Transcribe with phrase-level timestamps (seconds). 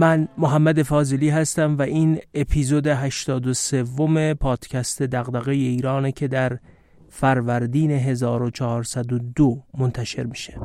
[0.00, 6.58] من محمد فاضلی هستم و این اپیزود 83 پادکست دغدغه ایرانه که در
[7.08, 10.60] فروردین 1402 منتشر میشه.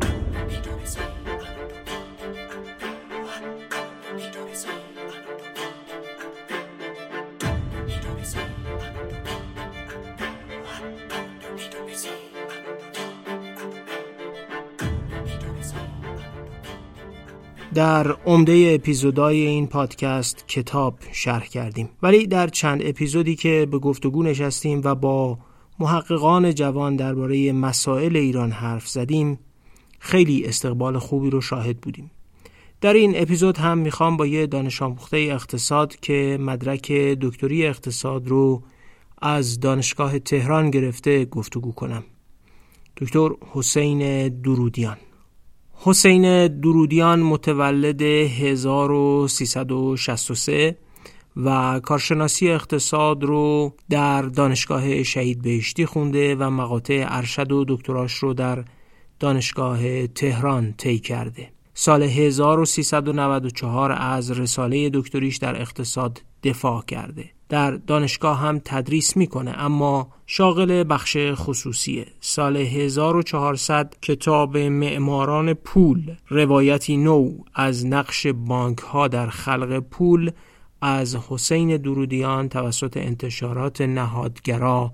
[17.75, 21.89] در عمده اپیزودهای این پادکست کتاب شرح کردیم.
[22.03, 25.37] ولی در چند اپیزودی که به گفتگو نشستیم و با
[25.79, 29.39] محققان جوان درباره مسائل ایران حرف زدیم
[29.99, 32.11] خیلی استقبال خوبی رو شاهد بودیم.
[32.81, 38.63] در این اپیزود هم می‌خوام با یه دانش آموخته اقتصاد که مدرک دکتری اقتصاد رو
[39.21, 42.03] از دانشگاه تهران گرفته گفتگو کنم.
[42.97, 44.97] دکتر حسین درودیان.
[45.75, 50.77] حسین درودیان متولد 1363
[51.37, 58.33] و کارشناسی اقتصاد رو در دانشگاه شهید بهشتی خونده و مقاطع ارشد و دکتراش رو
[58.33, 58.65] در
[59.19, 61.49] دانشگاه تهران طی کرده.
[61.73, 67.34] سال 1394 از رساله دکتریش در اقتصاد دفاع کرده.
[67.49, 69.51] در دانشگاه هم تدریس می‌کنه.
[69.51, 72.07] اما شاغل بخش خصوصیه.
[72.19, 80.31] سال 1400 کتاب معماران پول روایتی نو از نقش بانک ها در خلق پول
[80.81, 84.91] از حسین درودیان توسط انتشارات نهادگرا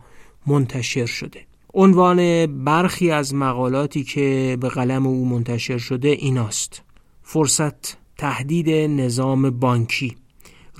[0.47, 1.45] منتشر شده.
[1.73, 6.83] عنوان برخی از مقالاتی که به قلم او منتشر شده ایناست.
[7.23, 10.15] فرصت تهدید نظام بانکی.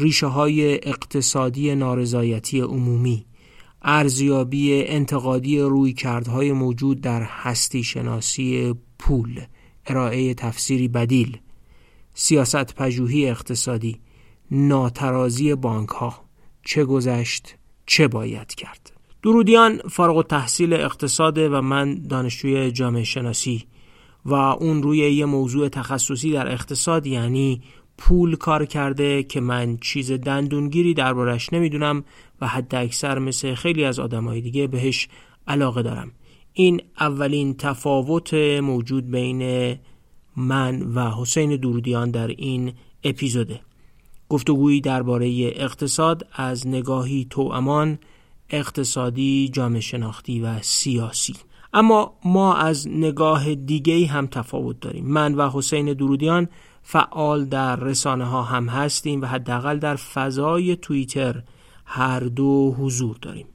[0.02, 3.26] ریشه های اقتصادی نارضایتی عمومی
[3.82, 9.42] ارزیابی انتقادی روی کردهای موجود در هستی شناسی پول
[9.86, 11.38] ارائه تفسیری بدیل
[12.14, 14.00] سیاست پژوهی اقتصادی
[14.52, 16.14] ناترازی بانک ها
[16.64, 18.92] چه گذشت چه باید کرد.
[19.24, 23.64] درودیان فارغ تحصیل اقتصاده و من دانشجوی جامعه شناسی
[24.26, 27.62] و اون روی یه موضوع تخصصی در اقتصاد یعنی
[28.04, 32.04] پول کار کرده که من چیز دندونگیری دربارش نمی‌دونم
[32.42, 35.08] و حد اکثر مثل خیلی از آدمای دیگه بهش
[35.48, 36.12] علاقه دارم.
[36.54, 39.76] این اولین تفاوت موجود بین
[40.36, 42.74] من و حسین درودیان در این
[43.04, 43.60] اپیزوده.
[44.30, 48.00] گفتگویی درباره اقتصاد از نگاهی توامان
[48.50, 51.36] اقتصادی جامعه شناختی و سیاسی.
[51.74, 55.06] اما ما از نگاه دیگه هم تفاوت داریم.
[55.06, 56.48] من و حسین درودیان
[56.84, 61.44] فعال در رسانه ها هم هستیم و حداقل در فضای توییتر
[61.86, 63.48] هر دو حضور داریم.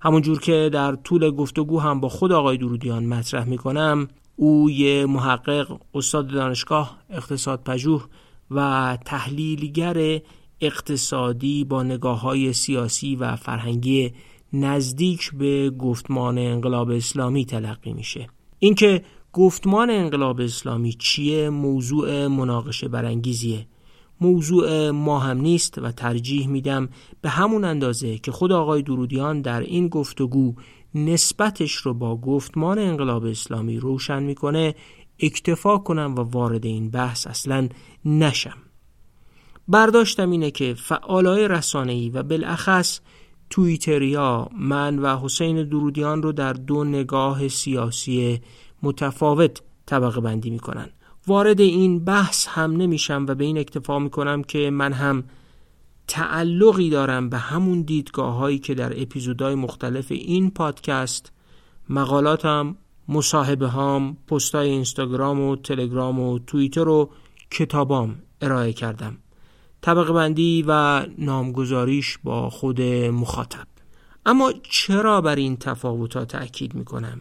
[0.00, 5.80] همونجور که در طول گفتگو هم با خود آقای درودیان مطرح می‌کنم او یه محقق
[5.94, 8.04] استاد دانشگاه اقتصاد پژوه
[8.50, 10.20] و تحلیلگر
[10.60, 14.12] اقتصادی با نگاه های سیاسی و فرهنگی
[14.52, 18.28] نزدیک به گفتمان انقلاب اسلامی تلقی میشه.
[18.58, 19.02] اینکه
[19.36, 23.66] گفتمان انقلاب اسلامی چیه؟ موضوع مناقشه برانگیزیه.
[24.20, 26.88] موضوع ما هم نیست و ترجیح میدم
[27.20, 30.54] به همون اندازه که خود آقای درودیان در این گفتگو
[30.94, 34.74] نسبتش رو با گفتمان انقلاب اسلامی روشن می‌کنه
[35.20, 37.68] اکتفا کنم و وارد این بحث اصلا
[38.04, 38.56] نشم.
[39.68, 43.00] برداشتم اینه که فعالای رسانه‌ای و بالاخص
[43.50, 48.40] تویتریا من و حسین درودیان رو در دو نگاه سیاسی
[48.82, 50.88] متفاوت طبقه بندی می‌کنن.
[51.26, 55.24] وارد این بحث هم نمیشم و به این اکتفا می‌کنم که من هم
[56.08, 61.32] تعلقی دارم به همون دیدگاه هایی که در اپیزودهای مختلف این پادکست
[61.88, 62.76] مقالاتم
[63.08, 67.10] مصاحبه هام پستای اینستاگرام و تلگرام و توییتر و
[67.50, 69.18] کتابام ارائه کردم.
[69.80, 73.66] طبقه بندی و نامگذاریش با خود مخاطب.
[74.26, 77.20] اما چرا بر این تفاوتات تأکید می‌کنم؟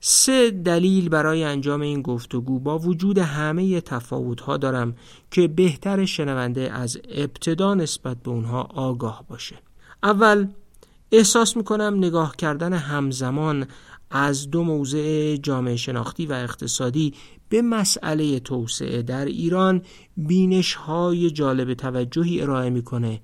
[0.00, 4.94] سه دلیل برای انجام این گفتگو با وجود همه تفاوت ها دارم
[5.30, 9.56] که بهتر شنونده از ابتدا نسبت به اونها آگاه باشه.
[10.02, 10.46] اول
[11.12, 13.66] احساس می‌کنم نگاه کردن همزمان
[14.10, 17.14] از دو موضع جامعه شناختی و اقتصادی
[17.48, 19.82] به مسئله توسعه در ایران
[20.16, 23.20] بینش های جالب توجهی ارائه می‌کنه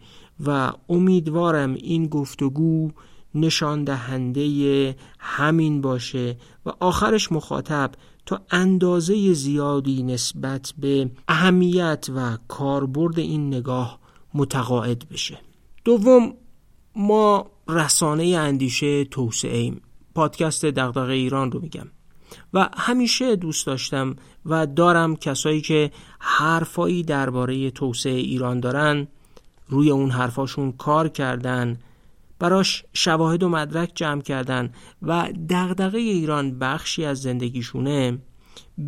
[0.47, 2.91] و امیدوارم این گفتگو
[3.34, 6.36] نشان دهنده همین باشه
[6.66, 7.90] و آخرش مخاطب
[8.26, 13.98] تا اندازه زیادی نسبت به اهمیت و کاربرد این نگاه
[14.34, 15.38] متقاعد بشه.
[15.84, 16.34] دوم
[16.96, 19.80] ما رسانه اندیشه توسعه ایم.
[20.14, 21.87] پادکست دغدغه ایران رو میگم.
[22.54, 24.16] و همیشه دوست داشتم
[24.46, 29.08] و دارم کسایی که حرفایی درباره توسعه ایران دارن
[29.69, 31.78] روی اون حرفاشون کار کردن
[32.38, 34.72] براش شواهد و مدرک جمع کردن
[35.02, 38.19] و دغدغه ایران بخشی از زندگیشونه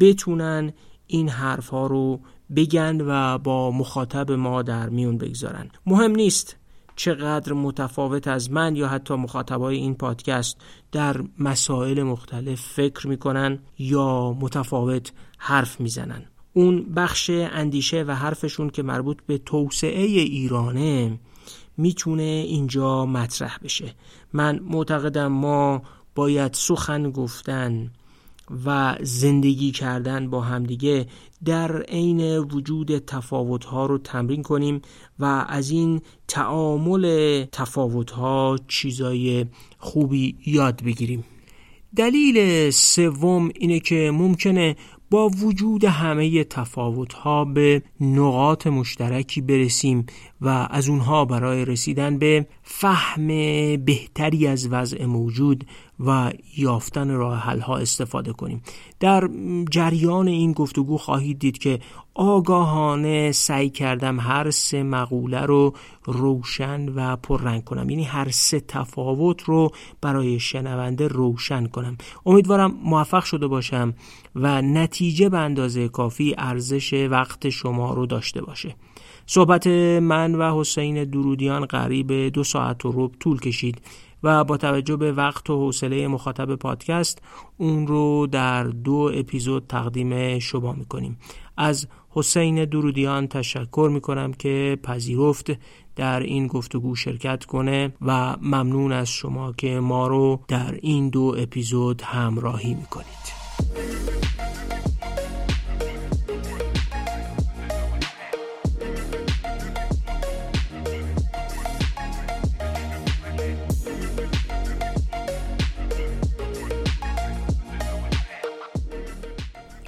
[0.00, 0.72] بتونن
[1.06, 2.20] این حرفها رو
[2.56, 5.70] بگن و با مخاطب ما در میون بگذارن.
[5.86, 6.56] مهم نیست
[6.96, 10.60] چقدر متفاوت از من یا حتی مخاطبای این پادکست
[10.92, 16.24] در مسائل مختلف فکر می‌کنن یا متفاوت حرف می‌زنن.
[16.52, 21.18] اون بخش اندیشه و حرفشون که مربوط به توسعه ایرانه
[21.76, 23.94] می‌تونه اینجا مطرح بشه.
[24.32, 25.82] من معتقدم ما
[26.14, 27.90] باید سخن گفتن
[28.66, 31.06] و زندگی کردن با همدیگه
[31.44, 34.82] در عین وجود تفاوتها رو تمرین کنیم
[35.18, 39.46] و از این تعامل تفاوتها چیزای
[39.78, 41.24] خوبی یاد بگیریم.
[41.96, 44.76] دلیل سوم اینه که ممکنه
[45.10, 50.06] با وجود همه تفاوت ها به نقاط مشترکی برسیم
[50.40, 53.26] و از اونها برای رسیدن به فهم
[53.76, 55.66] بهتری از وضع موجود
[56.00, 58.62] و یافتن راه حل ها استفاده کنیم.
[59.00, 59.28] در
[59.70, 61.78] جریان این گفتگو خواهید دید که
[62.14, 65.74] آگاهانه سعی کردم هر سه مقوله رو
[66.04, 67.90] روشن و پررنگ کنم.
[67.90, 71.96] یعنی هر سه تفاوت رو برای شنونده روشن کنم.
[72.26, 73.94] امیدوارم موفق شده باشم
[74.34, 78.74] و نتیجه به اندازه کافی ارزش وقت شما رو داشته باشه.
[79.26, 79.66] صحبت
[80.02, 83.80] من و حسین درودیان قریب دو ساعت و رب طول کشید
[84.22, 87.22] و با توجه به وقت و حوصله مخاطب پادکست
[87.56, 91.18] اون رو در دو اپیزود تقدیم شما می‌کنیم.
[91.56, 95.50] از حسین درودیان تشکر می‌کنم که پذیرفت
[95.96, 101.34] در این گفتگو شرکت کنه و ممنون از شما که ما رو در این دو
[101.38, 103.26] اپیزود همراهی می‌کنید.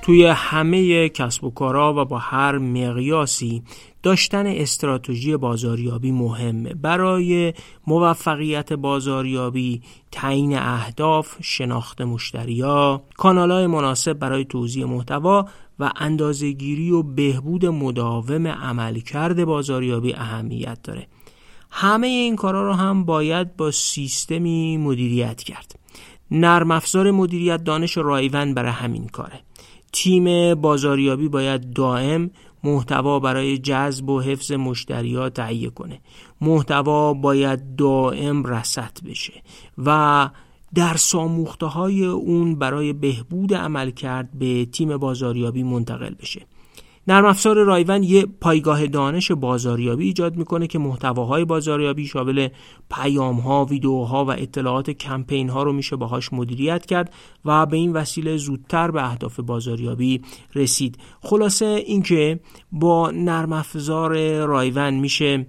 [0.08, 3.62] توی همه کسب و کارها و با هر مقیاسی
[4.02, 7.55] داشتن استراتژی بازاریابی مهمه برای
[7.87, 9.82] موفقیت بازاریابی
[10.12, 19.44] تعیین اهداف شناخت مشتریا کانالهای مناسب برای توزیع محتوا و اندازهگیری و بهبود مداوم عملکرد
[19.44, 21.06] بازاریابی اهمیت داره.
[21.70, 25.78] همه این کارا رو هم باید با سیستمی مدیریت کرد.
[26.31, 29.48] نرم افزار مدیریت دانش رایون برای همین کاره.
[29.93, 32.31] تیم بازاریابی باید دائم
[32.64, 36.00] محتوا برای جذب و حفظ مشتریات تهیه کنه.
[36.40, 39.43] محتوا باید دائم رسط بشه
[39.79, 40.31] و
[40.75, 46.46] در ساموخته های اون برای بهبود عمل کرد به تیم بازاریابی منتقل بشه.
[47.08, 52.49] نرم افزار رایون یه پایگاه دانش بازاریابی ایجاد می‌کنه که محتواهای بازاریابی شامل
[52.90, 57.14] پیام ها، ویدیوها و اطلاعات کمپین ها رو میشه باهاش مدیریت کرد
[57.44, 60.20] و به این وسیله زودتر به اهداف بازاریابی
[60.55, 60.99] رسید.
[61.20, 62.40] خلاصه اینکه
[62.72, 65.46] با نرم افزار رایون میشه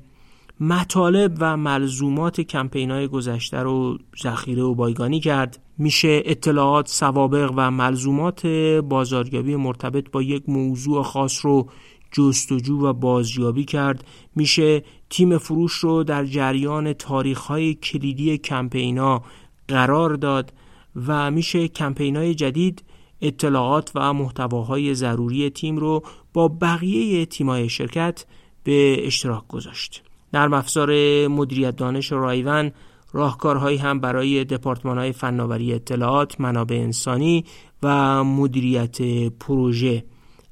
[0.60, 7.72] مطالب و ملزومات کمپین های گذشته رو ذخیره و بایگانی کرد میشه اطلاعات سوابق و
[7.72, 8.46] ملزومات
[8.84, 11.70] بازاریابی مرتبط با یک موضوع خاص رو
[12.12, 14.04] جستجو و بازیابی کرد.
[14.36, 19.22] میشه تیم فروش رو در جریان تاریخ های کلیدی کمپینا
[19.68, 20.54] قرار داد
[21.08, 22.84] و میشه کمپین های جدید
[23.22, 28.26] اطلاعات و محتواهای ضروری تیم رو با بقیه تیمای شرکت
[28.64, 30.04] به اشتراک گذاشت.
[30.34, 32.72] نرم افزار مدیریت دانش رایون
[33.12, 37.46] راهکارهایی هم برای دپارتمان های فناوری اطلاعات، منابع انسانی
[37.84, 39.02] و مدیریت
[39.32, 40.04] پروژه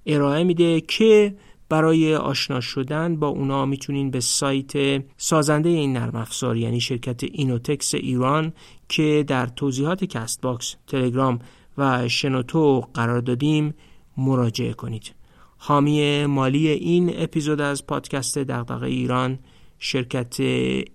[0.06, 1.36] ارائه میده که
[1.70, 7.96] برای آشنا شدن با اونا می‌تونین به سایت سازنده این نرم افزار یعنی شرکت اینوتکس
[7.96, 8.54] ایران
[8.90, 11.40] که در توضیحات کست باکس، تلگرام
[11.78, 13.74] و شنوتو قرار دادیم
[14.18, 15.16] مراجعه کنید.
[15.58, 19.40] حامی مالی این اپیزود از پادکست دغدغه ایران
[19.80, 20.36] شرکت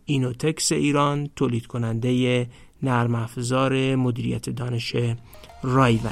[0.04, 2.46] اینوتکس ایران تولید کننده
[2.82, 4.96] نرم افزار مدیریت دانش
[5.62, 6.10] رایونه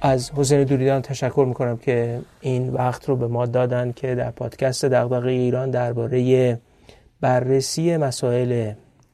[0.00, 4.84] از حسین دوریدان تشکر می‌کنم که این وقت رو به ما دادن که در پادکست
[4.84, 6.60] دغدغه ایران درباره
[7.20, 8.72] بررسی مسائل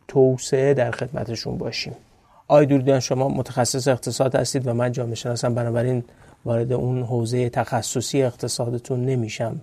[0.08, 1.92] توسعه در خدمتشون باشیم.
[2.48, 6.04] آقای دوریان شما متخصص اقتصاد هستید و من جامعه شناسم بنابراین
[6.44, 9.60] وارد اون حوزه تخصصی اقتصادتون نمیشم.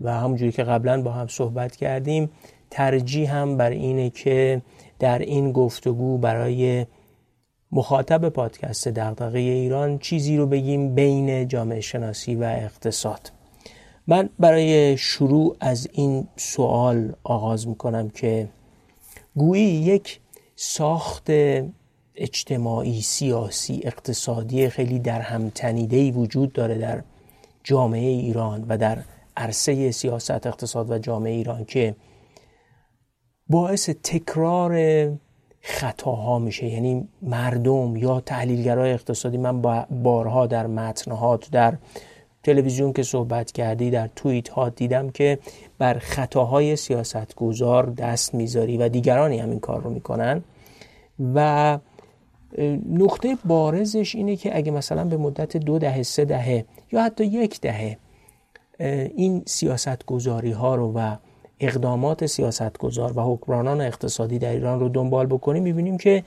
[0.00, 2.30] و همونجوری که قبلا با هم صحبت کردیم
[2.70, 4.62] ترجیح هم بر اینه که
[4.98, 6.86] در این گفتگو برای
[7.76, 13.32] مخاطب پادکست دغدغه ایران چیزی رو بگیم بین جامعه شناسی و اقتصاد.
[14.06, 18.48] من برای شروع از این سوال آغاز می‌کنم که
[19.34, 20.20] گویی یک
[20.54, 21.26] ساخت
[22.14, 25.52] اجتماعی سیاسی اقتصادی خیلی در هم
[26.14, 27.02] وجود داره در
[27.64, 28.98] جامعه ایران و در
[29.36, 31.96] عرصه سیاست اقتصاد و جامعه ایران که
[33.46, 34.72] باعث تکرار
[35.68, 36.66] خطاها میشه.
[36.66, 39.62] یعنی مردم یا تحلیلگرای اقتصادی من
[40.02, 41.74] بارها در متنهات در
[42.42, 45.38] تلویزیون که صحبت کردی در توییت ها دیدم که
[45.78, 50.42] بر خطاهای سیاستگزار دست می‌ذاری و دیگرانی هم این کار رو می‌کنن.
[51.34, 51.78] و
[52.90, 57.60] نقطه بارزش اینه که اگه مثلا به مدت دو دهه سه دهه یا حتی یک
[57.60, 57.98] دهه
[59.16, 61.16] این سیاست گذاری ها رو و
[61.60, 66.24] اقدامات سیاستگزار و حکمرانان اقتصادی در ایران رو دنبال بکنیم می‌بینیم که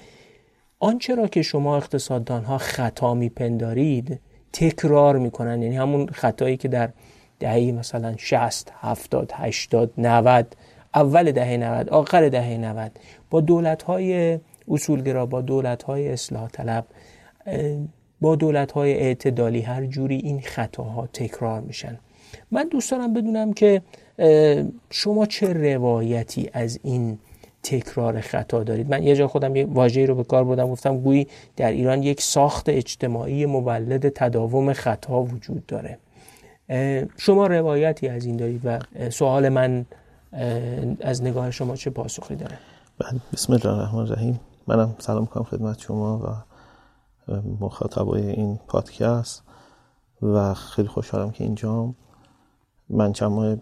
[0.80, 4.20] آنچه را که شما اقتصاددان ها خطا میپندارید
[4.54, 5.62] تکرار می‌کنن.
[5.62, 6.90] یعنی همون خطایی که در
[7.40, 10.56] دهه مثلا 60 70 80 90
[10.96, 12.92] اول دهه 90 آخر دهه 90
[13.30, 16.86] با دولت های اصولگرا با دولت های اصلاح طلب
[18.22, 22.00] با دولت های اعتدالی هر جوری این خطاها تکرار میشن.
[22.52, 23.82] من دوست دارم بدونم که
[24.90, 27.20] شما چه روایتی از این
[27.64, 31.28] تکرار خطا دارید؟ من یه جا خودم یه واژه‌ای رو به کار بردم گفتم گویی
[31.56, 35.98] در ایران یک ساخت اجتماعی مولد تداوم خطا وجود داره.
[37.18, 39.86] شما روایتی از این دارید و سوال من
[41.02, 42.58] از نگاه شما چه پاسخی داره؟
[43.00, 44.40] بله، بسم الله الرحمن الرحیم.
[44.68, 46.28] منم سلام کنم خدمت شما و
[47.60, 49.44] مخاطبای این پادکست
[50.22, 51.96] و خیلی خوشحالم که اینجام.
[52.90, 53.56] من چند ماه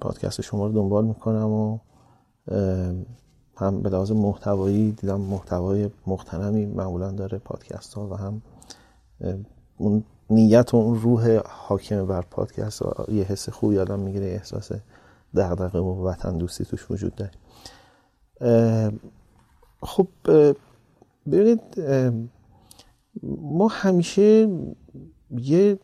[0.00, 1.78] پادکست شما رو دنبال می‌کنم و
[3.56, 8.42] هم به لحاظ محتوایی دیدم محتوای مختنمی معمولا داره پادکست ها و هم
[9.78, 14.72] اون نیت و اون روح حاکم بر پادکست یه حس خوبی آدم می‌گیره احساس
[15.34, 17.32] دغدغه و وطن دوستی توش وجود داره.
[19.82, 20.06] خب
[21.30, 21.60] ببینید
[23.42, 24.48] ما همیشه
[25.30, 25.78] یه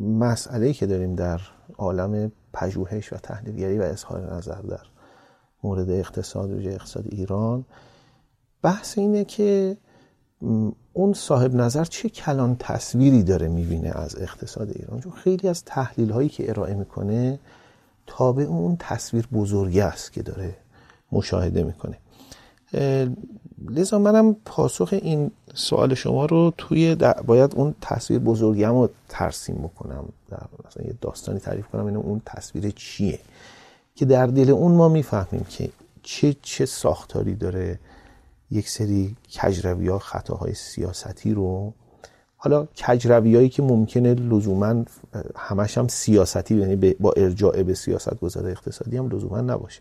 [0.00, 1.40] مسئله که داریم در
[1.78, 4.86] عالم پژوهش و تحلیلگری و اظهار نظر در
[5.62, 7.64] مورد اقتصاد و اقتصاد ایران.
[8.62, 9.76] بحث اینه که
[10.92, 16.10] اون صاحب نظر چه کلان تصویری داره می‌بینه از اقتصاد ایران؟ چون خیلی از تحلیل
[16.10, 17.38] هایی که ارائه می‌کنه
[18.06, 20.56] تابع اون تصویر بزرگی است که داره
[21.12, 21.98] مشاهده می‌کنه.
[23.70, 30.04] لذا منم پاسخ این سوال شما رو توی باید اون تصویر بزرگم رو ترسیم بکنم.
[30.30, 33.18] در مثلا یه داستانی تعریف کنم اینو اون تصویر چیه؟
[33.94, 35.68] که در دل اون ما می‌فهمیم که
[36.02, 37.78] چه چه ساختاری داره
[38.50, 41.72] یک سری کجروی ها خطاهای سیاستی رو.
[42.36, 44.84] حالا کجروی هایی که ممکنه لزوما
[45.36, 49.80] همش هم سیاستی یعنی با ارجاع به سیاست گذاره اقتصادی هم لزوما نباشه.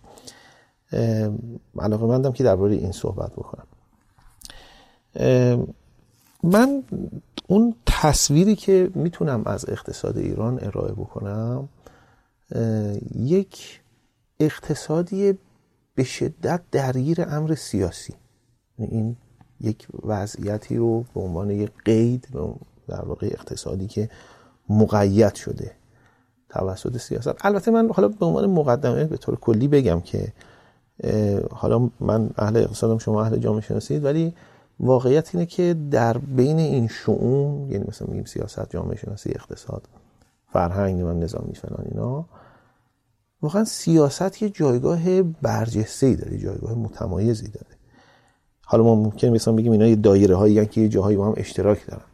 [1.80, 3.68] علاقه مندم که درباره این صحبت بکنم.
[6.44, 6.84] من
[7.48, 11.70] اون تصویری که می‌تونم از اقتصاد ایران ارائه بکنم
[13.16, 13.82] یک
[14.40, 15.38] اقتصادی
[15.96, 18.14] به شدت درگیر امر سیاسی.
[18.78, 19.16] این
[19.62, 22.28] یک وضعیتی رو به عنوان یک قید
[22.88, 24.10] در واقع اقتصادی که
[24.70, 25.72] مقید شده
[26.50, 27.46] توسط سیاست.
[27.46, 30.34] البته من حالا به عنوان مقدمه به طور کلی بگم که
[31.52, 34.34] حالا من اهل اقتصادم شما اهل جامعه شناسید ولی
[34.80, 39.88] واقعیت اینه که در بین این شعون یعنی مثلا میگیم سیاست جامعه شناسی اقتصاد
[40.54, 42.26] فرهنگ و نظامی فلان اینا
[43.42, 47.76] واقعا سیاست یه جایگاه برجسته ای داره جایگاه متمایزی داره.
[48.62, 51.88] حالا ما ممکن مثلا بگیم اینا یه دایره هایی که یه جاهایی با هم اشتراک
[51.88, 52.06] دارن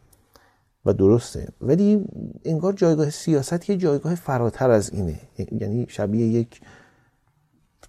[0.85, 1.47] و درسته.
[1.61, 2.05] ولی
[2.45, 5.19] انگار جایگاه سیاست یه جایگاه فراتر از اینه.
[5.37, 6.61] یعنی شبیه یک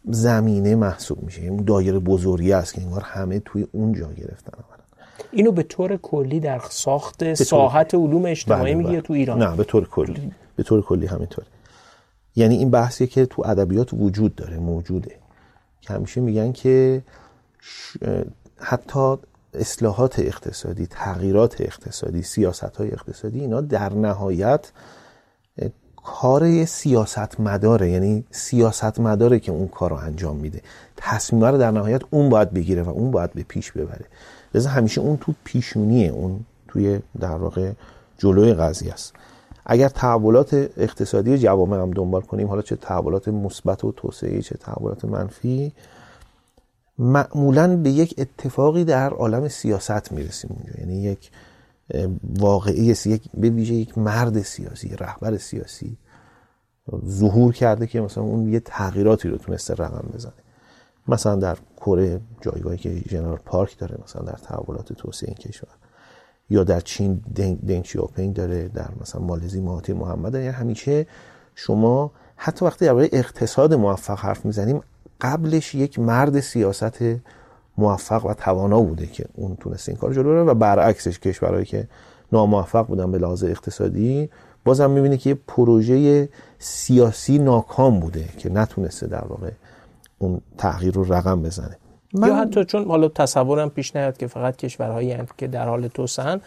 [0.04, 1.42] زمینه محسوب میشه.
[1.42, 4.52] اون دایره بزرگی است که انگار همه توی اون جا گرفتن
[5.32, 9.00] اینو به طور کلی در ساخت ساحت علوم اجتماعی بله، میگه بله.
[9.00, 9.42] تو ایران.
[9.42, 10.32] نه به طور کلی.
[10.56, 11.46] به طور کلی همینطوره.
[12.36, 15.16] یعنی این بحثی که تو ادبیات وجود داره موجوده.
[15.80, 17.02] که همیشه میگن که
[18.56, 19.16] حتی
[19.54, 24.72] اصلاحات اقتصادی تغییرات اقتصادی سیاست های اقتصادی اینا در نهایت
[26.04, 30.60] کار سیاست مداره یعنی سیاست مداره که اون کار رو انجام میده.
[30.96, 34.04] تصمیم رو در نهایت اون باید بگیره و اون باید به پیش ببره.
[34.54, 37.72] لذا همیشه اون تو پیشونیه اون توی در واقع
[38.18, 39.12] جلوی قضیه است.
[39.66, 45.04] اگر تحولات اقتصادی جوامع هم دنبال کنیم حالا چه تحولات مثبت و توسعه چه تحولات
[45.04, 45.72] منفی
[46.98, 50.80] معمولا به یک اتفاقی در عالم سیاست می‌رسیم اونجا.
[50.80, 51.30] یعنی یک
[52.38, 55.96] واقعی یک به ویژه یک مرد سیاسی رهبر سیاسی
[57.06, 60.32] ظهور کرده که مثلا اون یه تغییراتی رو تونسته رقم بزنه.
[61.08, 65.68] مثلا در کره جایگاهی که جنرال پارک داره مثلا در تحولات توسعه این کشور.
[66.50, 70.34] یا در چین دنگ شیاپینگ داره در مثلا مالزی مهاتی محمد.
[70.34, 71.06] یعنی همیشه
[71.54, 74.80] شما حتی وقتی درباره اقتصاد موفق حرف می‌زنیم
[75.20, 77.02] قبلش یک مرد سیاست
[77.78, 81.88] موفق و توانا بوده که اون تونسته این کار جلو بره و برعکسش کشورهایی که
[82.32, 84.28] ناموفق بودن به لحاظ اقتصادی
[84.64, 89.50] بازم می‌بینه که یه پروژه سیاسی ناکام بوده که نتونسته در واقع
[90.18, 91.76] اون تغییر رو رقم بزنه
[92.14, 92.28] من...
[92.28, 96.40] یا حتی چون حالا تصورم پیش نیاد که فقط کشورهایی که در حال توسعه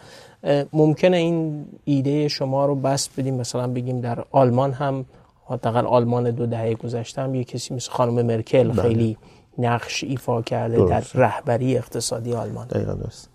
[0.72, 5.04] ممکنه این ایده شما رو بس بدیم مثلا بگیم در آلمان هم
[5.46, 9.16] حداقل آلمان دو دهه گذشته هم یه کسی مثل خانم مرکل بله.
[9.58, 12.66] نقش ایفا کرده در رهبری اقتصادی آلمان.
[12.66, 13.28] دقیقا درست.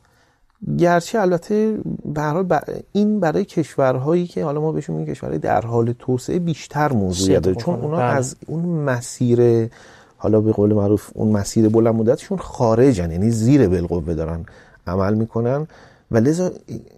[0.78, 2.62] گرچه البته به
[2.92, 7.56] این برای کشورهایی که حالا ما بهشون میگیم کشورهای در حال توسعه بیشتر موضوع داره.
[7.56, 8.06] چون اونا بله.
[8.06, 9.70] از اون مسیر
[10.18, 14.46] حالا به قول معروف اون مسیر بلند مدتشون خارجن یعنی زیر بالقوه دارن
[14.88, 15.68] عمل می‌کنن.
[16.12, 16.52] و لذا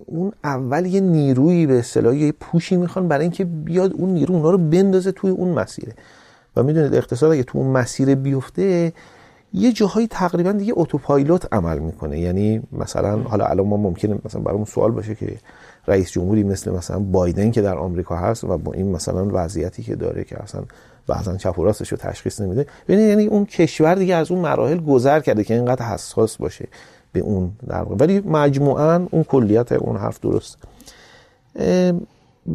[0.06, 4.52] اون اول یه نیرویی به اصطلاح یه پوشی می‌خوان برای اینکه بیاد اون نیرو اونا
[4.52, 5.94] رو بندازه توی اون مسیره.
[6.56, 8.94] و می‌دونید اقتصاد اگه تو اون مسیر بیفته
[9.54, 12.20] یه جاهایی تقریبا دیگه اتوپایلوت عمل می‌کنه.
[12.20, 15.38] یعنی مثلا حالا الان ما ممکنه مثلا برامون سوال باشه که
[15.88, 19.96] رئیس جمهوری مثل مثلا بایدن که در آمریکا هست و با این مثلا وضعیتی که
[19.96, 20.64] داره که اصلا
[21.08, 22.66] بعضا چپ و راستش رو تشخیص نمیده.
[22.88, 26.68] ببینید یعنی اون کشور دیگه از اون مراحل گذر کرده که اینقدر حساس باشه
[27.14, 30.58] به اون در ولی مجموعا اون کلیت اون حرف درست.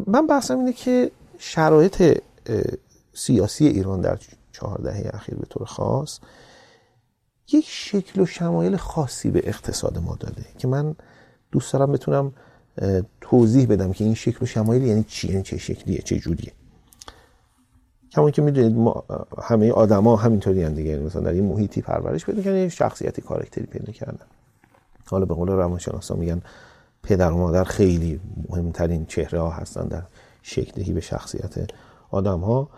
[0.07, 2.18] من بحثم اینه که شرایط
[3.18, 4.18] سیاسی ایران در
[4.52, 6.18] چهار دهه اخیر به طور خاص
[7.52, 10.94] یک شکل و شمایل خاصی به اقتصاد ما داده که من
[11.52, 12.33] دوست دارم بتونم
[13.20, 16.52] توضیح بدم که این شکل و شمایل یعنی چی یعنی چه شکلیه چه جوریه.
[18.12, 19.04] کما که می‌دونید ما
[19.42, 20.98] همه آدما همینطوری هم دیگه.
[20.98, 24.26] مثلا در این محیطی پرورش پیدا کردن شخصیتی کاراکتری پیدا کردن.
[25.07, 26.42] حالا به قول روانشناسا میگن
[27.02, 30.02] پدر و مادر خیلی مهمترین چهره ها هستن در
[30.42, 31.70] شکلی به شخصیت
[32.11, 32.68] آدم ها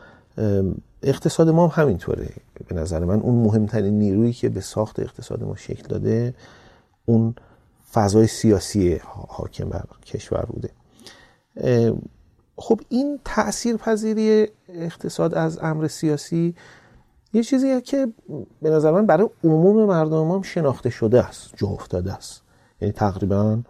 [1.02, 2.28] اقتصاد ما هم همینطوره.
[2.68, 6.34] به نظر من اون مهمترین نیرویی که به ساخت اقتصاد ما شکل داده
[7.06, 7.34] اون
[7.92, 10.70] فضای سیاسی حاکم بر کشور بوده.
[12.56, 16.54] خب این تأثیر پذیری اقتصاد از امر سیاسی
[17.32, 18.08] یه چیزیه که
[18.62, 22.42] به نظر من برای عموم مردم هم شناخته شده است جا افتاده است.
[22.80, 23.60] یعنی تقریبا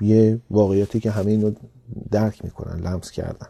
[0.00, 1.52] یه واقعیتی که همه اینو
[2.10, 3.46] درک می‌کنن لمس کردن.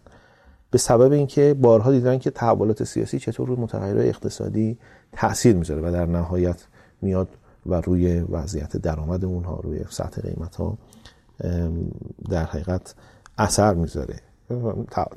[0.70, 4.78] به سبب اینکه بارها دیدن که تحولات سیاسی چطور روی متغیرهای اقتصادی
[5.12, 6.66] تاثیر می‌ذاره و در نهایت
[7.02, 7.28] میاد
[7.66, 10.78] و روی وضعیت درآمد اونها روی سطح قیمت ها
[12.30, 12.94] در حقیقت
[13.38, 14.16] اثر می‌ذاره.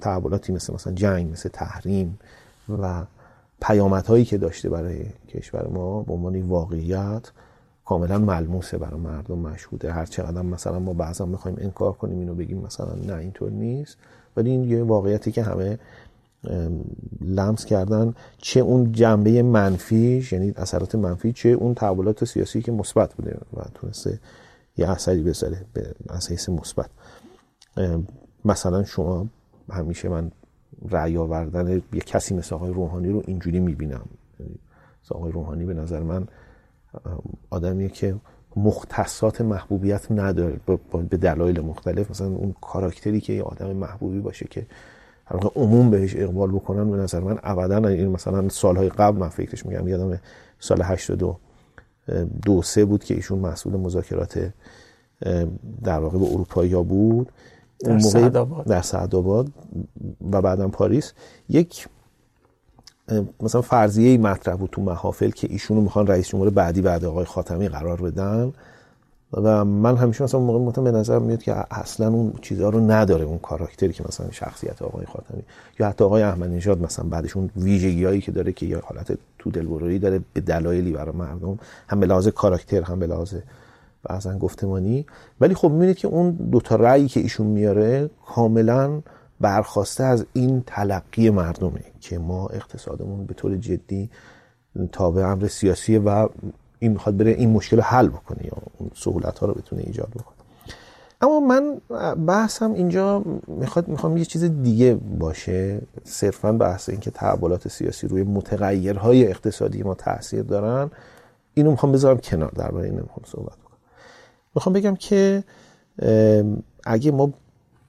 [0.02, 2.20] تحولاتی مثل مثلا جنگ مثل تحریم
[2.80, 3.06] و
[3.62, 7.32] پیامدهایی که داشته برای کشور ما به عنوان واقعیت
[7.86, 9.92] کاملا ملموسه برای مردم مشهوده.
[9.92, 13.98] هر چقدر مثلا ما بعضا می‌خوایم انکار کنیم اینو بگیم مثلا نه اینطور نیست.
[14.38, 15.80] ولی این یه واقعیتی که همه
[17.22, 23.14] لمس کردن چه اون جنبه منفیش یعنی اثرات منفی چه اون تحولات سیاسی که مثبت
[23.14, 24.20] بوده و تونسته
[24.78, 26.90] یه اثری بذاره به اساس مثبت.
[28.46, 29.28] مثلا شما
[29.70, 30.32] همیشه من
[30.90, 34.06] رأی آوردن یه کسی مثل آقای روحانی رو اینجوری می‌بینم.
[35.12, 36.28] آقای روحانی به نظر من
[37.50, 38.16] آدمیه که
[38.56, 40.60] مختصات محبوبیت نداره
[41.10, 42.12] به دلایل مختلف.
[42.12, 44.66] مثلا اون کاراکتری که یه آدم محبوبی باشه که
[45.26, 49.66] هر عموم بهش اقبال بکنن به نظر من ابدا این مثلا سالهای قبل من فکرش
[49.66, 50.20] میگم یادم
[50.60, 51.40] سال 82
[52.46, 54.54] دو سه بود که ایشون مسئول مذاکرات
[55.84, 57.32] در واقع به اروپایی ها بود.
[57.80, 58.30] در موقع
[58.64, 59.48] در سعدآباد
[60.32, 61.14] و بعدا پاریس.
[61.50, 61.88] یک
[63.42, 67.70] مثلا فرضیه مطرح بود تو محافل که ایشونو می‌خوان رئیس جمهور بعدی بعد آقای خاتمی
[67.70, 68.54] قرار بدن.
[69.34, 73.26] و من همیشه مثلا موقع متن به نظر میاد که اصلا اون چیزها رو نداره
[73.26, 75.42] اون کاراکتری که مثلا شخصیت آقای خاتمی
[75.80, 79.52] یا حتی آقای احمدی نژاد مثلا بعدش اون ویژگیایی که داره که یه حالت تو
[79.52, 83.34] دلبرویی داره به دلایلی برای مردم هم به لحاظ کاراکتر هم به لحاظ
[84.04, 85.06] بعضا گفتمانی.
[85.42, 89.02] ولی خب می‌بینید که اون دو تا رأیی که ایشون میاره کاملا
[89.42, 94.10] برخواسته از این تلقی مردمه که ما اقتصادمون به طور جدی
[94.92, 96.30] تابع امر سیاسی و
[96.80, 100.10] این می‌خواد بره این مشکل رو حل بکنه یا اون سهولت ها رو بتونه ایجاد
[100.10, 100.36] بکنه.
[101.22, 101.82] اما من
[102.26, 105.82] بحثم اینجا می‌خواد می‌خوام یه چیز دیگه باشه.
[106.04, 110.92] صرفا بحث اینکه تحولات سیاسی روی متغیرهای اقتصادی ما تاثیر دارن.
[111.54, 113.78] اینو می‌خوام بذارم کنار درباره این نمی‌خوام صحبت کنم
[114.56, 115.44] می‌خوام بگم که
[116.84, 117.34] اگه ما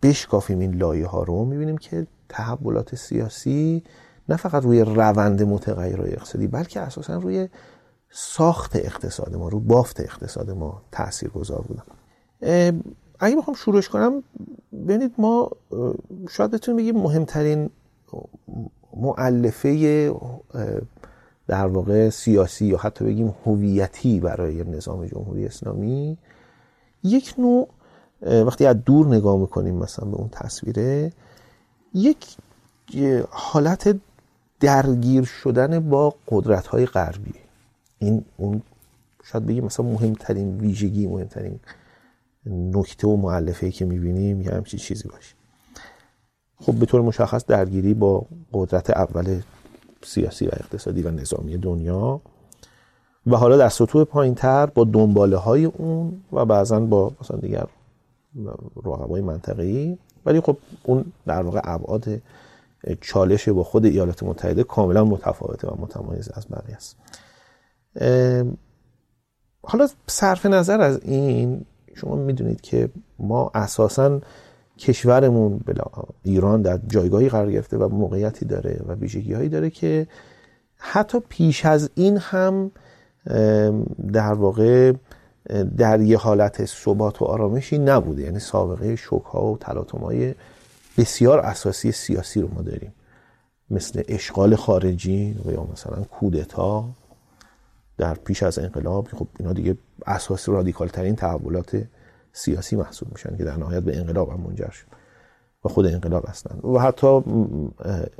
[0.02, 3.82] بشکافیم این لایه ها رو می‌بینیم که تحولات سیاسی
[4.28, 7.48] نه فقط روی روند متغیرهای اقتصادی بلکه اساسا روی
[8.10, 11.82] ساخت اقتصاد ما رو بافت اقتصاد ما تأثیر گذار بودن
[13.20, 14.22] اگه بخوام شروعش کنم
[14.72, 15.50] ببینید ما
[16.30, 17.70] شاید بتونیم بگیم مهمترین
[18.96, 20.12] معلفه
[21.46, 26.18] در واقع سیاسی یا حتی بگیم هویتی برای نظام جمهوری اسلامی
[27.02, 27.68] یک نوع
[28.22, 31.12] وقتی از دور نگاه می‌کنیم مثلا به اون تصویره
[31.94, 32.36] یک
[33.30, 33.98] حالت
[34.60, 37.34] درگیر شدن با قدرت های غربی.
[37.98, 38.62] این اون
[39.24, 41.60] شاید بگیم مثلا مهمترین ویژگی مهمترین
[42.46, 45.34] نکته و معلفه که می‌بینیم یه همچین چیزی باشه.
[46.60, 49.40] خب به طور مشخص درگیری با قدرت اول
[50.02, 52.20] سیاسی و اقتصادی و نظامی دنیا
[53.26, 57.66] و حالا در سطوح پایین تر با دنباله های اون و بعضا با مثلا دیگر
[58.84, 62.22] رقبای منطقه‌ای ولی خب اون در واقع ابعاد
[63.00, 66.96] چالش با خود ایالات متحده کاملا متفاوته و متمایز از بقیه است.
[69.62, 72.88] حالا صرف نظر از این شما می‌دونید که
[73.18, 74.20] ما اساسا
[74.78, 75.60] کشورمون
[76.22, 80.06] ایران در جایگاهی قرار گرفته و موقعیتی داره و ویژگی هایی داره که
[80.76, 82.70] حتی پیش از این هم
[84.12, 84.92] در واقع
[85.76, 88.22] در یه حالت ثبات و آرامشی نبوده.
[88.22, 90.34] یعنی سابقه شوک ها و تلاطم های
[90.98, 92.92] بسیار اساسی سیاسی رو ما داریم.
[93.70, 96.84] مثل اشغال خارجی و یا مثلا کودتا
[97.98, 99.08] در پیش از انقلاب.
[99.08, 99.76] خب اینا دیگه
[100.06, 101.82] اساس رادیکال ترین تحولات
[102.32, 104.86] سیاسی محسوب میشن که در نهایت به انقلاب هم منجر شد
[105.64, 106.68] و خود انقلاب هستن.
[106.68, 107.22] و حتی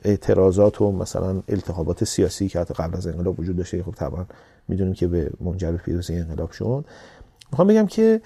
[0.05, 4.27] اعتراضات و مثلا التهابات سیاسی که حتی قبل از انقلاب وجود داشته خب طبعا
[4.71, 6.85] می‌دونیم که به منجر به پیروزی انقلاب شد.
[7.53, 8.21] می‌خوام بگم که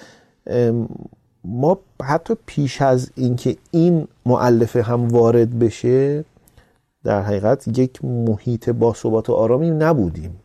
[1.44, 6.24] ما حتی پیش از اینکه این معلفه هم وارد بشه
[7.04, 10.40] در حقیقت یک محیط با ثبات و آرامی نبودیم.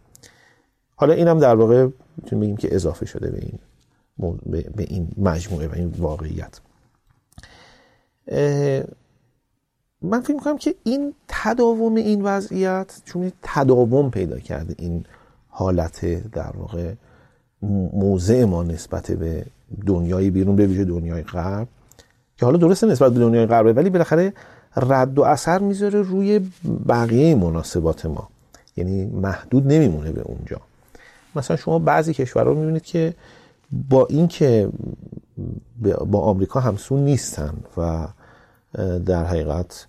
[0.95, 3.59] حالا اینم در واقع می‌تونیم بگیم که اضافه شده به این
[4.75, 6.59] به این مجموعه و این واقعیت.
[10.01, 15.05] من فکر می‌کنم که این تداوم این وضعیت چون تداوم پیدا کرده این
[15.59, 16.93] حالت در واقع
[17.93, 19.45] موضع ما نسبت به
[19.85, 21.67] دنیای بیرون به ویژه دنیای غرب
[22.37, 24.33] که حالا درسته نسبت به دنیای غرب ولی بالاخره
[24.75, 26.41] رد و اثر می‌ذاره روی
[26.87, 28.29] بقیه مناسبات ما.
[28.77, 30.61] یعنی محدود نمیمونه به اونجا.
[31.35, 33.13] مثلا شما بعضی کشورها رو می‌بینید که
[33.89, 34.69] با اینکه
[36.05, 38.07] با آمریکا همسون نیستن و
[39.05, 39.87] در حقیقت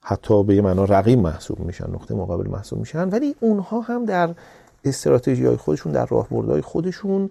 [0.00, 4.34] حتی به یه معنا رقیب محسوب میشن نقطه مقابل محسوب میشن ولی اونها هم در
[4.84, 7.30] استراتژی های خودشون در راهبردهای خودشون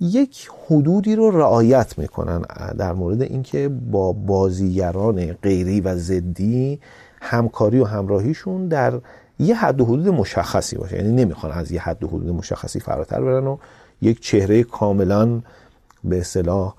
[0.00, 2.42] یک حدودی رو رعایت می‌کنن
[2.78, 6.80] در مورد اینکه با بازیگران غیری و ضدی
[7.20, 9.00] همکاری و همراهیشون در
[9.38, 10.96] یه حد و حدود مشخصی باشه.
[10.96, 13.56] یعنی نمی‌خوان از یه حد و حدود مشخصی فراتر برن و
[14.02, 15.40] یک چهره کاملا
[16.04, 16.74] به اصطلاح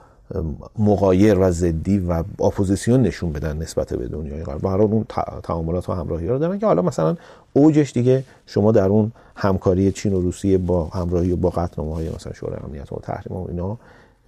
[0.79, 4.63] مغایر و ضدی و اپوزیسیون نشون بدن نسبت به دنیای غرب.
[4.63, 5.05] و اون
[5.43, 7.15] تعاملات و همراهی رو دارن که حالا مثلا
[7.53, 12.09] اوجش دیگه شما در اون همکاری چین و روسیه با همراهی و با قطعنامه های
[12.09, 13.77] مثلا شورای امنیت و تحریم و اینا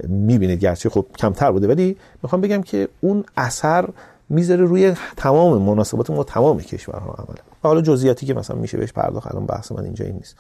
[0.03, 0.60] می‌بینید.
[0.60, 3.89] گرچه خب کمتر بوده ولی می‌خوام بگم که اون اثر
[4.29, 7.43] می‌ذاره روی تمام مناسبات ما تمام کشورها عملا.
[7.63, 10.36] حالا جزئیاتی که مثلا میشه بهش پرداخت الان بحث من اینجا این نیست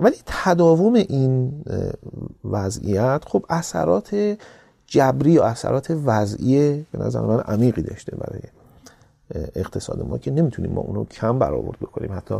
[0.00, 1.64] ولی تداوم این
[2.44, 4.36] وضعیت خب اثرات
[4.86, 8.40] جبری و اثرات وضعی به نظر من عمیقی داشته برای
[9.34, 12.12] اقتصاد ما که نمی‌تونیم ما اونو کم برآورد بکنیم.
[12.12, 12.34] حتی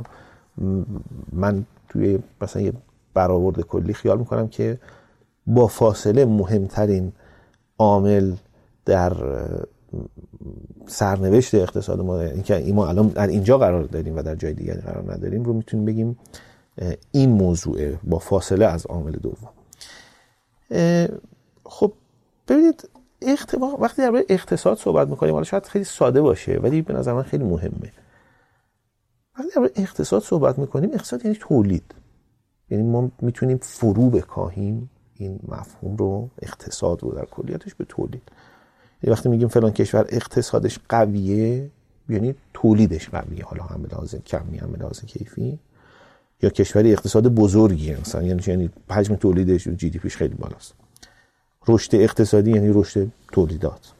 [1.33, 2.73] من توی مثلا یه
[3.15, 4.79] برآورد کلی خیال می‌کنم که
[5.47, 7.13] با فاصله مهمترین
[7.79, 8.35] عامل
[8.85, 9.13] در
[10.87, 15.13] سرنوشت اقتصاد ما اینکه ما الان در اینجا قرار داریم و در جای دیگری قرار
[15.13, 16.19] نداریم رو می‌تونیم بگیم
[17.13, 19.49] این موضوع با فاصله از عامل دوم.
[21.65, 21.93] خب
[22.49, 22.89] ببینید
[23.81, 27.45] وقتی در اقتصاد صحبت می‌کنیم حالا شاید خیلی ساده باشه ولی به نظر من خیلی
[27.45, 27.93] مهمه.
[29.39, 31.95] وقتی در اقتصاد صحبت می‌کنیم اقتصاد یعنی تولید.
[32.71, 38.23] یعنی ما می‌تونیم فرو بکاهیم این مفهوم رو اقتصاد رو در کلیتش به تولید.
[39.03, 41.71] یعنی وقتی میگیم فلان کشور اقتصادش قویه
[42.09, 45.59] یعنی تولیدش قویه حالا هم لحاظ کمی هم لحاظ کیفی
[46.43, 50.75] یا کشوری اقتصاد بزرگی مثلا یعنی یعنی حجم تولیدش جی دی پیش خیلی بالاست.
[51.69, 53.93] رشد اقتصادی یعنی رشد تولیدات.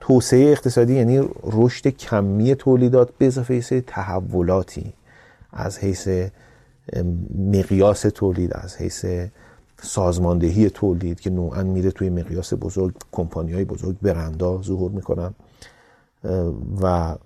[0.00, 4.92] توسعه اقتصادی یعنی رشد کمی تولیدات به اضافه تحولاتی
[5.52, 6.08] از حیث
[7.38, 9.04] مقیاس تولید از حیث
[9.82, 15.34] سازماندهی تولید که نوعا میره توی مقیاس بزرگ کمپانی های بزرگ برندا ظهور می‌کنن.
[16.82, 17.16] و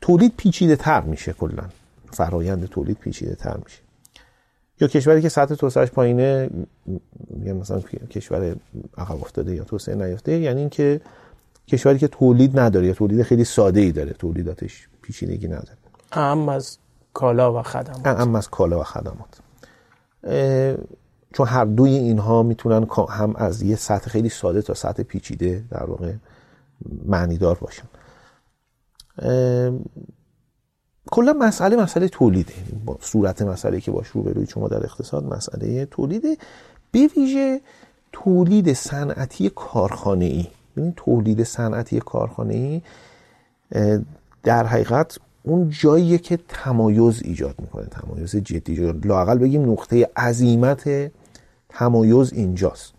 [0.00, 1.64] تولید پیچیده تر میشه کلا.
[2.12, 3.78] فرایند تولید پیچیده تر میشه.
[4.82, 6.50] یا کشوری که سطح توسعهش پایینه
[7.30, 8.56] میگم مثلا کشور
[8.98, 11.00] عقب افتاده یا توسعه نیافته یعنی اینکه
[11.68, 15.76] کشوری که تولید نداره یا تولید خیلی ساده ای داره تولیداتش پیچیدگی نداره.
[16.12, 16.78] اهم از
[17.12, 18.06] کالا و خدمات.
[18.06, 19.40] اهم از کالا و خدمات.
[21.32, 25.84] چون هر دوی اینها می‌تونن هم از یه سطح خیلی ساده تا سطح پیچیده در
[25.84, 26.12] واقع
[27.04, 27.86] معنیدار باشن.
[31.10, 32.52] کلا مسئله مسئله تولیده.
[32.84, 36.36] با صورت مسئله که باش روبروی شما در اقتصاد مسئله تولیده.
[36.92, 37.60] به ویژه
[38.12, 42.82] تولید صنعتی کارخانه ای ببین تولید صنعتی کارخانه ای
[44.42, 47.86] در حقیقت اون جاییه که تمایز ایجاد می‌کنه.
[47.86, 48.92] تمایز جدی.
[49.04, 51.10] لاقل بگیم نقطه عظیمت
[51.68, 52.92] تمایز اینجاست.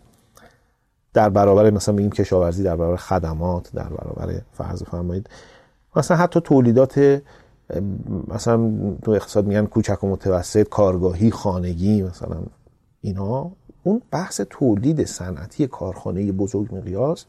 [1.14, 5.30] در برابر مثلا بگیم کشاورزی در برابر خدمات در برابر فرض فرمایید
[5.96, 7.22] مثلا حتی تولیدات
[8.28, 8.72] مثلا
[9.02, 12.36] تو اقتصاد میگن کوچک و متوسط کارگاهی خانگی مثلا
[13.00, 13.50] اینا.
[13.82, 17.24] اون بحث تولید صنعتی کارخانه بزرگ مقیاس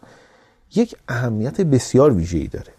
[0.75, 2.71] یک اهمیت بسیار ویژه‌ای داره.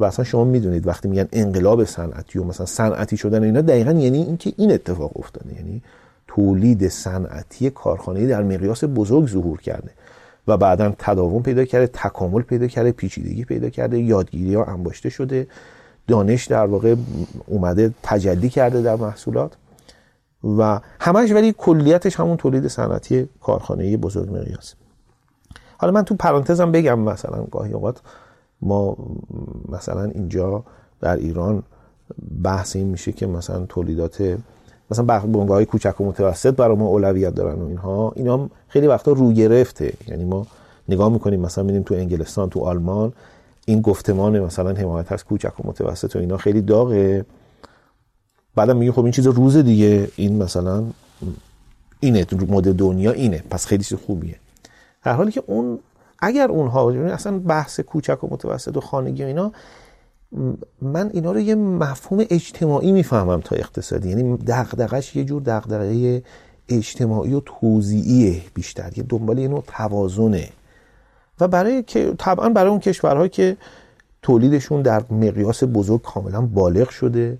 [0.00, 4.22] و اصلا شما می‌دونید وقتی میگن انقلاب صنعتی و مثلا صنعتی شدن اینا دقیقا یعنی
[4.22, 5.54] اینکه این اتفاق افتاده.
[5.54, 5.82] یعنی
[6.26, 9.90] تولید صنعتی کارخانه در مقیاس بزرگ ظهور کرده
[10.48, 15.46] و بعدا تداوم پیدا کرده تکامل پیدا کرده پیچیدگی پیدا کرده یادگیری ها انباشته شده.
[16.06, 16.94] دانش در واقع
[17.46, 19.52] اومده تجلی کرده در محصولات
[20.58, 24.74] و همش ولی کلیتش همون تولید صنعتی کارخانه بزرگ مقیاس.
[25.78, 28.00] حالا من تو پرانتزم بگم مثلا گاهی اوقات
[28.62, 28.96] ما
[29.68, 30.64] مثلا اینجا
[31.00, 31.62] در ایران
[32.44, 34.36] بحث این میشه که مثلا تولیدات
[34.90, 39.12] مثلا بنگاه های کوچک و متوسط برای ما اولویت دارن و اینها اینا خیلی وقتا
[39.12, 39.92] رو گرفته.
[40.08, 40.46] یعنی ما
[40.88, 43.12] نگاه می‌کنیم مثلا میدیم تو انگلستان تو آلمان
[43.66, 47.24] این گفتمان مثلا حمایت از کوچک و متوسط و اینا خیلی داغه.
[48.54, 50.08] بعدم میگه خب این چیز روز دیگه.
[50.16, 50.84] این مثلا
[52.00, 53.42] اینه مد دنیا اینه.
[53.50, 54.36] پس خیلی چیز خوبیه.
[55.04, 55.78] در حالی که اون
[56.18, 59.52] اگر اونها اصلا بحث کوچک و متوسط و خانگی و اینا
[60.82, 64.08] من اینا رو یه مفهوم اجتماعی می‌فهمم تا اقتصادی.
[64.08, 66.22] یعنی دغدغش یه جور دغدغه
[66.68, 68.92] اجتماعی و توزیعیه بیشتر.
[68.96, 70.48] یه دنبال یه نوع توازنه.
[71.40, 73.56] و برای که طبعا برای اون کشورها که
[74.22, 77.38] تولیدشون در مقیاس بزرگ کاملا بالغ شده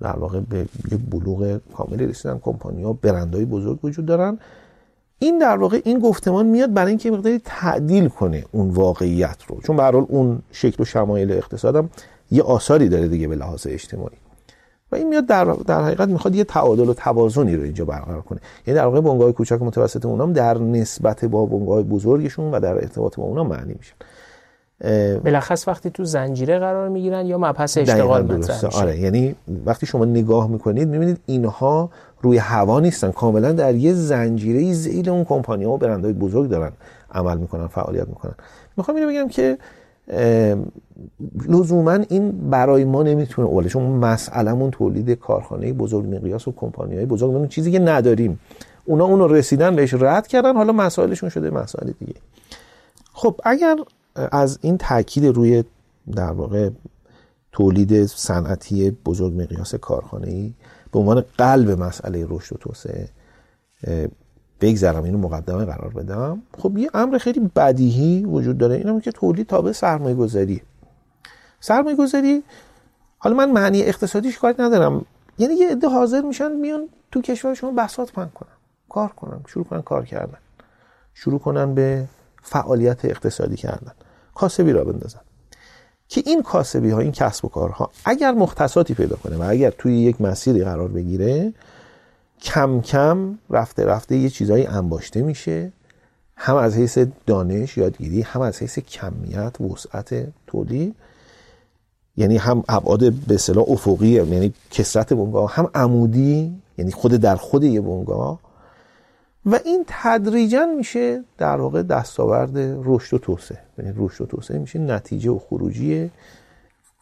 [0.00, 0.58] در واقع به
[0.92, 4.38] یه بلوغ کامل رسیدن کمپانی ها برندهای بزرگ وجود دارن.
[5.18, 9.60] این در واقع این گفتمان میاد برای اینکه مقداری تعدیل کنه اون واقعیت رو.
[9.60, 11.90] چون به اون شکل و شمایل اقتصادم
[12.30, 14.16] یه آثاری داره دیگه به لحاظ اجتماعی.
[14.92, 18.40] و این میاد در, در حقیقت می‌خواد یه تعادل و توازنی رو اینجا برقرار کنه.
[18.66, 23.16] یعنی در واقع بنگاه کوچک متوسط اونام در نسبت با بنگاه بزرگشون و در ارتباط
[23.16, 23.94] با اونا معنی میشن
[25.24, 29.34] بلخص وقتی تو زنجیره قرار می‌گیرن یا مبحث اشتغال مطرح آره یعنی
[29.66, 31.90] وقتی شما نگاه می‌کنید می‌بینید اینها
[32.22, 33.10] روی هوا نیستن.
[33.10, 36.72] کاملا در یه زنجیره زیل اون کمپانی ها و برندهای بزرگ دارن
[37.12, 38.34] عمل می‌کنن فعالیت می‌کنن.
[38.76, 39.58] می‌خوام اینو بگم که
[41.48, 47.06] لزوما این برای ما نمی‌تونه اوله چون مسئلهمون تولید کارخانه بزرگ مقیاس و کمپانی های
[47.06, 48.40] بزرگ اون چیزی که نداریم.
[48.84, 52.14] اونا اونو رسیدن بهش رد کردن حالا مسائلشون شده مسائل دیگه.
[53.12, 53.76] خب اگر
[54.14, 55.64] از این تاکید روی
[56.12, 56.70] در واقع
[57.52, 60.52] تولید صنعتی بزرگ مقیاس کارخانه ای
[60.92, 63.08] به عنوان قلب مسئله رشد و توسعه
[64.60, 66.42] بگذرم اینو مقدمه قرار بدم.
[66.58, 70.62] خب یه امر خیلی بدیهی وجود داره اینم که تولید تابع سرمایه گذاری
[71.60, 72.42] سرمایه گذاری
[73.18, 75.04] حالا من معنی اقتصادیش کاری ندارم.
[75.38, 78.48] یعنی یه عده حاضر میشن میان تو کشور شما بساط پن کنن
[78.88, 80.38] کار کنن شروع کنن کار کردن.
[81.14, 82.04] شروع کنن به
[82.42, 83.92] فعالیت اقتصادی کردن.
[84.34, 85.20] کاسبی را بندازن.
[86.08, 89.98] که این کاسبی ها این کسب و کارها اگر مختصاتی پیدا کنه و اگر توی
[89.98, 91.52] یک مسیری قرار بگیره
[92.42, 95.72] کم کم رفته رفته یه چیزایی انباشته میشه.
[96.36, 100.94] هم از حیث دانش یادگیری هم از حیث کمیت وسعت تولید.
[102.16, 107.64] یعنی هم ابعاد به اصطلاح افقی یعنی کسرت بنگاه هم عمودی یعنی خود در خود
[107.64, 108.40] یه بنگاه.
[109.46, 113.58] و این تدریجا میشه در واقع دستاورد رشد و توسعه.
[113.78, 116.10] یعنی رشد و توسعه میشه نتیجه و خروجی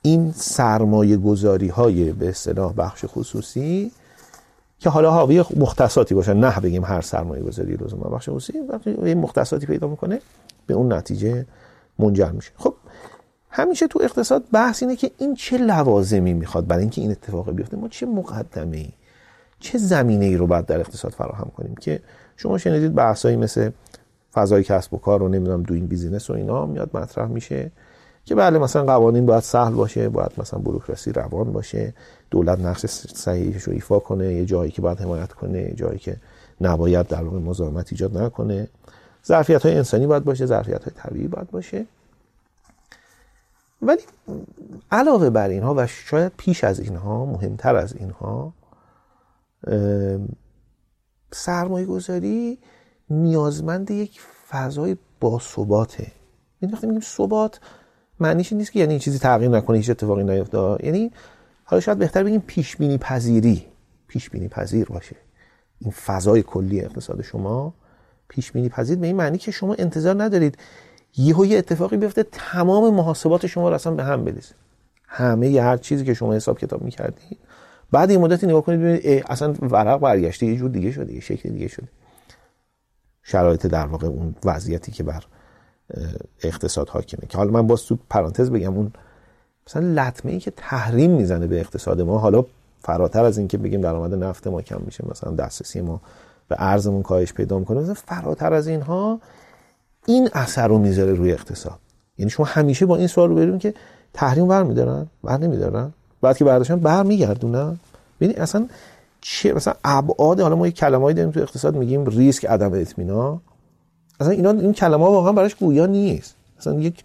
[0.03, 3.93] این سرمایه گذاری های به اصطلاح بخش خصوصی.
[4.85, 8.09] که حالا حاوی مختصاتی باشن نه بگیم هر سرمایه گذاری لزوما.
[8.09, 10.21] بخش خصوصی وقتی مختصاتی پیدا می‌کنه
[10.67, 11.47] به اون نتیجه
[11.99, 12.51] منجر میشه.
[12.57, 12.75] خب
[13.51, 17.77] همیشه تو اقتصاد بحث اینه که این چه لوازمی می‌خواد برای اینکه این اتفاق بیفته.
[17.77, 18.89] ما چه مقدمه ای
[19.61, 22.01] چه زمینه ای رو باید در اقتصاد فراهم کنیم که
[22.37, 23.71] شما شنیدید بحثایی مثل
[24.33, 27.71] فضای کسب و کار رو نمی‌دونم دوین بیزینس و اینا میاد مطرح میشه
[28.25, 31.95] که بله مثلا قوانین باید سهل باشه باید مثلا بروکراسی روان باشه.
[32.35, 36.17] دولت نقش صحیحش رو ایفا کنه یه جایی که باید حمایت کنه یه جایی که
[36.61, 38.69] نباید در واقع مزاحمت ایجاد نکنه.
[39.27, 41.87] ظرفیت های انسانی باید باشه ظرفیت های طبیعی باید باشه.
[43.83, 44.03] ولی
[44.91, 48.53] علاوه بر اینها و شاید پیش از اینها مهمتر از اینها
[51.33, 52.59] سرمایه گذاری
[53.11, 56.07] نیازمند یک فضای باثباته.
[56.61, 57.61] این وقتی میگیم ثبات
[58.21, 61.11] معنیش نیست که یعنی چیزی تغییر نکنه هیچ اتفاقی نیفته یعنی
[61.65, 63.67] حالا شاید بهتر بگیم پیش بینی پذیری.
[64.09, 65.17] پیش بینی پذیر باشه.
[65.79, 67.75] این فضای کلی اقتصاد شما
[68.29, 70.59] پیش بینی پذیر به این معنی که شما انتظار ندارید.
[71.17, 74.55] یهو یه اتفاقی بیفته تمام محاسبات شما رو اصلا به هم بریزه.
[75.07, 77.39] همه ی هر چیزی که شما حساب کتاب می‌کردید
[77.91, 81.49] بعد این مدتی نگاه کنید ببینید اصلا ورق برگشته یه جور دیگه شده یه شکل
[81.49, 81.89] دیگه شده.
[83.23, 85.25] شرایط در واقع اون وضعیتی که بر
[86.43, 87.29] اقتصاد حاکمه.
[87.29, 88.93] که حالا من باز تو پرانتز بگم اون
[89.67, 92.45] مثلا لطمه ای که تحریم می‌زنه به اقتصاد ما حالا
[92.81, 96.01] فراتر از اینکه بگیم درآمد نفت ما کم میشه مثلا دسترسی ما
[96.49, 99.21] به ارزمون کاهش پیدا می‌کنه مثلا فراتر از اینها
[100.07, 101.79] این اثر رو می‌ذاره روی اقتصاد.
[102.19, 103.75] یعنی شما همیشه با این سوال رو بریم که
[104.15, 105.93] تحریم بر میدارن بر نمیدارن.
[106.21, 107.79] بعد که برداشتن بر میگردونن.
[108.21, 108.69] ببینید اصلا
[109.21, 113.41] چه مثلا ابعاد حالا ما یک کلمه‌ای داریم تو اقتصاد میگیم ریسک عدم اطمینان.
[114.21, 116.35] اصلا اینا این کلمه واقعا براش گویا نیست.
[116.59, 117.05] اصلا یک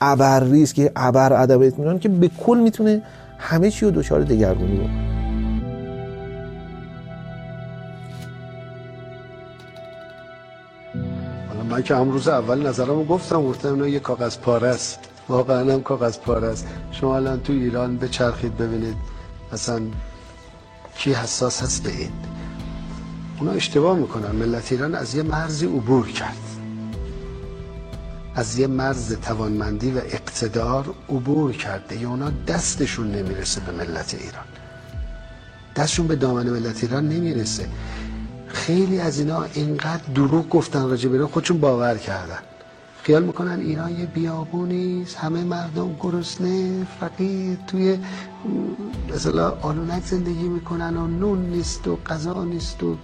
[0.00, 3.02] ابر ریسک ابر عدم اطمینان که به کل می‌تونه
[3.38, 5.10] همه چی رو دچار دگرگونی بکنه.
[11.70, 14.98] من که امروز اول نظرمو گفتم گفتم اینا یه کاغذ پاره است.
[15.28, 16.66] واقعا هم کاغذ پاره است.
[16.90, 18.96] شما الان تو ایران بچرخید ببینید
[19.52, 19.80] اصلا
[20.96, 22.10] کی حساس هست به این.
[23.38, 24.30] اونا اشتباه می‌کنن.
[24.30, 26.49] ملت ایران از یه مرزی عبور کرد.
[28.40, 34.44] از یه مرز توانمندی و اقتدار عبور کرده یا اونا دستشون نمی‌رسه به ملت ایران.
[35.76, 37.68] دستشون به دامن ملت ایران نمی‌رسه.
[38.48, 42.38] خیلی از اینا اینقدر دروغ گفتن راجع به خودشون باور کردن.
[43.02, 47.98] خیال می‌کنن ایران یه بیابونی همه مردم گرسنه فقیر توی
[49.14, 52.96] مثلا آلونک زندگی می‌کنن و نون نیست و غذا نیست و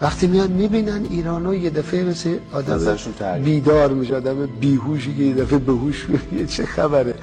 [0.00, 2.96] وقتی میاد می‌بینن ایرانو یه دفعه مثل آدم
[3.44, 7.14] بیدار میشه آدم بیهوشی که یه دفعه بهوش میگه چه خبره.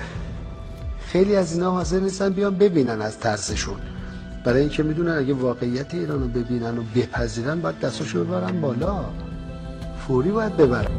[0.99, 3.75] خیلی از اینا حاضر نیستن بیان ببینن از ترسشون.
[4.45, 9.05] برای اینکه می‌دونن اگه واقعیت ایران رو ببینن و بپذیرن باید دستاشو ببرن بالا.
[10.07, 10.91] فوری باید ببرن.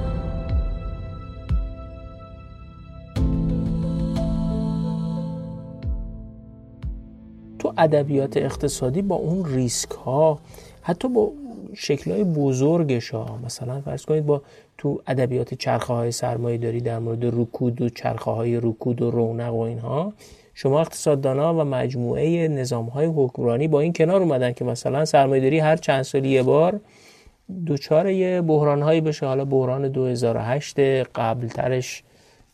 [7.59, 10.39] تو ادبیات اقتصادی با اون ریسک ها
[10.83, 11.33] حتی با
[11.79, 14.43] شکل های بزرگش ها مثلا فرض کنید با
[14.79, 19.55] تو ادبیات چرخه های سرمایه داری در مورد رکود و چرخه های رکود و رونق
[19.55, 20.12] و اینها
[20.55, 25.77] شما اقتصاددانا و مجموعه نظام های حکمرانی با این کنار اومدن که مثلا سرمایه‌داری هر
[25.77, 26.81] چند سالی یه بار
[27.67, 29.27] دوچار یه بحران هایی بشه.
[29.27, 30.79] حالا بحران 2008
[31.15, 32.03] قبل ترش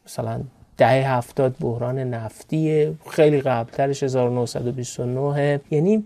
[0.07, 0.41] مثلا
[0.77, 6.05] دهه هفتاد بحران نفتی خیلی قبلترش 1929 یعنی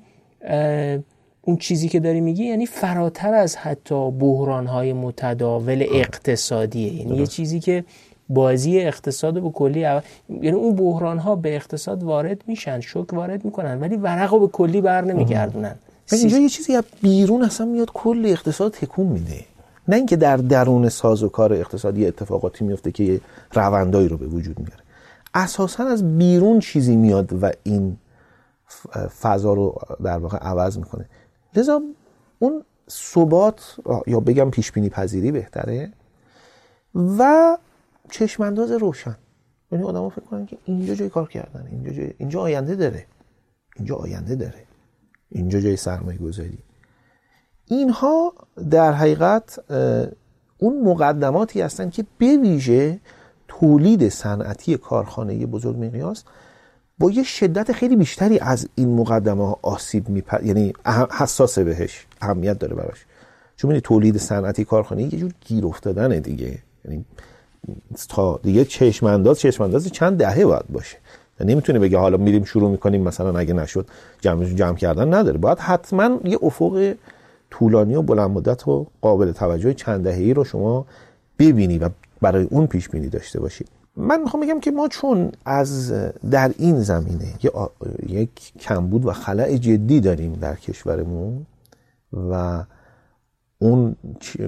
[1.46, 7.26] اون چیزی که داری میگی یعنی فراتر از حتی بحران های متداول اقتصادیه یعنی یه
[7.26, 7.84] چیزی که
[8.28, 13.80] بازی اقتصاد به کلی یعنی اون بحران ها به اقتصاد وارد میشن شوک وارد می‌کنن
[13.80, 15.74] ولی ورق رو به کلی بر نمیگردونن.
[16.12, 19.44] اینجا یه چیزی بیرون اصلا میاد کل اقتصاد تکون میده.
[19.88, 23.20] نه اینکه در درون ساز و کار اقتصادی اتفاقاتی میفته که
[23.52, 24.82] روندایی رو به وجود میاره.
[25.34, 27.96] اساسا از بیرون چیزی میاد و این
[29.22, 31.04] فضا رو در واقع عوض می‌کنه.
[31.56, 31.82] لذا
[32.38, 33.76] اون ثبات
[34.06, 35.92] یا بگم پیش بینی پذیری بهتره
[36.94, 37.56] و
[38.10, 39.16] چشمانداز روشن.
[39.72, 43.06] یعنی آدما فکر کنن که اینجا جای کار کردن اینجا جای اینجا آینده داره.
[43.76, 44.64] اینجا آینده داره.
[45.28, 46.58] اینجا جای سرمایه گذاری
[47.64, 48.34] اینها
[48.70, 49.58] در حقیقت
[50.58, 53.00] اون مقدماتی هستن که به ویژه
[53.48, 56.24] تولید صنعتی کارخانه بزرگ مقیاس
[56.98, 60.72] با یه شدت خیلی بیشتری از این مقدمه ها آسیب میپر یعنی
[61.10, 63.04] حساسه بهش اهمیت داره براش.
[63.56, 66.58] چون تولید صنعتی کارخانه یه جور گیر افتادن دیگه.
[66.84, 67.04] یعنی
[68.08, 70.96] تا دیگه چشم انداز چشم انداز چند دهه باید باشه.
[71.40, 73.86] نمی‌تونه بگه حالا میریم شروع می‌کنیم مثلا اگه نشد
[74.20, 75.38] جمع جمع کردن نداره.
[75.38, 76.94] باید حتما یه افق
[77.50, 80.86] طولانی و بلند مدت و قابل توجه چند دهه‌ای رو شما
[81.38, 81.88] ببینی و
[82.20, 85.92] برای اون پیش بینی داشته باشید من می‌خوام بگم که ما چون از
[86.30, 87.34] در این زمینه
[88.06, 91.46] یک کمبود و خلع جدی داریم در کشورمون
[92.30, 92.64] و
[93.58, 93.96] اون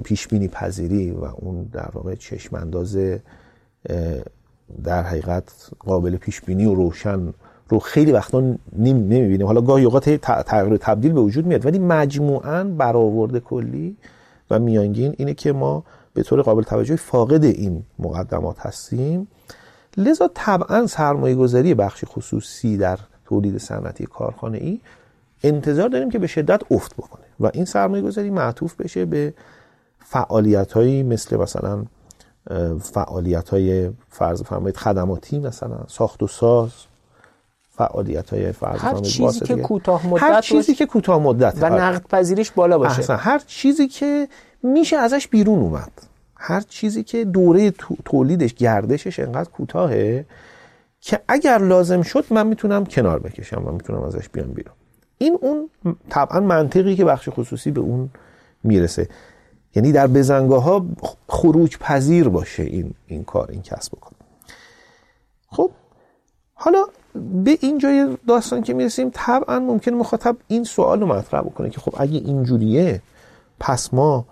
[0.04, 2.98] پیش بینی پذیری و اون در واقع چشم انداز
[4.84, 7.34] در حقیقت قابل پیش بینی و روشن
[7.68, 8.40] رو خیلی وقتا
[8.78, 9.46] نمی‌بینیم.
[9.46, 13.96] حالا گاهی اوقات تغییر تبدیل به وجود میاد ولی مجموعاً برآورد کلی
[14.50, 15.84] و میانگین اینه که ما
[16.14, 19.28] به طور قابل توجه فاقد این مقدمات هستیم.
[19.96, 24.80] لذا طبعا سرمایه گذاری بخش خصوصی در تولید صنعتی کارخانه ای
[25.42, 29.34] انتظار داریم که به شدت افت بکنه و این سرمایه گذاری معطوف بشه به
[29.98, 31.84] فعالیت هایی مثل مثلا
[32.80, 36.70] فعالیت های فرض فرمایید خدماتی مثلا ساخت و ساز
[37.70, 42.02] فعالیت های فرض هر چیزی که کوتاه مدت هر چیزی که کوتاه مدت و نقد
[42.08, 42.98] پذیریش بالا باشه.
[42.98, 43.16] احسن.
[43.16, 44.28] هر چیزی که
[44.62, 45.92] میشه ازش بیرون اومد.
[46.40, 47.70] هر چیزی که دوره
[48.04, 50.26] تولیدش گردشش انقدر کوتاهه
[51.00, 54.74] که اگر لازم شد من می‌تونم کنار بکشم و می‌تونم ازش بیام بیرون.
[55.18, 55.70] این اون
[56.08, 58.10] طبعا منطقی که بخش خصوصی به اون
[58.64, 59.08] می‌رسه.
[59.74, 60.86] یعنی در بزنگاه ها
[61.28, 64.12] خروج پذیر باشه این, این کار این کسب بکن
[65.48, 65.70] خب
[66.54, 66.86] حالا
[67.44, 71.80] به این جای داستان که می‌رسیم طبعا ممکن مخاطب این سوال رو مطرح بکنه که
[71.80, 73.02] خب اگه اینجوریه
[73.60, 74.24] پس ما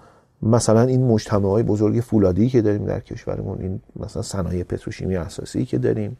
[0.43, 5.65] مثلا این مجتمع های بزرگ فولادی که داریم در کشورمون این مثلا صنایع پتروشیمی اساسی
[5.65, 6.17] که داریم.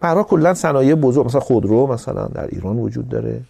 [0.00, 3.40] برای کلا صنایع بزرگ مثلا خودرو مثلا در ایران وجود داره.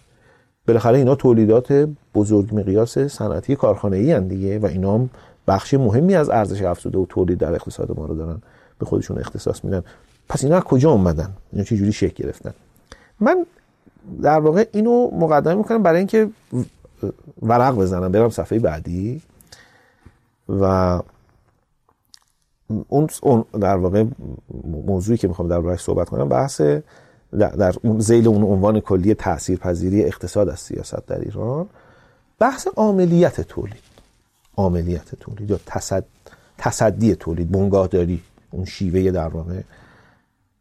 [0.67, 5.09] بالاخره اینا تولیدات بزرگ مقیاس صنعتی کارخانه ای دیگه و اینا هم
[5.47, 8.41] بخش مهمی از ارزش افزوده و تولید در اقتصاد ما رو دارن
[8.79, 9.83] به خودشون اختصاص میدن.
[10.29, 12.53] پس اینا کجا اومدن؟ اینا چه جوری شکل گرفتن؟
[13.19, 13.45] من
[14.21, 16.29] در واقع اینو مقدمه می‌کنم برای اینکه
[17.41, 19.21] ورق بزنم برم صفحه بعدی.
[20.49, 21.01] و
[22.87, 24.05] اون در واقع
[24.63, 26.61] موضوعی که می‌خوام راهش صحبت کنم بحث
[27.39, 31.69] در اون زیل اون عنوان کلی تاثیرپذیری اقتصاد از سیاست در ایران
[32.39, 33.83] بحث عاملیت تولید.
[34.57, 36.05] عاملیت تولید یا تصد،
[36.57, 38.21] تصدی تولید بنگاهداری
[38.51, 39.61] اون شیوه در واقع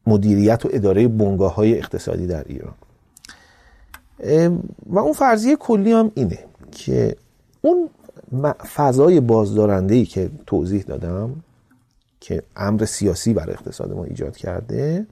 [0.07, 2.75] مدیریت و اداره بنگاه های اقتصادی در ایران.
[4.87, 6.39] و اون فرضیه کلی هم اینه
[6.73, 7.17] که
[7.63, 7.91] اون
[8.75, 11.45] فضای بازدارنده ای که توضیح دادم
[12.21, 15.07] که امر سیاسی برای اقتصاد ما ایجاد کرده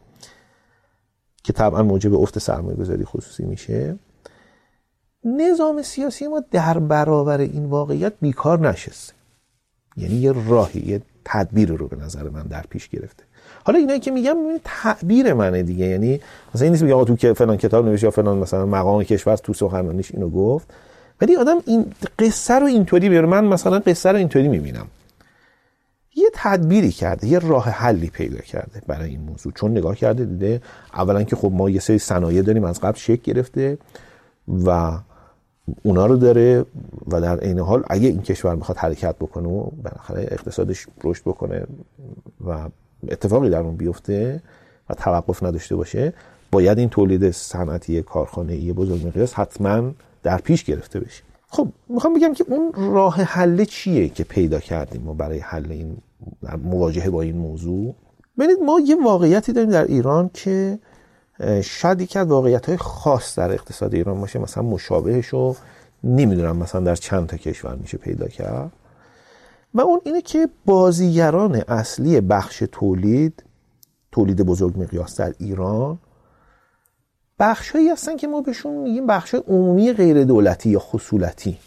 [1.42, 3.98] که طبعا موجب افت سرمایه گذاری خصوصی میشه
[5.24, 9.12] نظام سیاسی ما در برابر این واقعیت بیکار نشسته.
[9.96, 13.24] یعنی یه راهی یه تدبیر رو به نظر من در پیش گرفته.
[13.64, 15.86] حالا اینایی که میگم تعبیر منه دیگه.
[15.86, 16.20] یعنی
[16.54, 19.52] مثلا این نیست میگم تو که فلان کتاب نوشت یا فلان مثلا مقام کشور تو
[19.52, 20.74] سخنرانیش اینو گفت.
[21.20, 24.86] ولی آدم این قصه رو اینطوری بیاره من مثلا قصه رو اینطوری می‌بینم.
[26.16, 29.52] یه تدبیری کرده یه راه حلی پیدا کرده برای این موضوع.
[29.52, 30.60] چون نگاه کرده دیده
[30.94, 33.78] اولا که خب ما یه سری صنایع داریم از قبل شکل گرفته
[34.64, 34.98] و
[35.82, 36.64] اونا رو داره
[37.06, 41.66] و در عین حال اگه این کشور می‌خواد حرکت بکنه و بالاخره اقتصادش رشد بکنه
[42.46, 42.68] و
[43.08, 44.42] اتفاقی در اون بیفته
[44.90, 46.12] و توقف نداشته باشه
[46.52, 49.92] باید این تولید صنعتی کارخانه ای بزرگ مقیاس حتما
[50.26, 55.02] در پیش گرفته بشه خب می‌خوام بگم که اون راه حل چیه که پیدا کردیم
[55.02, 55.96] ما برای حل این
[56.64, 57.94] مواجهه با این موضوع؟
[58.38, 60.78] ببینید ما یه واقعیتی داریم در ایران که
[61.64, 65.56] شاید یکی از واقعیت خاص در اقتصاد ایران باشه مثلا مشابهش رو
[66.04, 68.72] نمی‌دونم مثلا در چند تا کشور میشه پیدا کرد.
[69.74, 73.42] و اون اینه که بازیگران اصلی بخش تولید
[74.12, 75.98] تولید بزرگ مقیاس در ایران
[77.39, 81.59] بخشهایی هستن که ما بهشون میگیم بخش عمومی غیر دولتی یا خصولتی.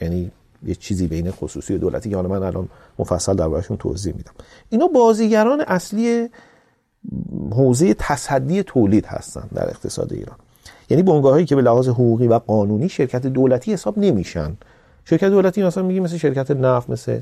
[0.00, 0.30] یعنی
[0.66, 4.32] یه چیزی بین خصوصی و دولتی که حالا من الان مفصل دربارشون توضیح میدم.
[4.70, 6.28] اینا بازیگران اصلی
[7.52, 10.36] حوزه تصدی تولید هستن در اقتصاد ایران.
[10.90, 14.56] یعنی بنگاهایی که به لحاظ حقوقی و قانونی شرکت دولتی حساب نمیشن.
[15.04, 17.20] شرکت دولتی مثلا میگیم مثل شرکت نفت مثل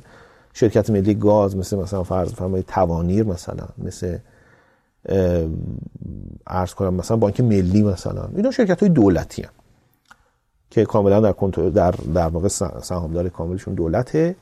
[0.53, 4.18] شرکت ملی گاز مثل مثلا فرض فرمایید توانیر مثلا مثل
[6.46, 8.28] ارز کنم مثلا بانک ملی مثلا.
[8.36, 9.50] اینا شرکت های دولتی هم.
[10.70, 12.48] که کاملا در کنترل در در واقع
[12.82, 14.36] سهامدار کاملشون دولته.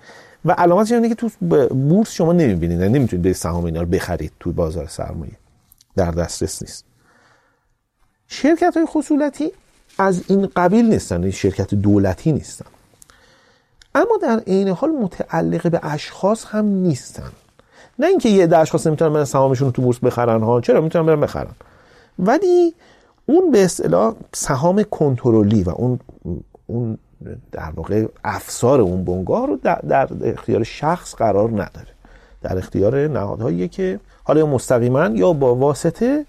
[0.45, 1.31] و علامتش اینه که تو
[1.69, 5.33] بورس شما نمی‌بینید یعنی نمی‌تونید سهام اینا رو بخرید تو بازار سرمایه.
[5.97, 6.85] در دسترس نیست.
[8.29, 9.53] شرکت های خصولتی
[9.99, 12.67] از این قبیل نیستن این یعنی شرکت دولتی نیستن.
[13.95, 17.33] اما در عین حال متعلق به اشخاص هم نیستن.
[17.99, 20.61] نه اینکه یه ده اشخاص نمی‌تونن برن سهامشون رو تو بورس بخرن ها.
[20.61, 21.53] چرا؟ می‌تونن برن بخرن.
[22.19, 22.75] ولی
[23.27, 26.01] اون به اصطلاح سهام کنترلی و اون
[26.67, 26.99] اون
[27.53, 31.95] در واقع افسار اون بنگاه رو در, در اختیار شخص قرار نداره.
[32.43, 36.27] در اختیار نهادهایی که حالا مستقیما یا با واسطه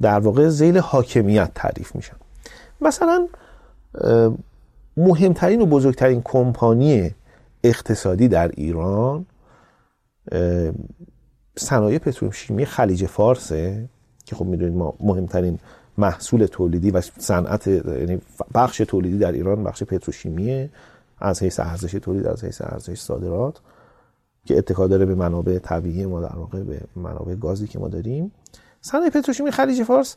[0.00, 2.16] در واقع زیل حاکمیت تعریف میشن.
[2.80, 3.28] مثلا
[4.96, 7.14] مهمترین و بزرگترین کمپانی
[7.64, 9.26] اقتصادی در ایران
[11.56, 13.88] صنایع پتروشیمی خلیج فارسه
[14.24, 15.58] که خب می‌دونید ما مهمترین
[15.98, 18.20] محصول تولیدی و صنعت یعنی
[18.54, 20.70] بخش تولیدی در ایران بخش پتروشیمیه
[21.18, 23.60] از حیث ارزش تولید از حیث ارزش صادرات
[24.44, 28.32] که اتکا داره به منابع طبیعی ما در واقع به منابع گازی که ما داریم.
[28.80, 30.16] صنایع پتروشیمی خلیج فارس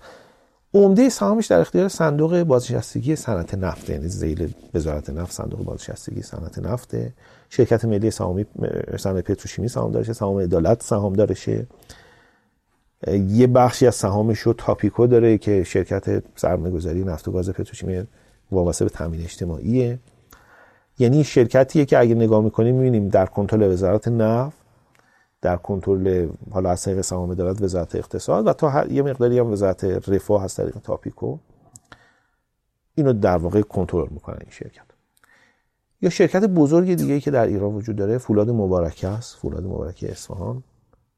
[0.73, 6.59] عمده سهامش در اختیار صندوق بازنشستگی صنعت نفت یعنی ذیل وزارت نفت صندوق بازنشستگی صنعت
[6.59, 6.95] نفت
[7.53, 8.45] شرکت ملی سهامی
[8.99, 11.67] صنایع پتروشیمی سهام دارشه سهام عدالت سهام دارشه
[13.27, 18.03] یه بخشی از سهامش رو تاپیکو داره که شرکت سرمایه‌گذاری نفت و گاز پتروشیمی
[18.51, 19.99] وابسته به تامین اجتماعیه.
[20.99, 24.57] یعنی شرکتیه که اگه نگاه می‌کنیم می‌بینیم در کنترل وزارت نفت
[25.41, 29.83] در کنترل حالا از طریق سهام عدالت وزارت اقتصاد و تا یه مقداری هم وزارت
[29.83, 31.37] رفاه از طریق تاپیکو
[32.95, 34.90] اینو در واقع کنترل می‌کنن این شرکت.
[36.01, 40.63] یا شرکت بزرگ دیگه که در ایران وجود داره فولاد مبارکه است فولاد مبارکه اصفهان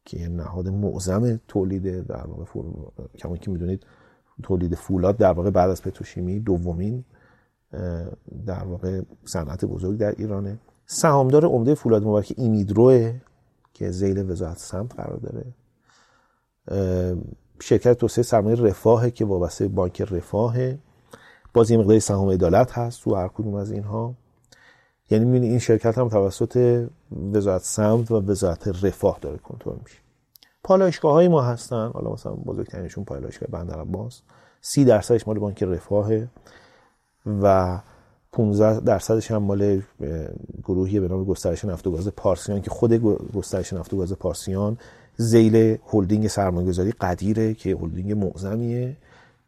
[0.06, 2.66] که نهاد معظم تولید در واقع فول...
[3.18, 3.84] کما که می‌دونید
[4.44, 7.04] تولید فولاد در واقع بعد از پتروشیمی دومین
[8.46, 10.60] در واقع صنعت بزرگ در ایرانه.
[10.86, 13.14] سهامدار عمده فولاد مبارک ایمیدروه
[13.74, 15.46] که زیل وزارت سمت قرار داره.
[17.62, 20.56] شرکت توسعه سرمایه رفاه که وابسته بانک رفاه
[21.54, 24.16] باز یه مقداری سهام عدالت هست تو هر کدوم از اینها.
[25.14, 26.86] یعنی می‌بینی این شرکت هم توسط
[27.34, 29.98] وزارت سمت و وزارت رفاه داره کنترل میشه.
[30.64, 31.92] پالایشگاه های ما هستن.
[31.94, 34.22] حالا مثلا بزرگترینشون پالایشگاه بندر عباس.
[34.62, 36.28] سی درصدش مال بانک رفاهه
[37.42, 37.80] و
[38.32, 39.82] 15 درصدش هم مال
[40.64, 42.94] گروهی به نام گسترش نفت و گاز پارسیان که خود
[43.34, 44.78] گسترش نفت و گاز پارسیان
[45.18, 48.98] زیل هلدینگ سرمایه‌گذاری قدیره که هلدینگ معظمیه.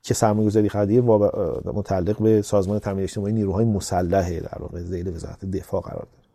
[0.06, 1.02] که سرمایه‌گذاری قدیر
[1.66, 6.26] متعلق به سازمان تامین اجتماعی نیروهای مسلحه در واقع زیل وزارت دفاع قرار داره.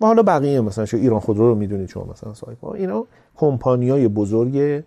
[0.00, 3.06] و حالا بقیه مثلا شو ایران خودرو رو می‌دونید شما مثلا صاحب اینا
[3.36, 4.82] کمپانیای بزرگ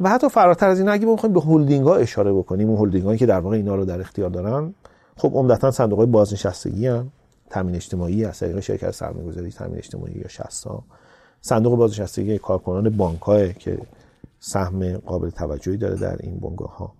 [0.00, 3.26] و حتی فراتر از این اگه بخوایم به هلدینگ ها اشاره بکنیم اون هلدینگ که
[3.26, 4.74] در واقع اینا رو در اختیار دارن
[5.16, 7.12] خب عمدتا صندوق های بازنشستگی هم
[7.50, 10.82] تامین اجتماعی از طریق شرکت سرمایه‌گذاری تامین اجتماعی یا شستا.
[11.40, 13.78] صندوق بازنشستگی کارکنان بانک که
[14.44, 16.92] سهم قابل توجهی داره در این بنگاه ها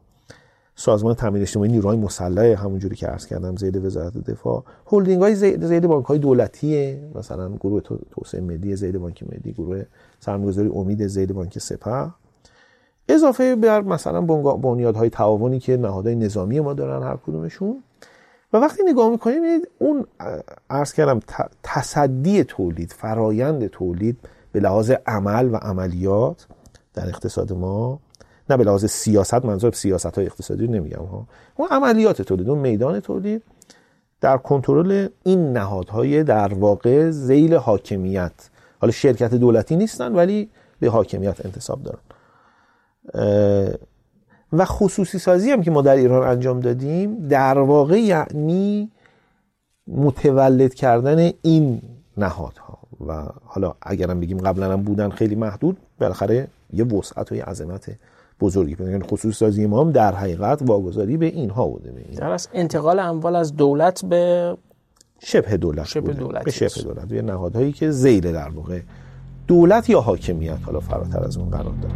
[0.74, 4.64] سازمان تامین اجتماعی نیروهای مسلح همونجوری که عرض کردم زید وزارت دفاع.
[4.86, 7.11] هلدینگ های زید, بانک های دولتیه.
[7.14, 7.80] مثلا گروه
[8.11, 9.82] توسعه ملی زید بانک ملی گروه
[10.20, 12.11] سرمایه‌گذاری امید زید بانک سپه
[13.09, 14.20] اضافه بر مثلا
[14.57, 17.82] بنیادهای تعاونی که نهادهای نظامی ما دارن هر کدومشون.
[18.53, 20.07] و وقتی نگاه می‌کنیم اون
[20.70, 21.20] عرض کردم
[21.62, 24.16] تصدی تولید فرایند تولید
[24.53, 26.47] به لحاظ عمل و عملیات
[26.95, 28.01] در اقتصاد ما
[28.51, 31.26] نه به لحاظ سیاست منظور سیاست های اقتصادی نمیگم ها.
[31.57, 33.43] اون عملیات تولید اون میدان تولید
[34.20, 38.32] در کنترل این نهادهای در واقع زیل حاکمیت.
[38.80, 42.01] حالا شرکت دولتی نیستن ولی به حاکمیت انتصاب دارن.
[44.53, 48.90] و خصوصی سازی هم که ما در ایران انجام دادیم در واقع یعنی
[49.86, 51.82] متولد کردن این
[52.16, 52.78] نهادها.
[53.07, 57.98] و حالا اگرم بگیم قبلا هم بودن خیلی محدود بالاخره یه وسعت و یه عظمت
[58.40, 62.14] بزرگی پیدا خصوصی سازی ما هم در حقیقت واگذاری به اینها بوده به این.
[62.14, 64.56] در انتقال اموال از دولت به
[65.18, 67.12] شبه دولت شبه دولت به شبه دولت.
[67.12, 68.80] یه نهادهایی که زیل در واقع
[69.46, 71.94] دولت یا حاکمیت حالا فراتر از اون قرار داره.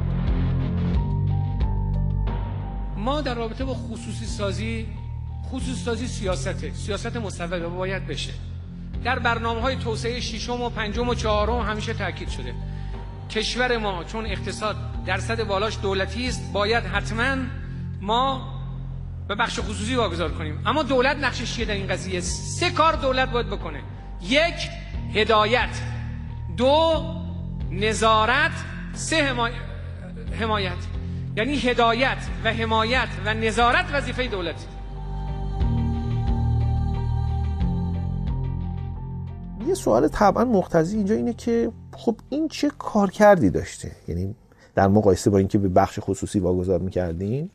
[2.97, 4.87] ما در رابطه با خصوصی سازی
[5.51, 6.75] خصوصی سازی سیاسته.
[6.75, 8.33] سیاست مصوبه باید بشه.
[9.05, 12.55] در برنامه های توسعه ششم و پنجم و چهارم همیشه تاکید شده.
[13.31, 17.37] کشور ما چون اقتصاد درصد بالاش دولتی است باید حتما
[18.01, 18.57] ما
[19.29, 20.63] به بخش خصوصی واگذار کنیم.
[20.67, 23.81] اما دولت نقشش چیه در این قضیه؟ سه کار دولت باید بکنه.
[24.23, 24.69] یک
[25.15, 25.81] هدایت.
[26.57, 27.05] دو
[27.71, 28.53] نظارت.
[28.93, 29.17] سه
[30.41, 30.73] حمایت.
[31.37, 34.67] یعنی هدایت و حمایت و نظارت وظیفه دولت.
[39.67, 44.35] یه سوال طبعا مقتضی اینجا اینه که خب این چه کار کردی داشته یعنی
[44.75, 47.51] در مقایسه با اینکه به بخش خصوصی واگذار می‌کردیم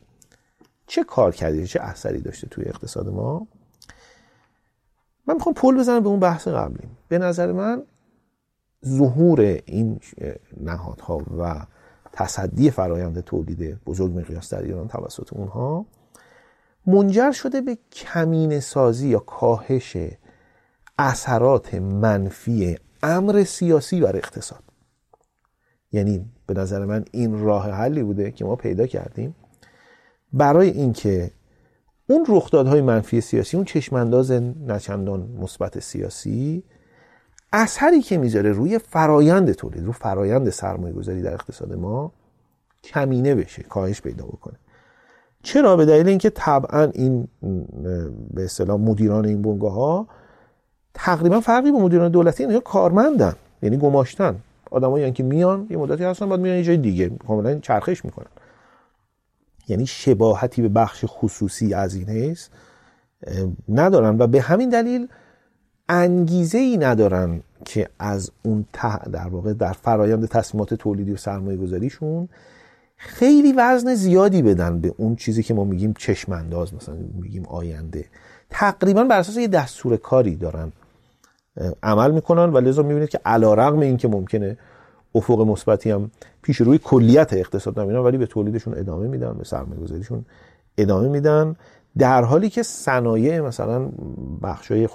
[0.86, 3.46] چه کار کردی؟ چه اثری داشته توی اقتصاد ما؟
[5.26, 7.82] من می‌خوام پل بزنم به اون بحث قبلیم به نظر من
[8.86, 10.00] ظهور این
[10.60, 11.66] نهادها و
[12.12, 15.86] تصدی فرایند تولید بزرگ مقیاس در ایران توسط اونها
[16.86, 19.96] منجر شده به کمین سازی یا کاهش
[20.98, 24.62] اثرات منفی امر سیاسی بر اقتصاد.
[25.92, 29.34] یعنی به نظر من این راه حلی بوده که ما پیدا کردیم.
[30.32, 31.30] برای اینکه
[32.08, 34.30] اون رخدادهای منفی سیاسی اون چشمانداز
[34.66, 36.62] نچندان مثبت سیاسی
[37.52, 42.12] اثری که می‌ذاره روی فرایند تولید رو فرایند سرمایه گذاری در اقتصاد ما
[42.84, 44.58] کمینه بشه کاهش پیدا بکنه.
[45.42, 47.28] چرا؟ به دلیل اینکه طبعا این
[48.30, 50.08] به اصطلاح مدیران این بنگاه ها
[50.94, 53.34] تقریبا فرقی با مدیران دولتی اینا کارمندن.
[53.62, 54.36] یعنی گماشتن.
[54.70, 57.10] آدمایی که میان یه مدتی هستن بعد میان یه جای دیگه.
[57.26, 58.26] کاملا چرخش می‌کنن.
[59.68, 62.50] یعنی شباهتی به بخش خصوصی از این هست
[63.68, 64.18] ندارن.
[64.18, 65.08] و به همین دلیل
[65.88, 71.56] انگیزه ای ندارن که از اون ته در واقع در فرایند تصمیمات تولیدی و سرمایه
[71.56, 72.28] گذاریشون
[72.96, 78.04] خیلی وزن زیادی بدن به اون چیزی که ما میگیم چشمانداز مثلا میگیم آینده.
[78.50, 80.72] تقریبا بر اساس یه دستور کاری دارن
[81.82, 84.58] عمل می‌کنن و لذا می‌بینید که علا رقم این که ممکنه
[85.14, 86.10] افق مثبتی هم
[86.42, 90.24] پیش روی کلیت اقتصاد نمیدن ولی به تولیدشون ادامه میدن به سرمایه گذاریشون
[90.78, 91.56] ادامه میدن
[91.98, 93.88] در حالی که صنایع مثلا
[94.42, 94.86] بخشای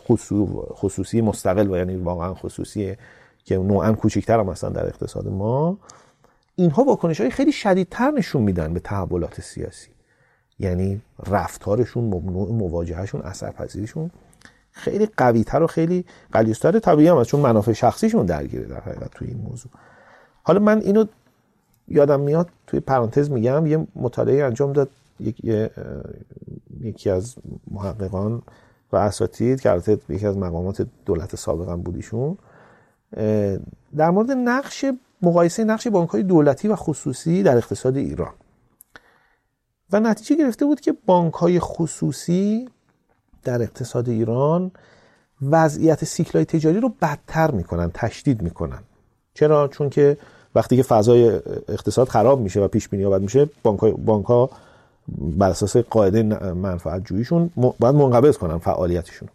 [0.76, 2.95] خصوصی مستقل و یعنی واقعا خصوصی
[3.43, 5.78] که نوعا کوچکتر هم هستن در اقتصاد ما
[6.55, 9.89] اینها واکنش های خیلی شدیدتر نشون میدن به تحولات سیاسی.
[10.60, 14.12] یعنی رفتارشون ممنوع مواجههشون اثرپذیریشون
[14.78, 19.28] خیلی قویتر و خیلی قلیستر طبیعی هم هست چون منافع شخصیشون درگیره در حقیقت توی
[19.28, 19.71] این موضوع.
[20.43, 21.05] حالا من اینو
[21.88, 24.89] یادم میاد توی پرانتز میگم یه مطالعه انجام داد
[26.82, 27.36] یکی از
[27.71, 28.41] محققان
[28.91, 32.38] و اساتید که البته یکی از مقامات دولت سابقا بودیشون
[33.97, 34.86] در مورد نقش
[35.21, 38.34] مقایسه نقش بانک های دولتی و خصوصی در اقتصاد ایران.
[39.91, 42.69] و نتیجه گرفته بود که بانک های خصوصی
[43.48, 44.72] در اقتصاد ایران
[45.41, 48.80] وضعیت سیکلای تجاری رو بدتر می‌کنن تشدید می‌کنن.
[49.34, 50.18] چرا؟ چون که
[50.56, 51.39] وقتی که فضای
[51.70, 53.50] اقتصاد خراب میشه و پیش بینی بد میشه
[54.06, 54.50] بانک ها
[55.18, 56.24] بر اساس قاعده
[56.54, 59.30] منفعت جوییشون باید منقبض کنن فعالیتشون.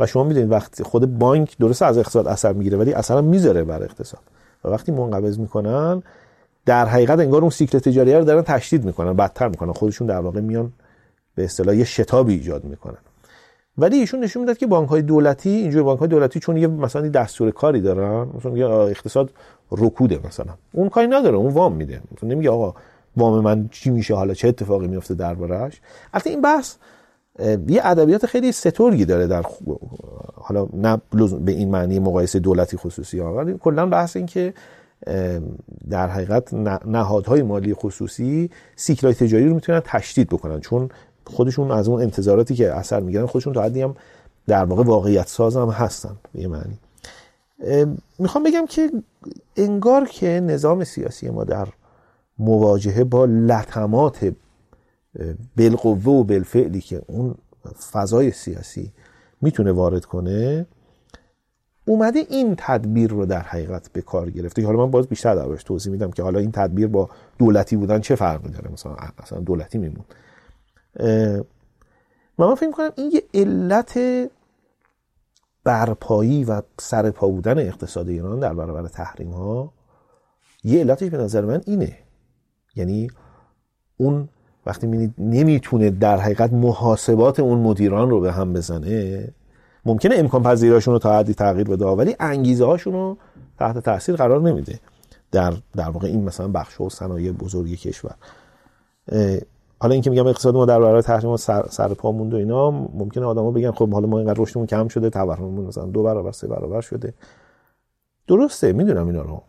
[0.00, 3.82] و شما می‌دونید وقتی خود بانک درست از اقتصاد اثر می‌گیره ولی اثر می‌ذاره بر
[3.82, 4.20] اقتصاد.
[4.64, 6.02] و وقتی منقبض می‌کنن
[6.66, 9.72] در حقیقت انگار اون سیکل تجاری رو دارن تشدید می‌کنن بدتر می‌کنن.
[9.72, 10.72] خودشون در واقع میان
[11.34, 12.98] به اصطلاح یه شتابی ایجاد می‌کنن.
[13.78, 17.08] ولی ایشون نشون می‌داد که بانک های دولتی اینجور بانک های دولتی چون یه مثلا
[17.08, 19.30] دستور کاری دارن مثلا یه اقتصاد
[19.72, 20.52] رکوده مثلا.
[20.72, 22.00] اون کاری نداره اون وام میده.
[22.16, 22.74] مثلا نمیگه آقا
[23.16, 25.80] وام من چی میشه حالا چه اتفاقی میفته دربارش
[26.14, 26.76] البته این بحث
[27.68, 29.44] یه ادبیات خیلی سترگی داره در
[30.34, 31.00] حالا نه
[31.40, 34.54] به این معنی مقایسه دولتی خصوصی ها ولی کلا بحث این که
[35.90, 36.54] در حقیقت
[36.86, 40.60] نهادهای مالی خصوصی سیکلای تجاری رو می‌تونن تشدید بکنن.
[40.60, 40.88] چون
[41.30, 43.96] خودشون از اون انتظاراتی که اثر می‌گیرن خودشون تا حدی هم
[44.46, 46.78] در واقع واقعیت ساز هم هستن به معنی.
[48.18, 48.90] می‌خوام بگم که
[49.56, 51.68] انگار که نظام سیاسی ما در
[52.38, 54.32] مواجهه با لطمات
[55.56, 57.34] بالقوه و بالفعلی که اون
[57.92, 58.92] فضای سیاسی
[59.40, 60.66] می‌تونه وارد کنه
[61.84, 64.66] اومده این تدبیر رو در حقیقت به کار گرفته.
[64.66, 68.14] حالا من باز بیشتر دربارش توضیح میدم که حالا این تدبیر با دولتی بودن چه
[68.14, 70.04] فرقی داره؟ مثلا اصلا دولتی میمون.
[72.38, 73.98] من فکر کنم این یه علت
[75.64, 79.72] برپایی و سرپا بودن اقتصاد ایران در برابر تحریم ها
[80.64, 81.98] یه علتش به نظر من اینه.
[82.76, 83.10] یعنی
[83.96, 84.28] اون
[84.66, 89.28] وقتی می‌بینید نمی‌تونه در حقیقت محاسبات اون مدیران رو به هم بزنه
[89.84, 93.18] ممکنه امکان پذیراشون رو تا حدی تغییر بده ولی انگیزه هاشون رو
[93.58, 94.80] تحت تاثیر قرار نمیده.
[95.32, 98.14] در در واقع این مثلا بخش و صنایع بزرگ کشور.
[99.80, 103.26] حالا اینکه میگم اقتصاد ما در برابر تحریم سر, سر پا موند و اینا ممکنه
[103.26, 106.80] آدما بگن خب حالا ما اینقدر رشدمون کم شده تورممون مثلا دو برابر سه برابر
[106.80, 107.14] شده.
[108.26, 109.42] درسته می‌دونم اینا رو.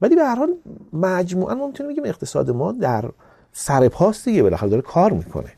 [0.00, 0.54] ولی به هر حال
[0.92, 3.10] مجموعا ما می‌تونیم بگیم اقتصاد ما در
[3.52, 5.52] سر پاست دیگه بالاخره داره کار می‌کنه.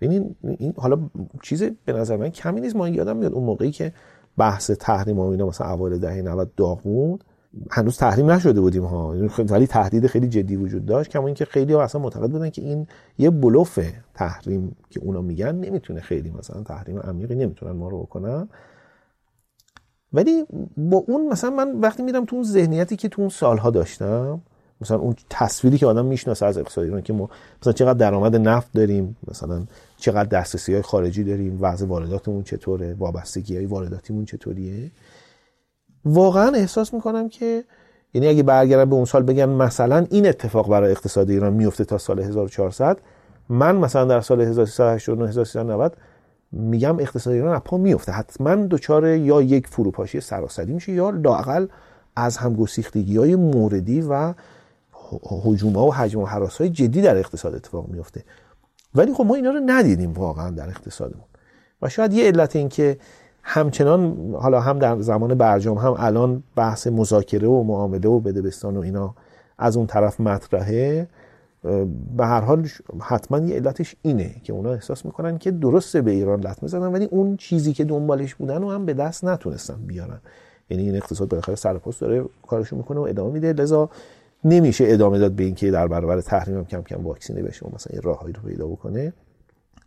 [0.00, 0.98] ببینین این حالا
[1.42, 2.76] چیز به نظر من کمی نیست.
[2.76, 3.92] ما یادم میاد اون موقعی که
[4.38, 7.24] بحث تحریم و اینا مثلا اوایل دهه 90 داغ بود
[7.70, 9.14] هنوز تحریم نشده بودیم ها.
[9.38, 12.86] ولی تهدید خیلی جدی وجود داشت کما اینکه خیلی ها اصلا معتقد بودن که این
[13.18, 13.78] یه بلوف
[14.14, 18.48] تحریم که اونا میگن نمی‌تونه خیلی مثلا تحریم عمیقی نمی‌تونن ما رو بکنن.
[20.12, 20.44] ولی
[20.76, 24.40] با اون مثلا من وقتی میرم تو اون ذهنیتی که تو اون سالها داشتم
[24.80, 27.30] مثلا اون تصویری که آدم می‌شناسه از اقتصاد ایران که ما
[27.62, 29.62] مثلا چقدر درآمد نفت داریم مثلا
[29.96, 34.90] چقدر دسترسی های خارجی داریم وضع وارداتمون چطوره وابستگی های وارداتیمون چطوریه.
[36.04, 37.64] واقعا احساس می‌کنم که
[38.14, 41.98] یعنی اگه برگردم به اون سال بگم مثلا این اتفاق برای اقتصاد ایران میفته تا
[41.98, 42.98] سال 1400
[43.48, 45.96] من مثلا در سال 1389 1390
[46.52, 51.66] میگم اقتصاد ایران اپا میفته حتما دچار یا یک فروپاشی سراسری میشه یا لاقل
[52.16, 54.34] از همگسیختگی های موردی و
[55.44, 58.24] هجوم ها و حجم و حراس های جدی در اقتصاد اتفاق میفته
[58.94, 61.24] ولی خب ما اینا رو ندیدیم واقعا در اقتصادمون.
[61.82, 62.98] و شاید یه علت این که
[63.52, 68.80] همچنان حالا هم در زمان برجام هم الان بحث مذاکره و معامله و بدبستان و
[68.80, 69.14] اینا
[69.58, 71.08] از اون طرف مطرحه.
[72.16, 72.68] به هر حال
[73.00, 77.04] حتما یه علتش اینه که اونا احساس می‌کنن که درسته به ایران لطمه زدن ولی
[77.04, 80.20] اون چیزی که دنبالش بودن و هم به دست نتونستن بیارن.
[80.70, 83.52] یعنی این اقتصاد بالاخره سرپست داره کارشو می‌کنه و ادامه میده.
[83.52, 83.90] لذا
[84.44, 88.00] نمیشه ادامه داد به اینکه در برابر تحریم هم کم کم واکسینه بشه و مثلا
[88.02, 89.12] راههایی رو پیدا بکنه.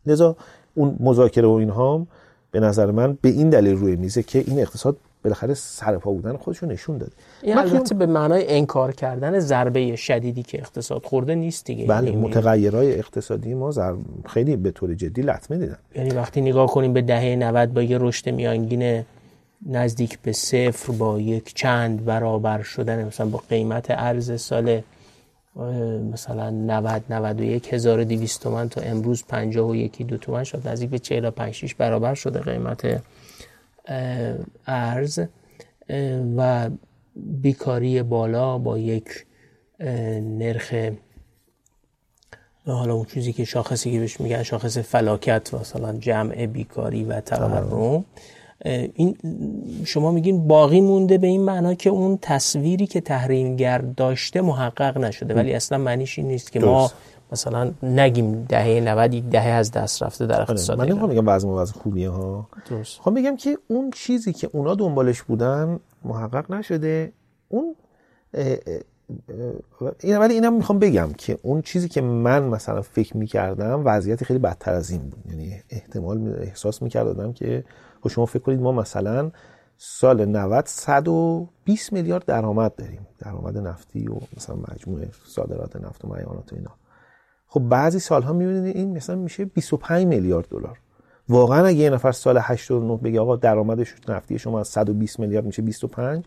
[0.05, 0.35] لذا
[0.75, 2.07] اون مذاکره و اینها
[2.53, 6.57] به نظر من به این دلیل روی میزه که این اقتصاد بالاخره سرپا بودن خودش
[6.57, 7.11] رو نشون داده.
[7.41, 11.85] این البته به معنای انکار کردن ضربه شدیدی که اقتصاد خورده نیست دیگه.
[11.85, 13.73] بله یعنی متغیرهای اقتصادی ما
[14.25, 15.77] خیلی به طور جدی لطمه دیدن.
[15.95, 19.03] یعنی وقتی نگاه کنیم به دهه 90 با یه رشد میانگین
[19.69, 24.81] نزدیک به صفر با یک چند برابر شدن مثلا با قیمت ارز سال
[26.11, 30.67] مثلا 90 91 1200 تومن تا امروز 51 دو تومن شد.
[30.67, 33.01] نزدیک به 45 6 برابر شده قیمت
[34.67, 35.19] ارز.
[36.37, 36.69] و
[37.15, 39.25] بیکاری بالا با یک
[40.21, 40.75] نرخ
[42.65, 48.05] حالا اون چیزی که شاخصی که بهش میگن شاخص فلاکت مثلا جمع بیکاری و تورم.
[48.63, 49.17] این
[49.85, 55.33] شما میگین باقی مونده به این معنا که اون تصویری که تحریمگر داشته محقق نشده
[55.33, 56.91] ولی اصلا معنیش این نیست که ما
[57.31, 61.47] مثلا نگیم دهه 90 یک دهه از دست رفته در اقتصاد من نمی‌خوام میگم وضع
[61.47, 62.99] وضع خوبیه ها درست.
[62.99, 67.11] خب میگم که اون چیزی که اونا دنبالش بودن محقق نشده.
[67.49, 67.75] اون
[69.99, 74.39] این ولی اینم می‌خوام بگم که اون چیزی که من مثلا فکر می‌کردم وضعیت خیلی
[74.39, 75.23] بدتر از این بود.
[75.29, 77.63] یعنی احتمال احساس می‌کردم که
[78.03, 79.31] خب شما فکر کنید ما مثلا
[79.77, 83.07] سال 90 120 میلیارد درآمد داریم.
[83.19, 86.71] درآمد نفتی و مثلا مجموعه صادرات نفت و معیانات و اینا.
[87.47, 90.79] خب بعضی سالها می‌بینید این مثلا میشه 25 میلیارد دلار.
[91.29, 95.61] واقعا اگه یه نفر سال 89 بگه آقا درآمدش نفتی شما از 120 میلیارد میشه
[95.61, 96.25] 25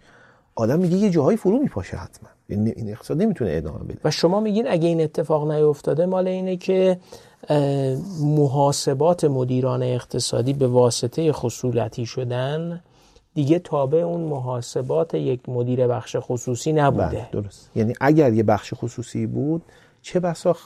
[0.56, 2.28] آدم میگه یه جاهای فرو میپاشه حتما.
[2.48, 3.98] این اقتصاد نمی‌تونه ادامه بده.
[4.04, 6.98] و شما میگین اگه این اتفاق نیفتاده مال اینه که
[8.20, 12.80] محاسبات مدیران اقتصادی به واسطه خصولتی شدن
[13.34, 17.06] دیگه تابع اون محاسبات یک مدیر بخش خصوصی نبوده.
[17.06, 17.70] بله درست.
[17.74, 19.62] یعنی اگر یه بخش خصوصی بود
[20.02, 20.56] چه بسا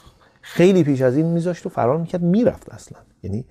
[0.41, 2.99] خیلی پیش از این میذاشت و فرار می‌کرد می‌رفت اصلا.
[3.23, 3.45] یعنی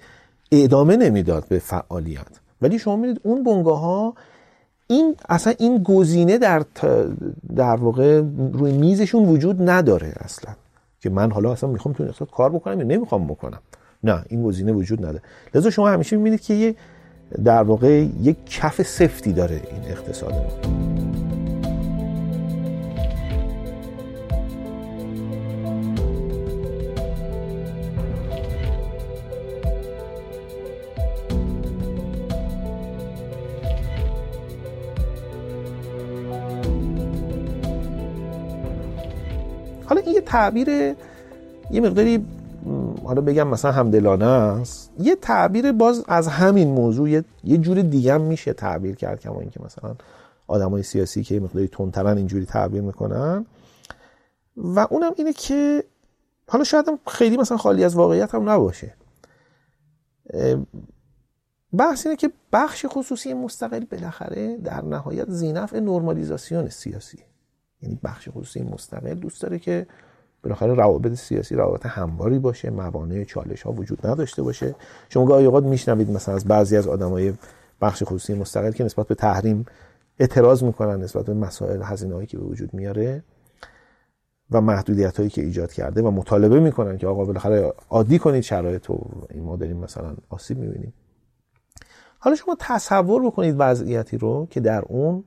[0.52, 2.40] ادامه نمی‌داد به فعالیت.
[2.62, 4.14] ولی شما می‌دید اون بنگاه ها
[4.90, 6.62] این اصلا این گزینه در
[7.56, 8.22] در واقع
[8.52, 10.54] روی میزشون وجود نداره اصلا.
[11.00, 13.58] که من حالا اصلا می‌خوام تو اقتصاد کار بکنم یا نمی‌خوام بکنم.
[14.04, 15.22] نه این گزینه وجود نداره.
[15.54, 16.74] لذا شما همیشه می‌بینید که یه
[17.44, 20.99] در واقع یک کف سفتی داره این اقتصاد ما.
[39.90, 40.68] حالا این یه تعبیر
[41.70, 42.26] یه مقداری
[43.04, 44.90] حالا بگم مثلا همدلانه است.
[44.98, 49.40] یه تعبیر باز از همین موضوع یه, یه جور دیگه هم میشه تعبیر کرد کما
[49.40, 49.94] اینکه مثلا
[50.46, 53.46] آدمای سیاسی که یه مقداری تندترن اینجوری تعبیر می‌کنن.
[54.56, 55.84] و اونم اینه که
[56.48, 58.94] حالا شاید خیلی مثلا خالی از واقعیت هم نباشه.
[61.72, 67.18] بحث اینه که بخش خصوصی مستقل بالاخره در نهایت زینف نرمالیزاسیون سیاسی.
[67.82, 69.86] یعنی بخش خصوصی مستقل دوست داره که
[70.42, 74.74] بالاخره روابط سیاسی روابط همواری باشه موانع چالش ها وجود نداشته باشه.
[75.08, 77.32] شما گاهی اوقات میشنوید مثلا از بعضی از آدمای
[77.80, 79.66] بخش خصوصی مستقل که نسبت به تحریم
[80.18, 83.24] اعتراض می‌کنن نسبت به مسائل هزینه هایی که به وجود میاره
[84.50, 88.90] و محدودیت هایی که ایجاد کرده و مطالبه می‌کنن که آقا بالاخره عادی کنید شرایط
[88.90, 88.98] و
[89.36, 90.92] ما داریم مثلا آسیب می‌بینیم.
[92.18, 95.24] حالا شما تصور بکنید وضعیتی رو که در اون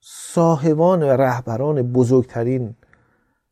[0.00, 2.74] صاحبان و رهبران بزرگترین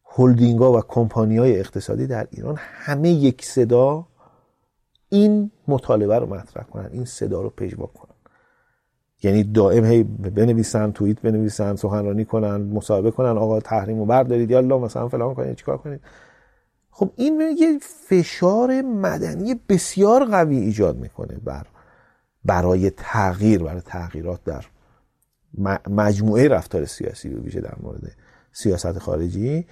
[0.04, 4.06] هلدینگ ها و کمپانی های اقتصادی در ایران همه یک صدا
[5.08, 8.14] این مطالبه رو مطرح کنن این صدا رو پژوا کنن.
[9.22, 14.58] یعنی دائم هی بنویسن توییت بنویسن سخنرانی کنن مصاحبه کنن آقا تحریم رو بردارید یا
[14.58, 16.00] الله مثلا فلان کنید چیکار کنید.
[16.90, 17.78] خب این یه
[18.08, 21.66] فشار مدنی بسیار قوی ایجاد می‌کنه بر
[22.44, 24.64] برای تغییر برای تغییرات در
[25.88, 28.12] مجموعه رفتار سیاسی به ویژه در مورد
[28.52, 29.66] سیاست خارجی.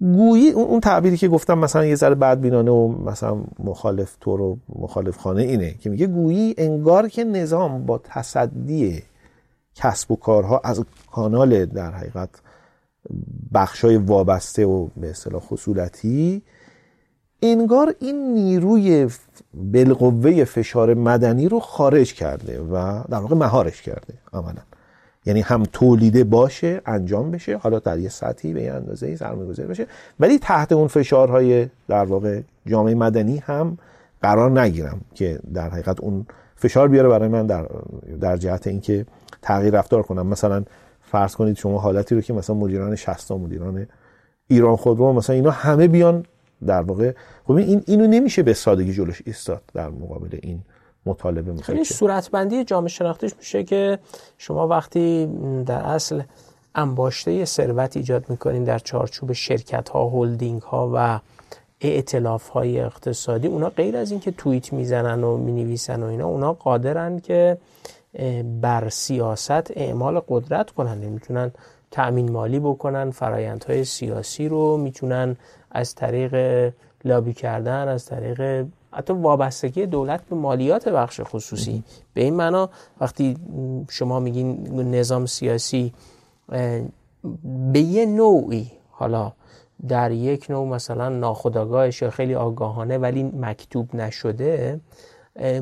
[0.00, 5.16] گویی اون تعبیری که گفتم مثلا یه ذره بدبینانه و مثلا مخالف طور و مخالف
[5.16, 9.02] خانه اینه که میگه گویی انگار که نظام با تصدی
[9.74, 12.30] کسب و کارها از کانال در حقیقت
[13.54, 16.42] بخشای وابسته و به اصطلاح خصولتی
[17.42, 19.08] انگار این نیروی
[19.54, 24.62] بالقوه فشار مدنی رو خارج کرده و در واقع مهارش کرده عملا
[25.26, 29.86] یعنی هم تولیده باشه انجام بشه حالا در یه سطحی به یه اندازه سرمایه‌گذاری بشه
[30.20, 33.78] ولی تحت اون فشارهای در واقع جامعه مدنی هم
[34.22, 37.68] قرار نگیرم که در حقیقت اون فشار بیاره برای من در
[38.20, 39.06] در جهت اینکه
[39.42, 40.26] تغییر رفتار کنم.
[40.26, 40.64] مثلا
[41.02, 43.86] فرض کنید شما حالتی رو که مثلا مدیران 60 مدیران
[44.48, 46.24] ایران خودرو مثلا اینا همه بیان
[46.66, 47.12] در واقع.
[47.44, 50.60] خب این اینو نمیشه به سادگی جلوش ایستاد در مقابل این
[51.06, 53.98] مطالبه می‌خواد خیلی صورتبندی جامعه شناختیش میشه که
[54.38, 55.26] شما وقتی
[55.66, 56.22] در اصل
[56.74, 61.20] انباشته ثروت ایجاد می‌کنین در چارچوب شرکت ها هولدینگ ها و
[61.80, 67.18] اعتلاف های اقتصادی اونا غیر از اینکه توییت می‌زنن و می‌نویسن و اینا اونا قادرن
[67.18, 67.58] که
[68.60, 70.98] بر سیاست اعمال قدرت کنن.
[70.98, 71.50] می‌تونن
[71.90, 75.36] تأمین مالی بکنن فرایندهای سیاسی رو می‌تونن
[75.70, 76.34] از طریق
[77.04, 81.84] لابی کردن از طریق حتی وابستگی دولت به مالیات بخش خصوصی.
[82.14, 82.70] به این معنا
[83.00, 83.36] وقتی
[83.90, 85.92] شما میگین نظام سیاسی
[87.72, 89.32] به یه نوعی حالا
[89.88, 94.80] در یک نوع مثلا ناخداگاهش یا خیلی آگاهانه ولی مکتوب نشده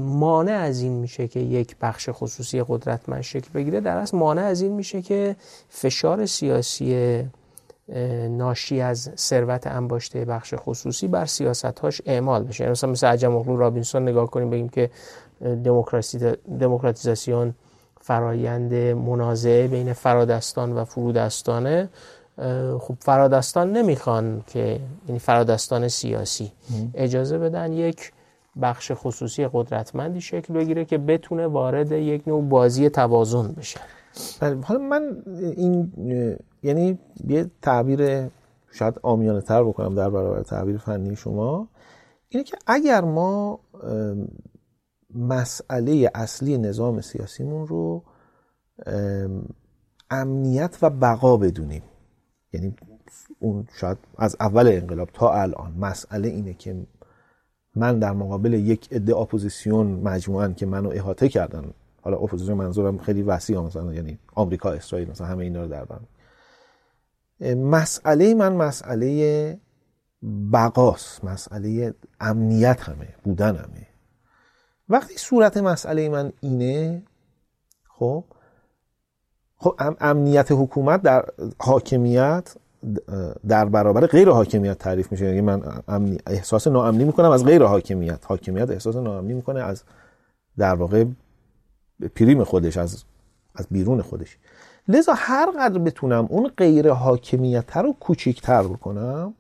[0.00, 3.80] مانع از این میشه که یک بخش خصوصی قدرتمند شکل بگیره.
[3.80, 5.36] در اصل مانع از این میشه که
[5.68, 7.22] فشار سیاسی
[8.30, 12.64] ناشی از ثروت انباشته بخش خصوصی بر سیاستهاش اعمال بشه.
[12.64, 14.90] یعنی مثلا مثل عجم اغلو رابینسون نگاه کنیم بگیم که
[16.60, 17.54] دموکراتیزاسیون
[18.00, 21.88] فرایند منازعه بین فرادستان و فرودستانه.
[22.80, 26.52] خب فرادستان نمی‌خوان که یعنی فرادستان سیاسی
[26.94, 28.12] اجازه بدن یک
[28.62, 33.80] بخش خصوصی قدرتمندی شکل بگیره که بتونه وارد یک نوع بازی توازن بشه.
[34.40, 35.22] حالا من
[35.56, 35.92] این
[36.62, 36.98] یعنی
[37.28, 38.30] یه تعبیر
[38.72, 41.68] شاید آمیانه تر بکنم در برابر تعبیر فنی شما.
[42.28, 43.60] اینه که اگر ما
[45.14, 48.04] مسئله اصلی نظام سیاسیمون رو
[50.10, 51.82] امنیت و بقا بدونیم.
[52.52, 52.76] یعنی
[53.38, 56.86] اون شاید از اول انقلاب تا الان مسئله اینه که
[57.76, 61.70] من در مقابل یک عده اپوزیسیون مجموعا که منو احاطه کردن
[62.02, 65.98] حالا اپوزیسیون منظورم خیلی وسیع مثلا یعنی آمریکا اسرائیل مثلا همه اینا رو در بر
[67.54, 69.58] مسئله من مسئله
[70.52, 73.86] بقاس مسئله امنیت همه بودن همه.
[74.88, 77.02] وقتی صورت مسئله من اینه
[77.88, 78.24] خب
[79.56, 81.24] خب امنیت حکومت در
[81.58, 82.54] حاکمیت
[83.48, 85.24] در برابر غیر حاکمیت تعریف میشه.
[85.24, 85.62] یعنی من
[86.26, 88.24] احساس ناامنی می‌کنم از غیر حاکمیت.
[88.26, 89.82] حاکمیت احساس ناامنی می‌کنه از
[90.58, 91.04] در واقع
[92.08, 93.04] پریم خودش از
[93.54, 94.38] از بیرون خودش.
[94.88, 99.34] لذا هر قدر بتونم اون غیر حاکمیت رو کوچیکتر بکنم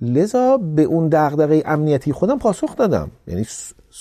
[0.00, 3.10] لذا به اون دغدغه امنیتی خودم پاسخ دادم.
[3.26, 3.46] یعنی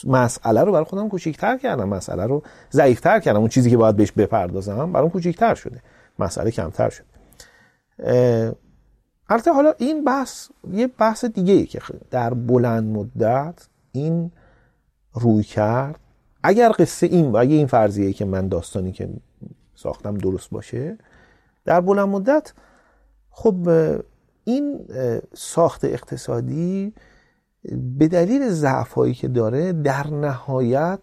[0.04, 3.40] مسئله رو برای خودم کوچیکتر کردم مسئله رو ضعیفتر کردم.
[3.40, 5.82] اون چیزی که باید بهش بپردازم برام کوچیکتر شده
[6.20, 7.06] مسئله کمتر شد
[9.30, 11.80] البته حالا این بحث یه بحث دیگه ای که
[12.12, 14.32] در بلند مدت این
[15.14, 16.00] روی کرد.
[16.44, 19.10] اگر قصه این و اگه این فرضیه که من داستانی که
[19.76, 20.98] ساختم درست باشه
[21.66, 22.54] در بلند مدت
[23.30, 23.70] خب
[24.44, 24.80] این
[25.34, 26.94] ساخت اقتصادی
[27.98, 31.00] به دلیل ضعف هایی که داره در نهایت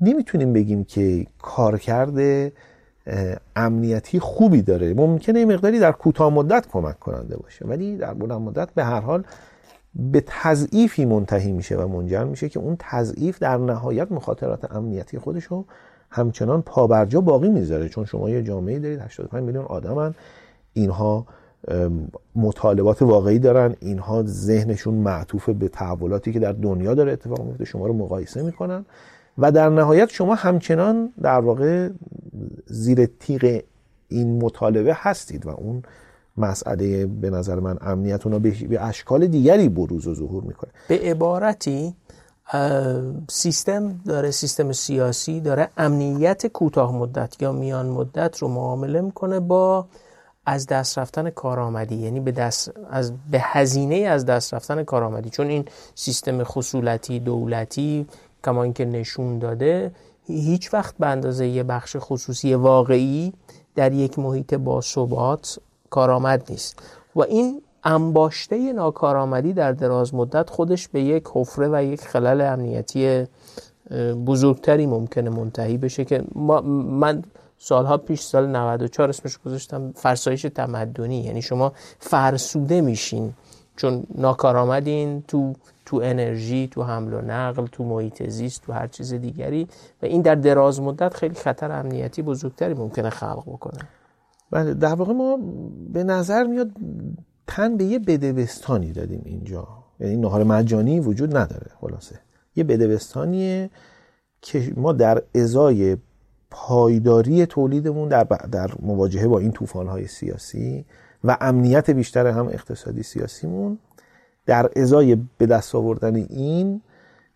[0.00, 2.52] نمی‌تونیم بگیم که کارکرد
[3.56, 4.94] امنیتی خوبی داره.
[4.94, 9.24] ممکنه مقداری در کوتاه مدت کمک کننده باشه ولی در بلند مدت به هر حال
[9.94, 15.44] به تضعیفی منتهی میشه و منجر میشه که اون تضعیف در نهایت مخاطرات امنیتی خودش
[15.44, 15.64] رو
[16.10, 17.88] همچنان پابرجا باقی می‌ذاره.
[17.88, 20.14] چون شما یه جامعه دارید 85 میلیون آدمن
[20.72, 21.26] اینها
[22.36, 27.86] مطالبات واقعی دارن اینها ذهنشون معطوف به تحولاتی که در دنیا داره اتفاق میفته شما
[27.86, 28.84] رو مقایسه می‌کنن
[29.38, 31.88] و در نهایت شما همچنان در واقع
[32.66, 33.60] زیر تیغ
[34.08, 35.82] این مطالبه هستید و اون
[36.38, 40.70] مسئله به نظر من امنیت رو به اشکال دیگری بروز و ظهور می‌کنه.
[40.88, 41.94] به عبارتی
[43.30, 49.86] سیستم داره سیستم سیاسی داره امنیت کوتاه مدت یا میان مدت رو معامله می‌کنه با
[50.46, 51.94] از دست رفتن کارآمدی.
[51.94, 55.30] یعنی به دست از به هزینه از دست رفتن کارآمدی.
[55.30, 55.64] چون این
[55.94, 58.06] سیستم خصولتی دولتی
[58.44, 59.92] کما اینکه نشون داده
[60.26, 63.32] هیچ وقت به اندازه یه بخش خصوصی واقعی
[63.74, 65.58] در یک محیط با ثبات
[65.90, 66.82] کارآمد نیست.
[67.16, 73.26] و این انباشته ناکارآمدی در دراز مدت خودش به یک حفره و یک خلل امنیتی
[74.26, 77.22] بزرگتری ممکنه منتهی بشه که من
[77.58, 81.20] سالها پیش سال 94 اسمش گذاشتم فرسایش تمدنی.
[81.20, 83.32] یعنی شما فرسوده میشین.
[83.76, 85.54] چون ناکارآمدین تو
[85.86, 89.68] تو انرژی تو حمل و نقل تو محیط زیست تو هر چیز دیگری.
[90.02, 93.78] و این در دراز مدت خیلی خطر امنیتی بزرگتری ممکنه خلق بکنه.
[94.50, 95.38] بله در واقع ما
[95.92, 96.70] به نظر میاد
[97.46, 99.68] تن به یه بدبستانی دادیم اینجا.
[100.00, 102.18] یعنی نهار مجانی وجود نداره خلاصه.
[102.56, 103.70] یه بدبستانیه
[104.42, 105.96] که ما در ازای
[106.50, 110.84] پایداری تولیدمون در, در مواجهه با این طوفان‌های سیاسی
[111.24, 113.78] و امنیت بیشتر هم اقتصادی سیاسیمون
[114.46, 116.80] در ازای به دست آوردن این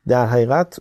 [0.08, 0.78] در حقیقت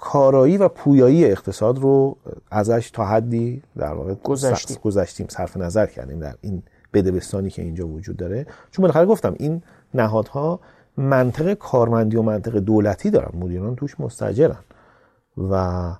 [0.00, 2.16] کارایی و پویایی اقتصاد رو
[2.50, 6.62] ازش تا حدی در واقع گذشتیم, گذشتیم صرف نظر کردیم در این
[6.94, 8.46] بدبستانی که اینجا وجود داره.
[8.70, 9.62] چون بالاخره گفتم این
[9.94, 10.60] نهادها
[10.96, 13.38] منطق کارمندی و منطق دولتی دارن.
[13.38, 14.58] مدیران توش مستجرن.
[15.50, 15.94] و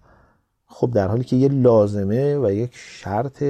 [0.66, 3.44] خب در حالی که یه لازمه و یک شرط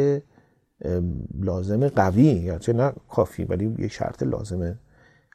[1.41, 4.79] لازم قوی یعنی نه کافی ولی یک شرط لازم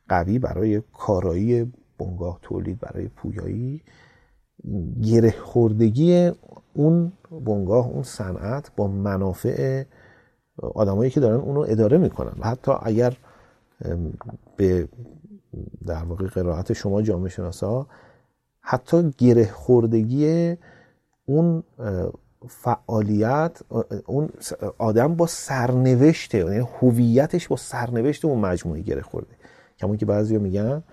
[0.10, 3.82] قوی برای کارایی بنگاه تولید برای پویایی
[5.04, 6.32] گره خوردگی
[6.74, 9.84] اون بنگاه اون صنعت با منافع
[10.58, 12.44] آدمایی که دارن اونو اداره می‌کنن.
[12.44, 13.18] حتی اگر
[14.56, 14.88] به
[15.88, 17.88] در واقع قرائت شما جامعه شناسا
[18.62, 20.56] حتی گره خوردگی
[21.26, 21.64] اون
[22.48, 23.62] فعالیت
[24.06, 24.30] اون
[24.78, 29.36] آدم با سرنوشته یعنی هویتش با سرنوشت اون مجموعه گره خورده
[29.80, 30.84] کمون که بعضیا میگن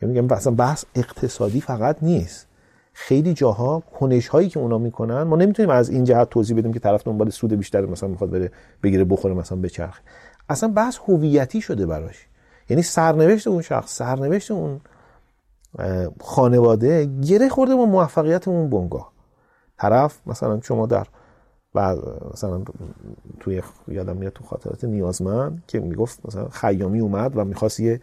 [0.00, 2.46] میگن اصلا بحث اقتصادی فقط نیست.
[2.92, 6.80] خیلی جاها کنش هایی که اونا می‌کنن ما نمی‌تونیم از این جهت توضیح بدیم که
[6.80, 8.50] طرف دنبال سود بیشتر مثلا می‌خواد بره
[8.82, 10.02] بگیره بخوره مثلا بچرخه.
[10.48, 12.26] اصلا بحث هویتی شده براش.
[12.68, 14.80] یعنی سرنوشت اون شخص سرنوشت اون
[16.20, 19.12] خانواده گره خورده با موفقیت اون بنگاه.
[19.78, 21.06] طرف مثلا شما در
[21.74, 21.96] و
[22.32, 22.64] مثلا
[23.40, 28.00] توی یادم میاد تو خاطرات نیازمند که می‌گفت مثلا خیامی اومد و می‌خواست یه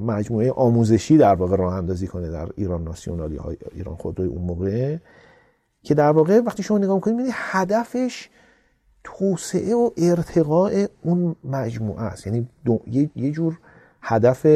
[0.00, 4.96] مجموعه آموزشی در واقع راه اندازی کنه در ایران ناسیونالی های ایران خودروی اون موقع
[5.82, 8.28] که در واقع وقتی شما نگاه می‌کنید می‌بینید هدفش
[9.04, 12.26] توسعه و ارتقاء اون مجموعه است.
[12.26, 12.48] یعنی
[13.16, 13.58] یه جور
[14.02, 14.46] هدف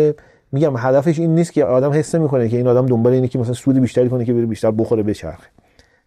[0.52, 3.54] میگم هدفش این نیست که آدم حس می‌کنه که این آدم دنبال اینه که مثلا
[3.54, 5.48] سود بیشتری کنه که بره بیشتر بخوره بچرخه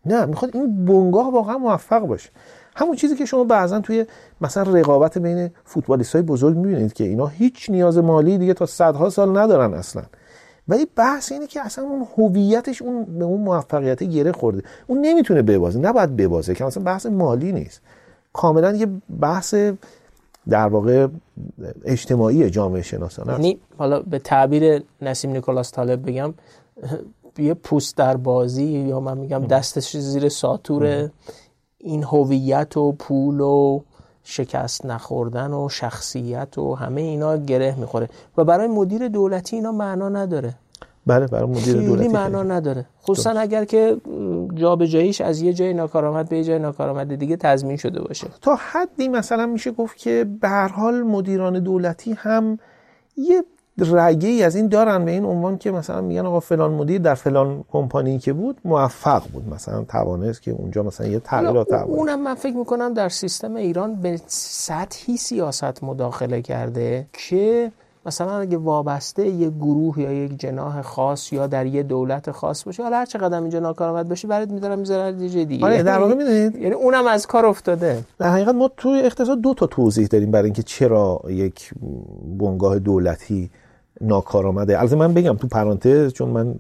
[0.06, 2.30] نه می‌خواد این بنگاه واقعا موفق باشه.
[2.78, 4.06] همون چیزی که شما بعضا توی
[4.42, 9.10] مثلا رقابت بین فوتبالیست های بزرگ می‌بینید که اینا هیچ نیاز مالی دیگه تا صدها
[9.10, 10.04] سال ندارن اصلا.
[10.68, 14.64] ولی بحث اینه که اصلا اون هویتش اون به اون موفقیت گره خورده.
[14.88, 15.80] اون نمی‌تونه ببازه.
[15.80, 17.82] نباید ببازه که مثلا بحث مالی نیست.
[18.34, 18.88] کاملا یه
[19.22, 19.56] بحث
[20.50, 21.08] در واقع
[21.86, 26.34] اجتماعی جامعه شناسانه یعنی حالا به تعبیر نسیم نیکولاس طالب بگم
[27.38, 31.10] یه پوست در بازی یا من میگم دستش زیر ساتور
[31.78, 33.80] این هویت و پول و
[34.24, 38.10] شکست نخوردن و شخصیت و همه اینا گره می‌خوره.
[38.38, 40.54] و برای مدیر دولتی اینا معنا نداره.
[41.06, 42.86] بله برای مدیر دولتی معنا نداره.
[43.04, 43.98] خصوصا اگر که
[44.56, 48.28] جابجاییش از یه جای ناکارآمد به یه جای ناکارآمد دیگه تضمین شده باشه.
[48.42, 52.60] تا حدی مثلا میشه گفت که به هر حال مدیران دولتی هم
[53.18, 53.44] یه
[53.80, 57.16] رگه ای از این دارن به این عنوان که مثلا میگن آقا فلان مدیر در
[57.16, 59.54] فلان کمپانی که بود موفق بود.
[59.54, 64.22] مثلا توانست که اونجا مثلا یه تغییرات اونم من فکر می‌کنم در سیستم ایران به
[64.28, 67.72] سطحی سیاست مداخله کرده که
[68.06, 72.84] مثلا اگه وابسته یه گروه یا یک جناح خاص یا در یه دولت خاص باشه
[72.84, 75.66] حالا هر چقدر اینجا ناکارآمد باشه برات می‌ذارم می‌ذارن یه جای دیگه.
[75.66, 78.04] آره در واقع می‌دونید؟ یعنی اونم از کار افتاده.
[78.20, 81.72] در حقیقت ما توی اقتصاد دو تا توضیح داریم برای اینکه چرا یک
[82.40, 83.50] بنگاه دولتی
[84.02, 84.80] ناکارآمده.
[84.80, 86.56] البته من بگم تو پرانتز چون من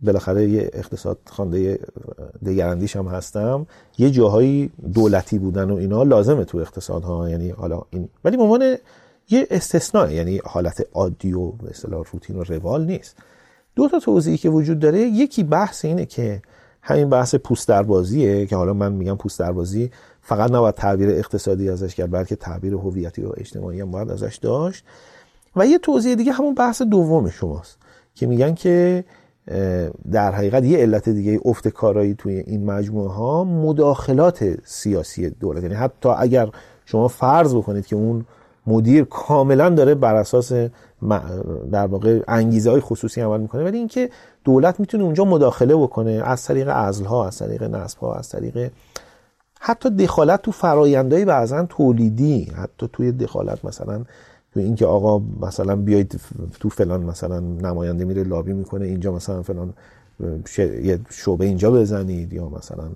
[0.00, 1.78] بالاخره یه اقتصاد خوانده
[2.46, 3.66] دگراندیش هم هستم
[3.98, 8.08] یه جاهایی دولتی بودن و اینا لازمه تو اقتصادها یعنی حالا این.
[8.24, 8.76] ولی به عنوان
[9.30, 13.16] یه استثناء یعنی حالت عادی و اصطلاح روتین و روال نیست.
[13.76, 16.42] دو تا توضیحی که وجود داره یکی بحث اینه که
[16.82, 19.90] همین بحث پوست دربازیه که حالا من میگم پوست دربازی
[20.22, 24.84] فقط نباید تعبیر اقتصادی ازش کرد بلکه تعبیر هویتی و اجتماعی هم باید ازش داشت.
[25.56, 27.78] و یه توضیح دیگه همون بحث دوم شماست
[28.14, 29.04] که میگن که
[30.12, 35.62] در حقیقت یه علت دیگه افت کارایی توی این مجموعه ها مداخلات سیاسی دولت.
[35.62, 36.48] یعنی حتی اگر
[36.84, 38.26] شما فرض بکنید که اون
[38.66, 40.52] مدیر کاملا داره بر اساس
[41.72, 44.10] در واقع انگیزه های خصوصی عمل می‌کنه ولی اینکه
[44.44, 48.70] دولت می‌تونه اونجا مداخله بکنه از طریق ازلها از طریق نصبها از طریق
[49.60, 54.04] حتی دخالت تو فرایندهای بعضا تولیدی حتی توی دخالت مثلا
[54.60, 56.20] اینکه آقا مثلا بیاید
[56.60, 59.74] تو فلان مثلا نماینده میره لابی می‌کنه اینجا مثلا فلان
[60.58, 62.90] یه شعبه اینجا بزنید یا مثلا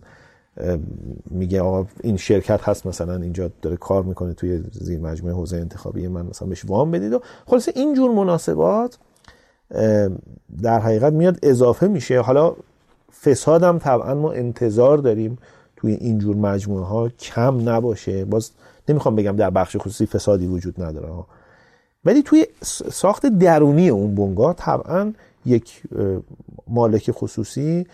[1.30, 6.08] میگه آقا این شرکت هست مثلا اینجا داره کار می‌کنه توی زیر مجموعه حوزه انتخابی
[6.08, 8.98] من مثلا بهش وام بدید و خلاصه اینجور مناسبات
[10.62, 12.20] در حقیقت میاد اضافه میشه.
[12.20, 12.54] حالا
[13.22, 15.38] فساد هم طبعا ما انتظار داریم
[15.76, 18.24] توی اینجور مجموعه ها کم نباشه.
[18.24, 18.50] باز
[18.88, 21.08] نمی‌خوام بگم در بخش خصوصی فسادی وجود نداره.
[22.06, 22.46] ولی توی
[22.92, 25.12] ساخت درونی اون بنگاه طبعا
[25.46, 25.82] یک
[26.68, 27.86] مالک خصوصی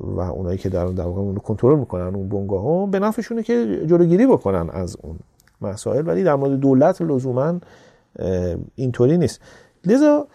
[0.00, 4.26] و اونایی که در در واقع کنترل می‌کنن اون بنگاه ها به نفعشونه که جلوگیری
[4.26, 5.18] بکنن از اون
[5.60, 6.08] مسائل.
[6.08, 7.60] ولی در مورد دولت لزوما
[8.74, 9.40] اینطوری نیست.
[9.86, 10.26] لذا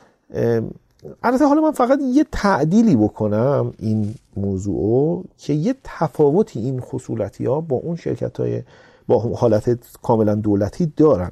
[1.23, 7.61] البته حالا من فقط یه تعدیلی بکنم این موضوع که یه تفاوتی این خصولتی ها
[7.61, 8.61] با اون شرکت های
[9.07, 11.31] با حالت کاملا دولتی دارن.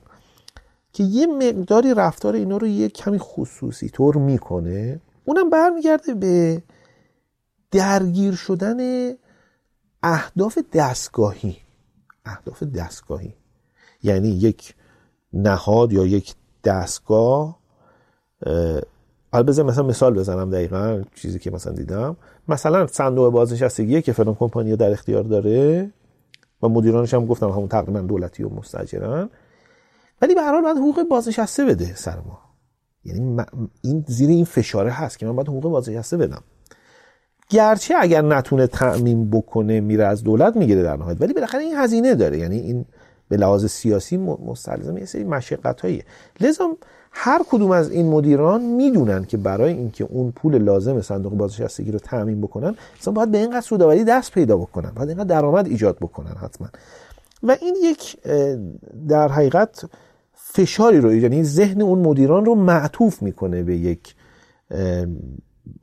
[0.94, 6.64] که یه مقداری رفتار اینا رو یه کمی خصوصی طور می‌کنه اونم برمیگرده به
[7.72, 8.78] درگیر شدن
[10.04, 11.58] اهداف دستگاهی.
[12.26, 13.34] اهداف دستگاهی.
[14.04, 14.76] یعنی یک
[15.34, 17.60] نهاد یا یک دستگاه
[19.32, 22.18] حالا بذار مثلا مثال بزنم دقیقا چیزی که مثلا دیدم.
[22.48, 25.92] مثلا صندوق بازنشستگی که فلان کمپانی در اختیار داره.
[26.64, 29.30] و مدیرانش هم گفتم همون تقریبا دولتی و مستاجرن.
[30.22, 32.40] ولی به هر حال باید حقوق بازنشسته بده سر ما.
[33.06, 33.38] یعنی
[33.82, 36.44] این زیر این فشاره هست که من باید حقوق بازنشسته بدم.
[37.50, 41.22] گرچه اگر نتونه تعمین بکنه میره از دولت می‌گیره در نهایت.
[41.22, 42.38] ولی بالاخره این هزینه داره.
[42.38, 42.86] یعنی این
[43.30, 45.82] به لحاظ سیاسی مستلزم یه سری مشقت
[46.40, 46.78] لذا
[47.12, 52.00] هر کدوم از این مدیران می‌دونن که برای اینکه اون پول لازم صندوق بازنشستگی رو
[52.00, 56.36] تامین بکنن مثلا باید به اینقدر سودآوری دست پیدا بکنن باید اینقدر درآمد ایجاد بکنن
[56.42, 56.68] حتما.
[57.44, 58.18] و این یک
[59.08, 59.86] در حقیقت
[60.34, 64.16] فشاری رو یعنی ذهن اون مدیران رو معطوف می‌کنه به یک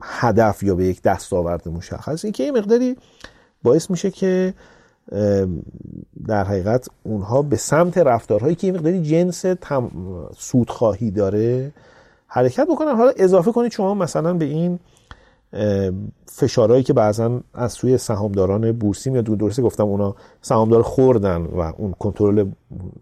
[0.01, 2.25] هدف یا به یک دستاورد مشخص.
[2.25, 2.97] این که یه مقداری
[3.63, 4.53] باعث میشه که
[6.27, 9.45] در حقیقت اونها به سمت رفتارهایی که یه مقداری جنس
[10.37, 11.71] سودخواهی داره
[12.27, 12.95] حرکت بکنن.
[12.95, 14.79] حالا اضافه کنید شما مثلا به این
[16.25, 19.23] فشارهایی که بعضا از سوی سهامداران بورسی میاد.
[19.23, 22.45] درسته گفتم اونا سهامدار خوردن و اون کنترل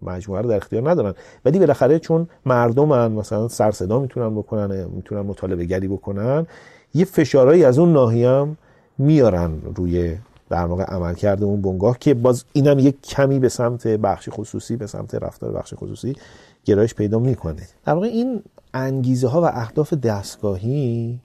[0.02, 1.14] مجموعه رو در اختیار ندارن.
[1.44, 6.46] ولی بالاخره چون مردمن مثلا سر صدا می‌تونن بکنن می‌تونن مطالبه گری بکنن
[6.94, 8.56] یه فشارهایی از اون ناحیه هم
[8.98, 10.16] میارن روی
[10.50, 14.76] در واقع عمل کرده اون بنگاه که باز اینم یک کمی به سمت بخش خصوصی
[14.76, 16.16] به سمت رفتار بخش خصوصی
[16.64, 17.62] گرایش پیدا می‌کنه.
[17.84, 18.42] در واقع این
[18.74, 21.18] انگیزه ها و اهداف دستگاهی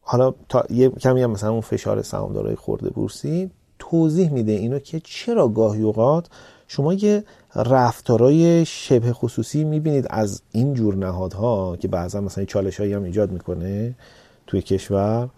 [0.00, 5.00] حالا تا یه کمی هم مثلا اون فشار سهامدارای خورده بورسی توضیح میده اینو که
[5.04, 6.28] چرا گاهی اوقات
[6.66, 7.24] شما یه
[7.54, 13.32] رفتارای شبه خصوصی می‌بینید از این جور نهادها که بعضا مثلا چالش هایی هم ایجاد
[13.32, 13.94] می‌کنه
[14.46, 15.28] توی کشور.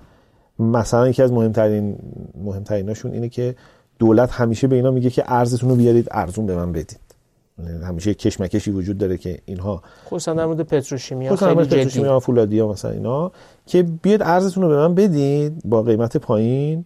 [0.58, 1.98] مثلا یکی از مهمترین
[2.44, 3.54] مهمتریناشون اینه که
[3.98, 7.09] دولت همیشه به اینا میگه که ارزتون رو بیارید ارزون به من بدید
[7.84, 13.32] همیشه کشمکشی وجود داره که اینها خصوصا در مورد پتروشیمیا خیلی پتروشیمیا فولادیا مثلا اینا
[13.66, 16.84] که بیاد ارزتون رو به من بدید با قیمت پایین.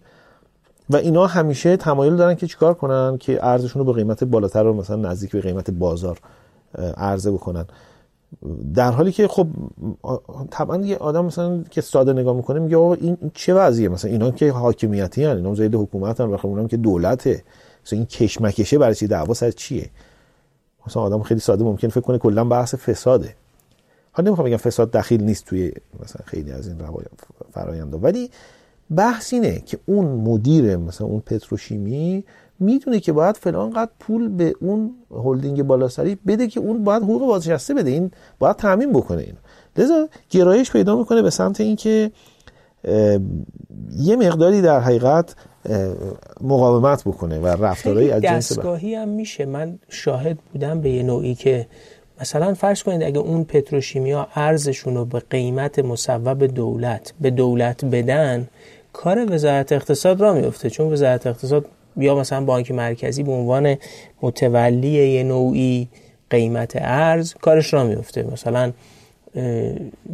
[0.91, 4.75] و اینا همیشه تمایل دارن که چیکار کنن که ارزشون رو به قیمت بالاتر رو
[4.75, 6.19] مثلا نزدیک به قیمت بازار
[6.97, 7.65] عرضه بکنن.
[8.75, 9.47] در حالی که خب
[10.51, 14.31] طبعا یه آدم مثلا که ساده نگاه می‌کنه میگه آقا این چه وضعیه؟ مثلا اینا
[14.31, 17.45] که حاکمیتی هن اینا زید حکومت هن و خب اونم که دولته.
[17.87, 19.91] مثلا این کشمکشه برای چی؟ دعوا سر چیه؟
[20.87, 23.35] مثلا آدم خیلی ساده ممکن فکر کنه کلا بحث فساده.
[24.13, 26.77] حالا نمی‌خوام بگم فساد دخیل نیست توی مثلا خیلی از این
[27.53, 28.31] فراینده ولی
[28.97, 32.25] بحث اینه که اون مدیر مثلا اون پتروشیمی
[32.61, 37.27] می‌دونه که باید فلان قد پول به اون هلدینگ بالاسری بده که اون باید حقوق
[37.27, 37.91] بازنشسته بده.
[37.91, 39.37] این باید تعمین بکنه این
[39.77, 42.13] لذا گرایش پیدا می‌کنه به سمت اینکه
[43.97, 45.35] یه مقداری در حقیقت
[46.41, 49.47] مقاومت بکنه و رفتارهایی از جنس دستگاهی هم میشه.
[49.47, 51.67] من شاهد بودم به یه نوعی که
[52.21, 58.49] مثلا فرض کنید اگه اون پتروشیمیا ارزشون رو به قیمت مصوب دولت به دولت بدن
[58.93, 61.67] کار وزارت اقتصاد را میفته چون وزارت اقتصاد
[61.97, 63.77] یا مثلا بانک مرکزی به عنوان
[64.23, 65.89] متولی یه نوعی
[66.31, 68.73] قیمت ارز کارش را میفته مثلا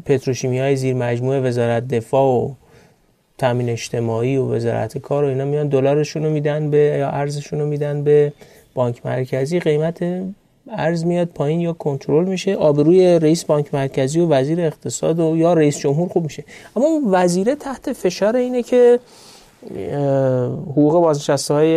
[0.04, 2.54] پتروشیمی های زیر مجموعه وزارت دفاع و
[3.40, 7.66] تامین اجتماعی و وزارت کار و اینا میان دلارشون رو میدن به یا ارزشون رو
[7.66, 8.32] میدن به
[8.74, 9.60] بانک مرکزی.
[9.60, 9.98] قیمت
[10.70, 12.54] ارز میاد پایین یا کنترل میشه.
[12.54, 16.44] آبروی رئیس بانک مرکزی و وزیر اقتصاد و یا رئیس جمهور خوب میشه.
[16.76, 18.98] اما وزیره تحت فشار اینه که
[20.70, 21.74] حقوق بازنشسته های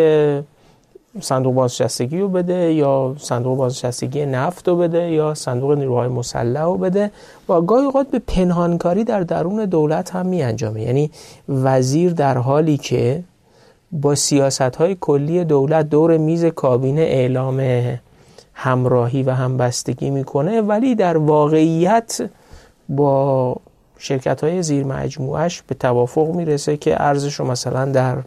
[1.22, 6.77] صندوق بازنشستگی رو بده یا صندوق بازنشستگی نفت رو بده یا صندوق نیروهای مسلح رو
[6.77, 7.11] بده.
[7.49, 11.11] و گاهی اوقات به پنهانکاری در درون دولت هم می انجامه یعنی
[11.49, 13.23] وزیر در حالی که
[13.91, 17.64] با سیاست های کلی دولت دور میز کابینه اعلام
[18.53, 22.30] همراهی و همبستگی می‌کنه ولی در واقعیت
[22.90, 23.56] با
[23.98, 24.85] شرکت های زیر
[25.68, 28.18] به توافق می‌رسه که ارزش رو مثلا در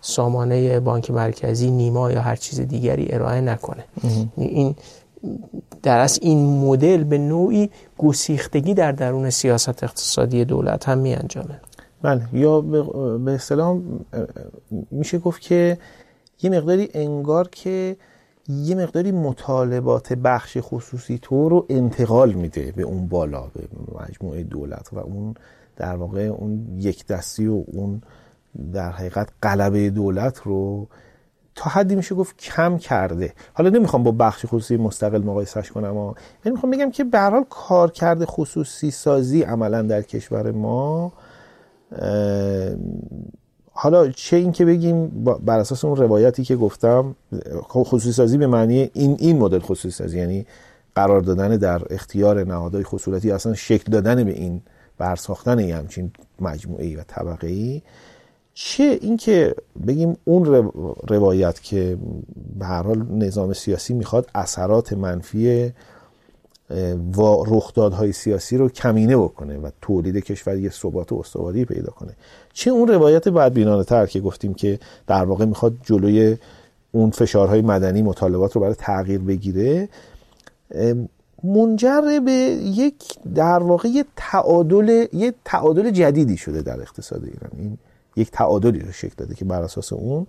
[0.00, 3.84] سامانه بانک مرکزی نیما یا هر چیز دیگری ارائه نکنه.
[4.36, 4.74] این
[5.82, 11.60] در از این مدل به نوعی گسیختگی در درون سیاست اقتصادی دولت هم می انجامه
[12.02, 13.80] بله یا به اصطلاح
[14.90, 15.78] میشه گفت که
[16.42, 17.96] یه مقداری انگار که
[18.48, 23.62] یه مقداری مطالبات بخش خصوصی تو رو انتقال میده به اون بالا به
[24.00, 25.34] مجموعه دولت و اون
[25.76, 28.02] در واقع اون یک دستی و اون
[28.72, 30.88] در حقیقت قلبه دولت رو
[31.54, 33.32] تا حدی میشه گفت کم کرده.
[33.54, 36.14] حالا نمی‌خوام با بخش خصوصی مستقل مقایسش کنم اما
[36.44, 41.12] یعنی می‌خوام بگم که به حال کار کرده خصوصی سازی عملا در کشور ما
[43.72, 47.16] حالا چه این که بگیم بر اساس اون روایتی که گفتم
[47.62, 50.46] خصوصی سازی به معنی این این مدل خصوصی سازی یعنی
[50.94, 54.62] قرار دادن در اختیار نهادهای خصوصی اصلا شکل دادن به این
[54.98, 56.10] برساختن همچین
[56.40, 57.82] مجموعه و طبقه ای
[58.54, 59.54] چه اینکه
[59.86, 60.70] بگیم اون
[61.08, 61.98] روایت که
[62.58, 65.72] به هر حال نظام سیاسی می‌خواد اثرات منفی
[67.16, 72.12] و رخدادهای سیاسی رو کمینه بکنه و تولید کشور یه ثبات استواری پیدا کنه.
[72.52, 76.36] چه اون روایت بدبینانه تر که گفتیم که در واقع می‌خواد جلوی
[76.92, 79.88] اون فشارهای مدنی مطالبات رو برای تغییر بگیره
[81.44, 82.32] منجر به
[82.62, 83.04] یک
[83.34, 87.50] در واقع یه تعادل یه تعادل جدیدی شده در اقتصاد ایران.
[87.58, 87.78] این
[88.16, 90.26] یک تعادلی رو شکل داده که بر اساس اون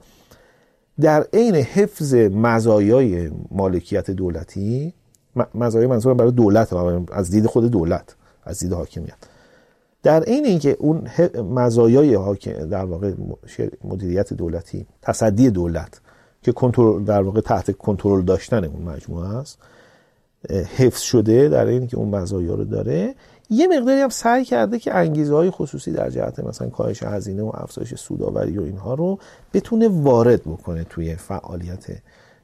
[1.00, 4.94] در عین حفظ مزایای مالکیت دولتی
[5.56, 6.74] مزایای منظورم برای دولت
[7.12, 9.18] از دید خود دولت از دید حاکمیت.
[10.04, 11.08] در عین اینکه اون
[11.54, 13.14] مزایای در واقع
[13.84, 16.02] مدیریت دولتی تصدی دولت
[16.42, 19.58] که کنترل در واقع تحت کنترل داشتن اون مجموعه است
[20.78, 23.16] حفظ شده در این که اون مزایا رو داره.
[23.52, 27.52] یه مقداری هم سعی کرده که انگیزه های خصوصی در جهت مثلا کاهش هزینه و
[27.54, 29.20] افزایش سوداوری و اینها رو
[29.54, 31.86] بتونه وارد بکنه توی فعالیت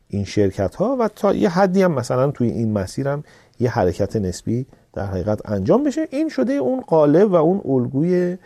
[0.07, 3.23] این شرکت ها و تا یه حدی هم مثلا توی این مسیر هم
[3.59, 6.07] یه حرکت نسبی در حقیقت انجام بشه.
[6.11, 8.37] این شده اون قالب و اون الگوی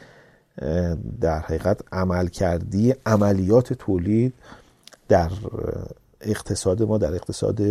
[1.22, 4.34] در حقیقت عمل کردی عملیات تولید
[5.08, 5.30] در
[6.22, 7.62] اقتصاد ما در اقتصاد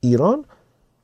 [0.00, 0.44] ایران.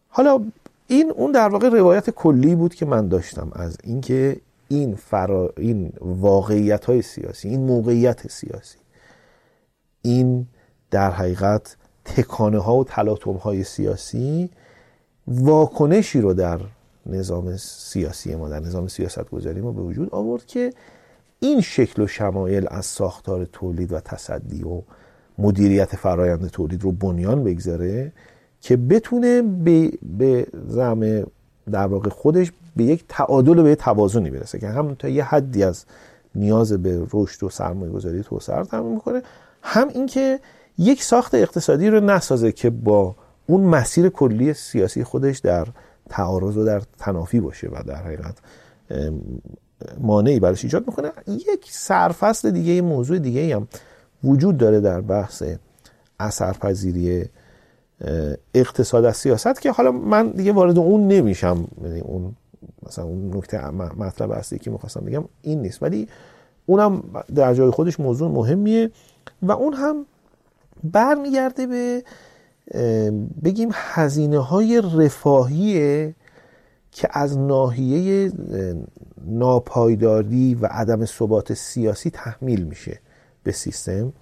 [0.08, 0.44] حالا
[0.92, 4.36] این اون در واقع روایت کلی بود که من داشتم از اینکه
[4.68, 8.78] این فرا این واقعیت های سیاسی این موقعیت سیاسی
[10.02, 10.46] این
[10.90, 14.50] در حقیقت تکانه ها و تلاطم های سیاسی
[15.28, 16.60] واکنشی رو در
[17.06, 20.72] نظام سیاسی ما در نظام سیاست گذاری ما به وجود آورد که
[21.40, 24.82] این شکل و شمایل از ساختار تولید و تصدی و
[25.38, 28.12] مدیریت فرایند تولید رو بنیان بگذاره
[28.62, 31.26] که بتونه به, به زعم
[31.70, 35.24] در واقع خودش به یک تعادل و به یک توازنی برسه که هم تا یه
[35.24, 35.84] حدی از
[36.34, 39.22] نیاز به رشد و سرمایه گذاری توسعه رو تامین می‌کنه.
[39.62, 40.40] هم اینکه
[40.78, 43.16] یک ساخت اقتصادی رو نسازه که با
[43.46, 45.66] اون مسیر کلی سیاسی خودش در
[46.08, 48.36] تعارض و در تنافی باشه و در حقیقت
[50.00, 51.12] مانعی براش ایجاد می‌کنه.
[51.26, 53.68] یک سرفصل دیگه موضوع دیگه هم
[54.24, 55.42] وجود داره در بحث
[56.20, 57.24] اثرپذیری
[58.54, 61.68] اقتصاد از سیاست که حالا من دیگه وارد اون نمیشم.
[61.84, 62.36] یعنی اون
[62.86, 65.82] مثلا اون نکته مطلب اصلی که می‌خواستم بگم این نیست.
[65.82, 66.08] ولی
[66.66, 67.02] اونم
[67.34, 68.90] در جای خودش موضوع مهمیه
[69.42, 70.06] و اون هم
[70.84, 72.02] برمیگرده به
[73.44, 76.14] بگیم هزینه های رفاهیه
[76.92, 78.32] که از ناحیه
[79.26, 83.00] ناپایداری و عدم ثبات سیاسی تحمیل میشه
[83.42, 84.12] به سیستم.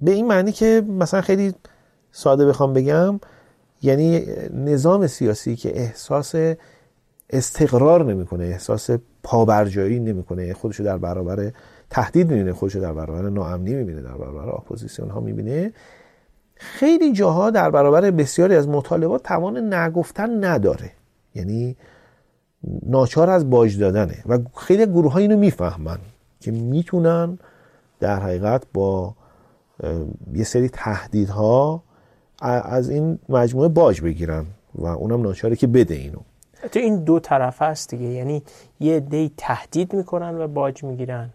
[0.00, 1.54] به این معنی که مثلا خیلی
[2.16, 3.20] ساده بخوام بگم
[3.82, 6.34] یعنی نظام سیاسی که احساس
[7.30, 8.90] استقرار نمی‌کنه احساس
[9.22, 11.52] پابرجایی نمی‌کنه خودشو در برابر
[11.90, 15.72] تهدید می‌بینه خودشو در برابر ناامنی می‌بینه در برابر اپوزیسیون ها می‌بینه.
[16.56, 20.90] خیلی جاها در برابر بسیاری از مطالبات توان نگفتن نداره.
[21.34, 21.76] یعنی
[22.86, 24.24] ناچار از باج دادنه.
[24.26, 25.98] و خیلی گروه ها اینو می‌فهمن
[26.40, 27.38] که می‌تونن
[28.00, 29.14] در حقیقت با
[30.34, 31.82] یه سری تهدیدها
[32.44, 34.44] از این مجموعه باج بگیرن
[34.74, 36.18] و اونم ناچاره که بده اینو.
[36.72, 38.04] تو این دو طرف هست دیگه.
[38.04, 38.42] یعنی
[38.80, 41.30] یه عده تهدید می‌کنن و باج می‌گیرن.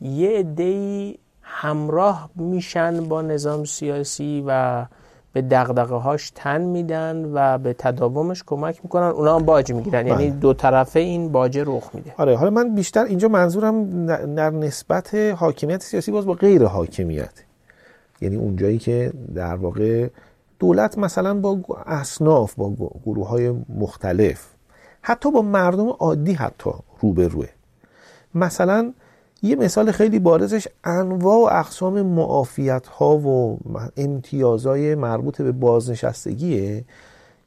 [0.00, 4.84] یه عده همراه میشن با نظام سیاسی و
[5.32, 9.06] به دغدغه هاش تن میدن و به تداومش کمک می‌کنن.
[9.06, 10.06] اونا هم باج می‌گیرن.
[10.06, 10.40] یعنی بله.
[10.40, 12.14] دو طرفه این باج رخ میده.
[12.16, 17.32] آره حالا من بیشتر اینجا منظورم در نسبت حاکمیت سیاسی باز با غیر حاکمیت.
[18.20, 20.08] یعنی اونجایی که در واقع
[20.58, 24.46] دولت مثلا با اصناف با گروه های مختلف
[25.02, 26.70] حتی با مردم عادی حتی
[27.00, 27.48] روبروه.
[28.34, 28.92] مثلا
[29.42, 33.58] یه مثال خیلی بارزش انواع و اقسام معافیت ها و
[33.96, 36.84] امتیازهای مربوط به بازنشستگیه.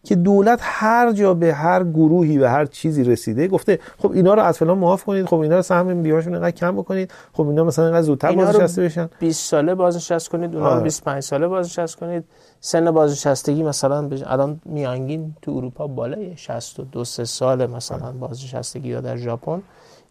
[0.04, 4.42] که دولت هر جا به هر گروهی به هر چیزی رسیده گفته خب اینا رو
[4.42, 7.86] از فلان معاف کنید خب اینا رو سهم بیمهشون اینقدر کم بکنید خب اینا مثلا
[7.86, 11.22] اینقدر زودتر بازنشسته بشن 20 ساله بازنشست کنید اونا رو 25 آره.
[11.22, 12.24] ساله بازنشست کنید
[12.62, 19.18] سن بازنشستگی مثلا الان میانگین تو اروپا بالای 62 3 سال مثلا بازنشستگی یا در
[19.18, 19.62] ژاپن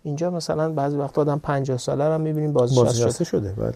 [0.02, 3.62] اینجا مثلا بعضی وقت آدم 50 ساله رو می‌بینیم بازنشسته شده, شده.
[3.62, 3.74] بله.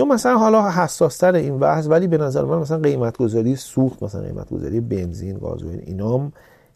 [0.00, 4.20] یا مثلا حالا حساستر این بحث ولی به نظر من مثلا قیمت گذاری سوخت مثلا
[4.20, 6.32] قیمت گذاری بنزین گازوئیل اینام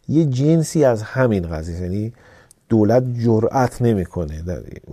[0.07, 1.81] یه جنسی از همین قضیه.
[1.81, 2.13] یعنی
[2.69, 4.43] دولت جرأت نمی‌کنه.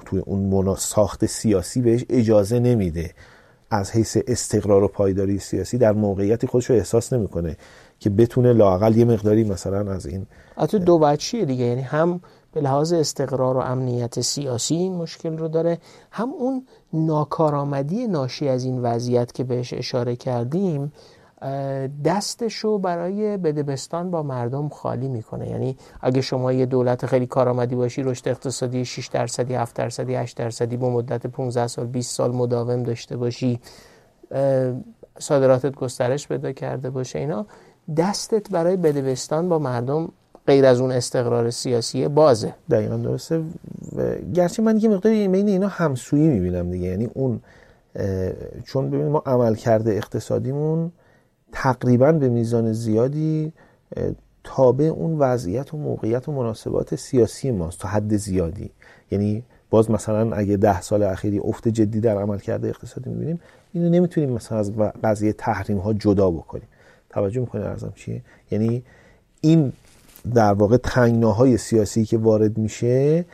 [0.07, 3.11] توی اون ساخت سیاسی بهش اجازه نمیده.
[3.71, 7.57] از حیث استقرار و پایداری سیاسی در موقعیتی خودش رو احساس نمی‌کنه
[7.99, 10.27] که بتونه لاقل یه مقداری مثلا از این
[10.57, 11.65] حتی دو بچیه دیگه.
[11.65, 12.21] یعنی هم
[12.53, 15.79] به لحاظ استقرار و امنیت سیاسی این مشکل رو داره
[16.11, 20.93] هم اون ناکارآمدی ناشی از این وضعیت که بهش اشاره کردیم
[22.05, 25.49] دستش رو برای بدبستان با مردم خالی می‌کنه.
[25.49, 30.37] یعنی اگه شما یه دولت خیلی کارآمدی باشی رشد اقتصادی 6 درصدی 7 درصدی 8
[30.37, 33.61] درصدی با مدت 15 سال 20 سال مداوم داشته باشی
[35.19, 37.47] صادراتت گسترش پیدا کرده باشه اینا
[37.97, 40.13] دستت برای بدبستان با مردم
[40.47, 42.55] غیر از اون استقرار سیاسی بازه.
[42.71, 43.43] دقیقا درسته.
[44.35, 46.87] گرچه من یه مقداری بین اینا همسویی می‌بینم دیگه.
[46.87, 47.41] یعنی اون
[48.65, 50.93] چون ببینیم ما عمل کرده اقتصادیمون
[51.53, 53.53] تقریبا به میزان زیادی
[54.45, 58.71] تابع اون وضعیت و موقعیت و مناسبات سیاسی ماست تا حد زیادی.
[59.11, 63.41] یعنی باز مثلا اگه ده سال اخیری افت جدی در عمل کرده اقتصادی می‌بینیم
[63.73, 64.73] اینو نمی‌تونیم مثلا از
[65.05, 66.69] قضیه تحریم ها جدا بکنیم.
[67.11, 68.83] توجه می‌کنه ارزم چیه؟ یعنی
[69.41, 69.73] این
[70.35, 73.25] در واقع تنگناهای سیاسی که وارد میشه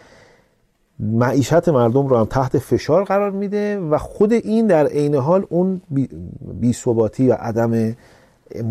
[1.00, 5.80] معیشت مردم رو هم تحت فشار قرار میده و خود این در عین حال اون
[6.60, 7.96] بیثباتی و عدم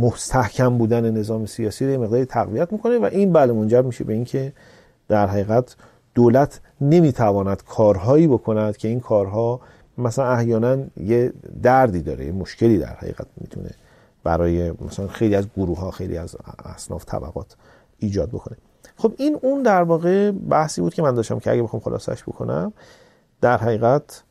[0.01, 4.53] مستحکم بودن نظام سیاسی رو مقداری تقویت می‌کنه و این بله منجر میشه به اینکه
[5.07, 5.75] در حقیقت
[6.15, 9.59] دولت نمی‌تواند کارهایی بکند که این کارها
[9.97, 11.33] مثلا احیانا یه
[11.63, 13.69] دردی داره یه مشکلی در حقیقت می‌تونه
[14.23, 16.35] برای مثلا خیلی از گروه ها خیلی از
[16.65, 17.55] اصناف طبقات
[17.99, 18.57] ایجاد بکنه.
[18.95, 22.73] خب این اون در واقع بحثی بود که من داشتم که اگه بخوام خلاصش بکنم
[23.41, 24.23] در حقیقت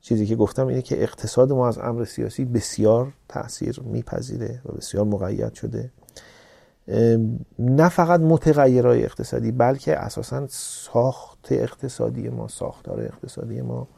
[0.00, 5.04] چیزی که گفتم اینه که اقتصاد ما از امر سیاسی بسیار تاثیر میپذیره و بسیار
[5.04, 5.90] مقید شده.
[7.58, 13.88] نه فقط متغیرهای اقتصادی بلکه اساسا ساخت اقتصادی ما ساختار اقتصادی ما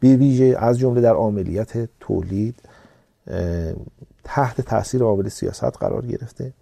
[0.00, 2.62] به ویژه از جمله در عملیات تولید
[4.24, 6.52] تحت تاثیر عامل سیاست قرار گرفته.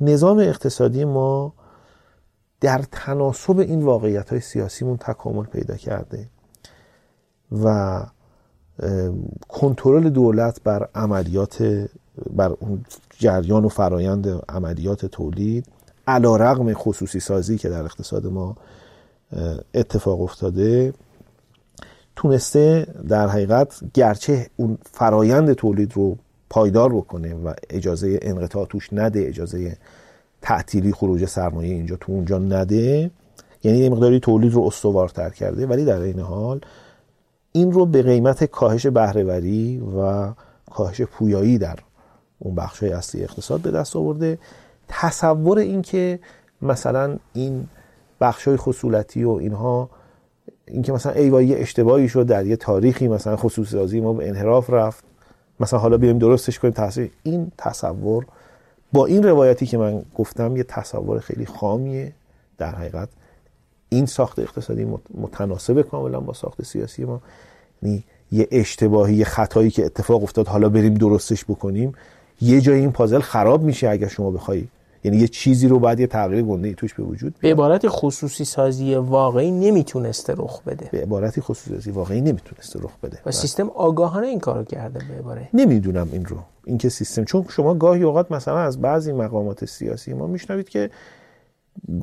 [0.00, 1.52] نظام اقتصادی ما
[2.60, 6.28] در تناسب این واقعیت های سیاسیمون تکامل پیدا کرده
[7.62, 8.06] و
[9.48, 11.62] کنترل دولت بر عملیات
[12.32, 12.84] بر اون
[13.18, 15.66] جریان و فرایند عملیات تولید
[16.06, 18.56] علا رقم خصوصی سازی که در اقتصاد ما
[19.74, 20.92] اتفاق افتاده
[22.16, 26.16] تونسته در حقیقت گرچه اون فرایند تولید رو
[26.50, 29.76] پایدار بکنه و اجازه انقطاع توش نده اجازه
[30.42, 33.10] تعطیلی خروج سرمایه اینجا تو اونجا نده.
[33.64, 36.60] یعنی یه مقداری تولید رو استوارتر کرده ولی در این حال
[37.52, 40.30] این رو به قیمت کاهش بهرهوری و
[40.70, 41.78] کاهش پویایی در
[42.38, 44.38] اون بخش اصلی اقتصاد به دست آورده.
[44.88, 46.20] تصور این که
[46.62, 47.68] مثلا این
[48.20, 49.90] بخش های خصولتی و اینها
[50.66, 55.04] اینکه مثلا ایوایی اشتباهی شد در یه تاریخی مثلا خصوصی سازی ما به انحراف رفت.
[55.60, 58.26] مثلا حالا بیایم درستش کنیم تاثیر این تصور
[58.92, 62.12] با این روایتی که من گفتم یه تصور خیلی خامیه.
[62.58, 63.08] در حقیقت
[63.88, 67.20] این ساخت اقتصادی متناسب کاملا با ساخت سیاسی ما.
[67.82, 71.92] یعنی یه اشتباهی یه خطایی که اتفاق افتاد حالا بریم درستش بکنیم
[72.40, 74.64] یه جای این پازل خراب میشه اگر شما بخوای
[75.04, 78.94] یعنی یه چیزی رو باید یه تغییر گنده توش به وجود به عبارت خصوصی سازی
[78.94, 80.88] واقعی نمی‌تونسته رخ بده.
[80.92, 83.18] به عبارتی خصوصی سازی واقعی نمی‌تونسته رخ بده.
[83.26, 85.48] و سیستم آگاهانه این کارو کرده به عباره.
[85.54, 86.36] نمی‌دونم این رو.
[86.64, 90.90] اینکه سیستم چون شما گاهی اوقات مثلا از بعضی مقامات سیاسی ما میشنوید که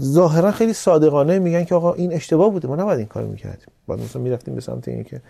[0.02, 3.68] ظاهرا خیلی صادقانه میگن که آقا این اشتباه بوده ما نباید این کارو می‌کردیم.
[3.88, 5.22] بعد مثلا می‌رفتیم به سمت این که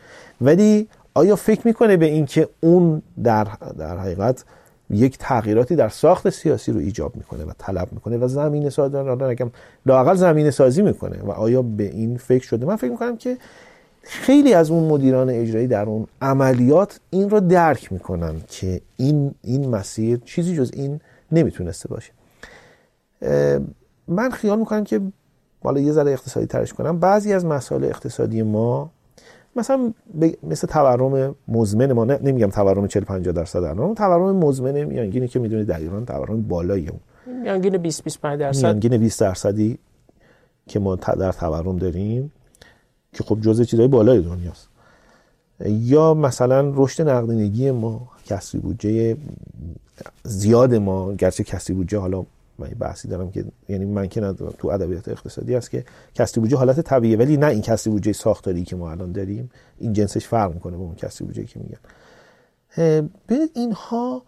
[0.41, 4.45] ولی آیا فکر می‌کنه به اینکه اون در در حقیقت
[4.89, 9.51] یک تغییراتی در ساخت سیاسی رو ایجاب می‌کنه و طلب می‌کنه و زمین سازی نگم
[9.85, 13.37] لاقل زمین سازی می‌کنه و آیا به این فکر شده؟ من فکر می‌کنم که
[14.01, 19.69] خیلی از اون مدیران اجرایی در اون عملیات این رو درک می‌کنن که این این
[19.69, 20.99] مسیر چیزی جز این
[21.31, 22.11] نمی‌تونسته باشه.
[24.07, 25.01] من خیال می‌کنم که
[25.61, 26.99] بالا یه ذره اقتصادی ترش کنم.
[26.99, 28.91] بعضی از مسائل اقتصادی ما
[29.57, 29.93] مثلا
[30.43, 35.67] مثل تورم مزمن ما نمیگم تورم 40 50 درصد الان تورم مزمن میانگینی که می‌دونید
[35.67, 36.99] در ایران تورم بالایی اون.
[37.41, 38.63] میانگین 20 25 درصد.
[38.63, 39.77] میانگین 20 درصدی
[40.67, 42.31] که ما در تورم داریم
[43.13, 44.69] که خب جزء چیزای بالای دنیاست.
[45.65, 49.17] یا مثلا رشد نقدینگی ما کسری بودجه
[50.23, 52.25] زیاد ما گرچه کسری بودجه حالا
[52.59, 55.85] من بحثی دارم که یعنی من که تو ادبیات اقتصادی است که
[56.15, 59.93] کسری بودجه حالت طبیعیه ولی نه این کسری بودجه ساختاری که ما الان داریم این
[59.93, 61.79] جنسش فرق می‌کنه با اون کسری بودجه که میگن.
[63.29, 64.23] ببینید اینها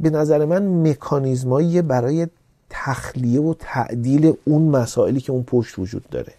[0.00, 2.26] به نظر من مکانیزمایی برای
[2.70, 6.32] تخلیه و تعدیل اون مسائلی که اون پشت وجود داره.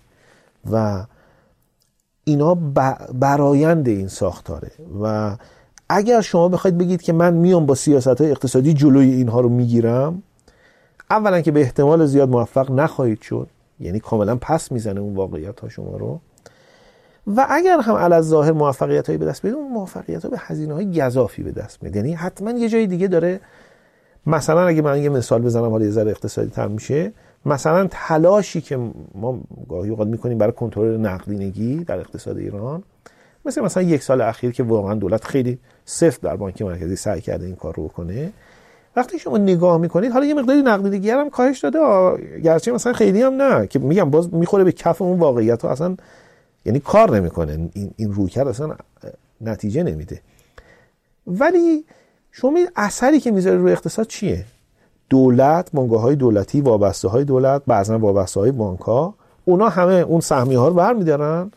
[0.71, 1.05] و
[2.23, 2.55] اینا
[3.13, 4.71] برایند این ساختاره.
[5.01, 5.35] و
[5.89, 10.23] اگر شما بخواید بگید که من میام با سیاست های اقتصادی جلوی اینها رو می‌گیرم
[11.11, 13.47] اولا که به احتمال زیاد موفق نخواهید شد
[13.79, 16.19] یعنی کاملا پس می‌زنه اون واقعیت ها شما رو
[17.27, 20.73] و اگر هم علی ظاهر موفقیت هایی به دست بیارید اون موفقیت ها به هزینه
[20.73, 21.95] های گذافی به دست میاد.
[21.95, 23.39] یعنی حتما یه جای دیگه داره
[24.25, 27.11] مثلا اگه من یه مثال بزنم حالا یه ذره اقتصادی تر میشه.
[27.45, 28.77] مثلا تلاشی که
[29.15, 32.83] ما گاهی اوقات می‌کنیم برای کنترل نقدینگی در اقتصاد ایران
[33.45, 37.45] مثل مثلا یک سال اخیر که واقعا دولت خیلی سفت در بانک مرکزی سعی کرده
[37.45, 38.31] این کار رو بکنه.
[38.95, 41.79] وقتی شما نگاه می‌کنید حالا یه مقداری نقدینگی هم کاهش داده.
[42.43, 43.67] گرچه مثلا خیلی هم نه.
[43.67, 45.95] که میگم باز می‌خوره به کف اون واقعیت ها اصلا
[46.65, 47.69] یعنی کار نمی‌کنه.
[47.73, 48.75] این این رویکرد اصلا
[49.41, 50.21] نتیجه نمیده.
[51.27, 51.85] ولی
[52.31, 54.45] شما اثری که می‌ذاره روی اقتصاد چیه؟
[55.09, 60.21] دولت بانگاه های دولتی وابسته های دولت بعضا وابسته های بانک ها اونا همه اون
[60.21, 61.51] سهمی ها رو برمیدارن.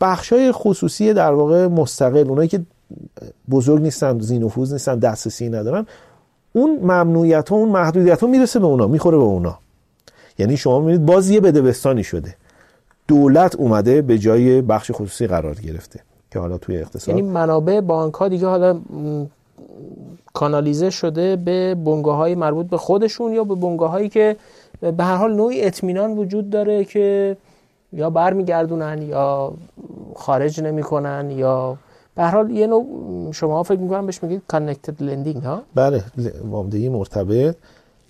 [0.00, 2.60] بخش های خصوصی در واقع مستقل اونایی که
[3.50, 5.86] بزرگ نیستن زینفوز نیستن دسترسی ندارن
[6.52, 9.58] اون ممنوعیت ها اون محدودیت ها می‌رسه به اونا می‌خوره به اونا.
[10.38, 12.34] یعنی شما می‌بینید باز یه بدبستانی شده.
[13.08, 16.00] دولت اومده به جای بخش خصوصی قرار گرفته
[16.30, 18.80] که حالا توی اقتصاد یعنی منابع بانک ها دیگه حالا
[20.34, 24.36] کانالیزه شده به بنگاه های مربوط به خودشون یا به بنگاه هایی که
[24.80, 27.36] به هر حال نوعی اطمینان وجود داره که
[27.92, 29.52] یا برمیگردونن یا
[30.16, 31.76] خارج نمی‌کنن یا
[32.18, 32.86] به هر حال یه نوع
[33.32, 36.04] شما فکر می‌کنم بهش میگید کانکتد لندینگ ها؟ بله
[36.50, 37.56] وامدهی مرتبط.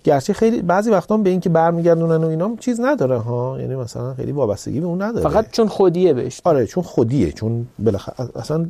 [0.03, 4.31] گرچه خیلی بعضی وقتا به اینکه برمیگردونن و اینا چیز نداره ها؟ یعنی مثلا خیلی
[4.31, 5.29] وابستگی به اون نداره.
[5.29, 6.41] فقط چون خودیه بهش.
[6.43, 8.69] آره چون خودیه چون بالاخره اصلا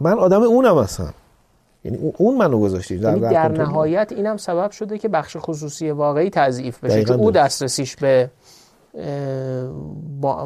[0.00, 1.14] من آدم اونم هستم.
[1.84, 2.96] یعنی اون منو گذاشتی.
[2.96, 7.30] یعنی در, در نهایت اینم سبب شده که بخش خصوصی واقعی تضعیف بشه که او
[7.30, 8.30] دسترسیش به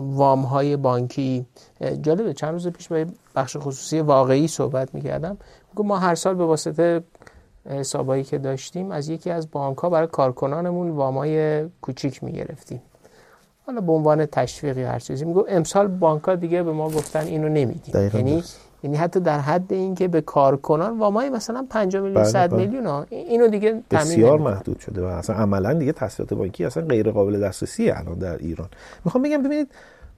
[0.01, 1.47] وام های بانکی
[2.03, 3.05] جالبه چند روز پیش با
[3.37, 5.37] بخش خصوصی واقعی صحبت می‌کردم.
[5.77, 7.03] ما هر سال به واسطه
[7.71, 12.83] حسابایی که داشتیم از یکی از بانک ها برای کارکنانمون وامای کوچیک می‌گرفتیم.
[13.67, 15.25] حالا به عنوان تشویقی هر چیزی.
[15.25, 18.11] میگو امسال بانک ها دیگه به ما گفتن اینو نمیدیم.
[18.15, 18.43] یعنی
[18.83, 22.67] یعنی حتی در حد اینکه به کارکنان وامای مثلا 5 میلیون 100 بله، بله.
[22.67, 27.11] میلیون ها اینو دیگه بسیار محدود شده و اصلا عملا دیگه تسهیلات بانکی اصلا غیر
[27.11, 28.69] قابل دسترسی الان در ایران.
[29.05, 29.69] می‌خوام بگم ببینید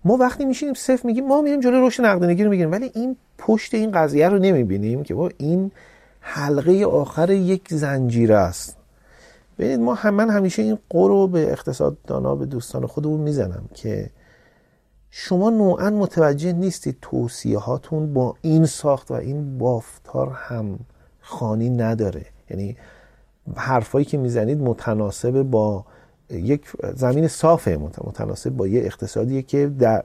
[0.05, 2.73] ما وقتی میشینیم صفر میگیم ما میریم جلوی رشد نقدینگی رو می‌گیریم.
[2.73, 5.71] ولی این پشت این قضیه رو نمی‌بینیم که با این
[6.21, 8.77] حلقه آخر یک زنجیره است.
[9.59, 14.11] ببینید ما هم من همیشه این قرو به اقتصاددانا به دوستان خودمون می‌زنم که
[15.11, 20.79] شما نوعا متوجه نیستید توصیه هاتون با این ساخت و این بافتار هم
[21.21, 22.27] خانی نداره.
[22.51, 22.77] یعنی
[23.57, 25.85] حرفایی که می‌زنید متناسب با
[26.31, 26.61] یک
[26.95, 30.05] زمین صافه متناسب با یه اقتصادیه که در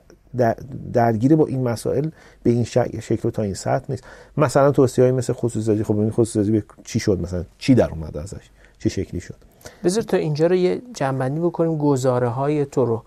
[0.92, 2.10] درگیر با این مسائل
[2.42, 4.04] به این شکل و تا این سطح نیست.
[4.36, 8.50] مثلا توصیه مثل خصوصی خب این خصوصی به چی شد مثلا؟ چی در اومد ازش؟
[8.78, 9.34] چه شکلی شد؟
[9.84, 13.02] بذار تا اینجا رو یه جنبندی بکنیم گزاره های تو رو.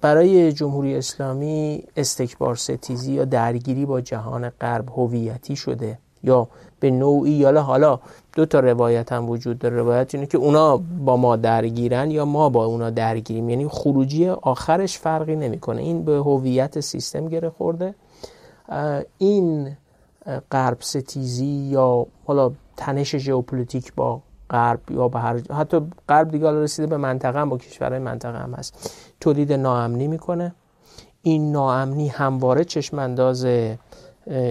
[0.00, 6.48] برای جمهوری اسلامی استکبار ستیزی یا درگیری با جهان غرب هویتی شده یا
[6.80, 8.00] به نوعی یا حالا
[8.36, 9.76] دو تا روایت هم وجود داره.
[9.76, 13.50] روایت اینه که اونا با ما درگیرن یا ما با اونا درگیریم.
[13.50, 15.82] یعنی خروجی آخرش فرقی نمی‌کنه.
[15.82, 17.94] این به هویت سیستم گره خورده.
[19.18, 19.76] این
[20.52, 26.86] غرب ستیزی یا حالا تنش ژئوپلیتیک با غرب یا به هر حتی غرب دیگه رسیده
[26.86, 28.90] به منطقه هم با کشورهای منطقه هم هست.
[29.20, 30.54] تولید ناامنی می‌کنه.
[31.22, 33.46] این ناامنی همواره چشمانداز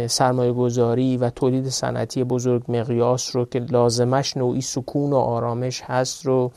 [0.08, 6.26] سرمایه گذاری و تولید صنعتی بزرگ مقیاس رو که لازمش نوعی سکون و آرامش هست
[6.26, 6.52] رو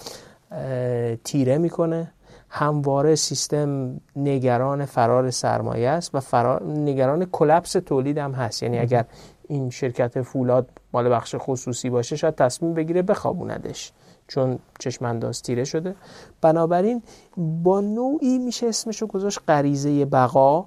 [1.24, 2.10] تیره می‌کنه.
[2.48, 8.62] همواره سیستم نگران فرار سرمایه است و فرار نگران کلپس تولید هم هست.
[8.62, 9.04] یعنی اگر
[9.48, 13.92] این شرکت فولاد مال بخش خصوصی باشه شاید تصمیم بگیره بخوابوندش
[14.28, 15.94] چون چشمانداز تیره شده.
[16.40, 17.02] بنابراین
[17.36, 20.66] با نوعی میشه اسمشو گذاشت غریزه بقا.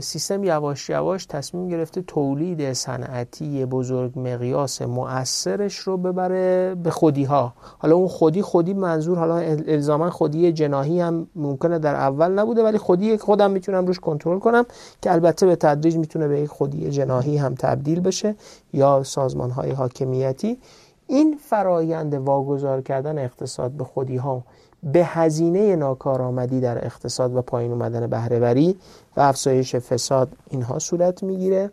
[0.00, 7.52] سیستم یواش یواش تصمیم گرفته تولید صنعتی بزرگ مقیاس مؤثرش رو ببره به خودی ها
[7.78, 9.36] حالا اون خودی خودی منظور حالا
[9.66, 14.64] الزاما خودی جناهی هم ممکنه در اول نبوده ولی خودی خودم می‌تونم روش کنترل کنم
[15.02, 18.34] که البته به تدریج می‌تونه به یک خودی جناهی هم تبدیل بشه
[18.72, 20.58] یا سازمان های حاکمیتی.
[21.06, 24.42] این فرایند واگذار کردن اقتصاد به خودی ها
[24.82, 28.76] به هزینه ناکارآمدی در اقتصاد و پایین اومدن بهرهوری
[29.16, 31.70] و افزایش فساد اینها صورت می‌گیره.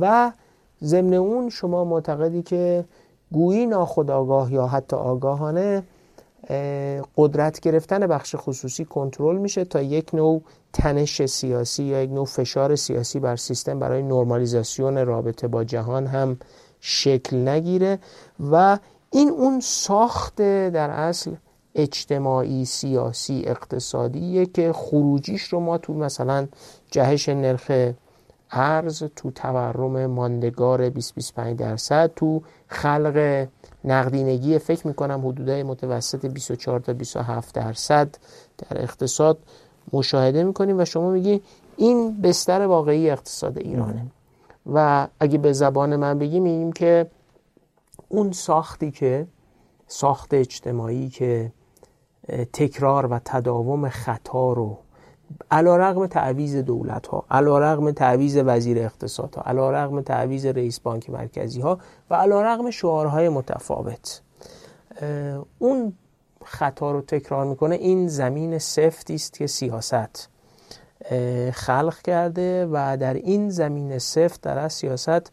[0.00, 0.32] و
[0.84, 2.84] ضمن اون شما معتقدی که
[3.32, 5.82] گویی ناخودآگاه یا حتی آگاهانه
[7.16, 12.76] قدرت گرفتن بخش خصوصی کنترل میشه تا یک نوع تنش سیاسی یا یک نوع فشار
[12.76, 16.36] سیاسی بر سیستم برای نرمالیزاسیون رابطه با جهان هم
[16.80, 17.98] شکل نگیره.
[18.50, 18.78] و
[19.10, 20.36] این اون ساخت
[20.70, 21.34] در اصل
[21.76, 26.48] اجتماعی سیاسی اقتصادیه که خروجیش رو ما تو مثلا
[26.90, 27.92] جهش نرخ
[28.50, 31.00] ارز تو تورم ماندگار 20-25
[31.58, 33.46] درصد تو خلق
[33.84, 38.08] نقدینگی فکر می‌کنم حدودای متوسط 24 تا 27 درصد
[38.58, 39.38] در اقتصاد
[39.92, 41.42] مشاهده می‌کنیم و شما میگی
[41.76, 44.06] این بستر واقعی اقتصاد ایرانه.
[44.72, 47.10] و اگه به زبان من بگیم میگیم که
[48.08, 49.26] اون ساختی که
[49.86, 51.52] ساخت اجتماعی که
[52.52, 54.78] تکرار و تداوم خطا رو
[55.50, 60.80] علا رقم تعویز دولت ها علا رقم تعویز وزیر اقتصاد ها علا رقم تعویز رئیس
[60.80, 61.78] بانک مرکزی ها
[62.10, 64.20] و علا رقم شعارهای متفاوت.
[65.58, 65.92] اون
[66.44, 70.28] خطا رو تکرار می‌کنه این زمین سفتی است که سیاست
[71.52, 75.32] خلق کرده و در این زمین سفت در از سیاست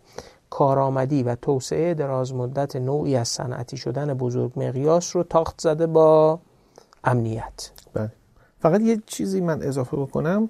[0.50, 6.40] کارآمدی و توسعه دراز مدت نوعی از صنعتی شدن بزرگ مقیاس رو تاخت زده با
[7.04, 7.70] امنیت.
[7.94, 8.12] بله.
[8.60, 10.50] فقط یه چیزی من اضافه بکنم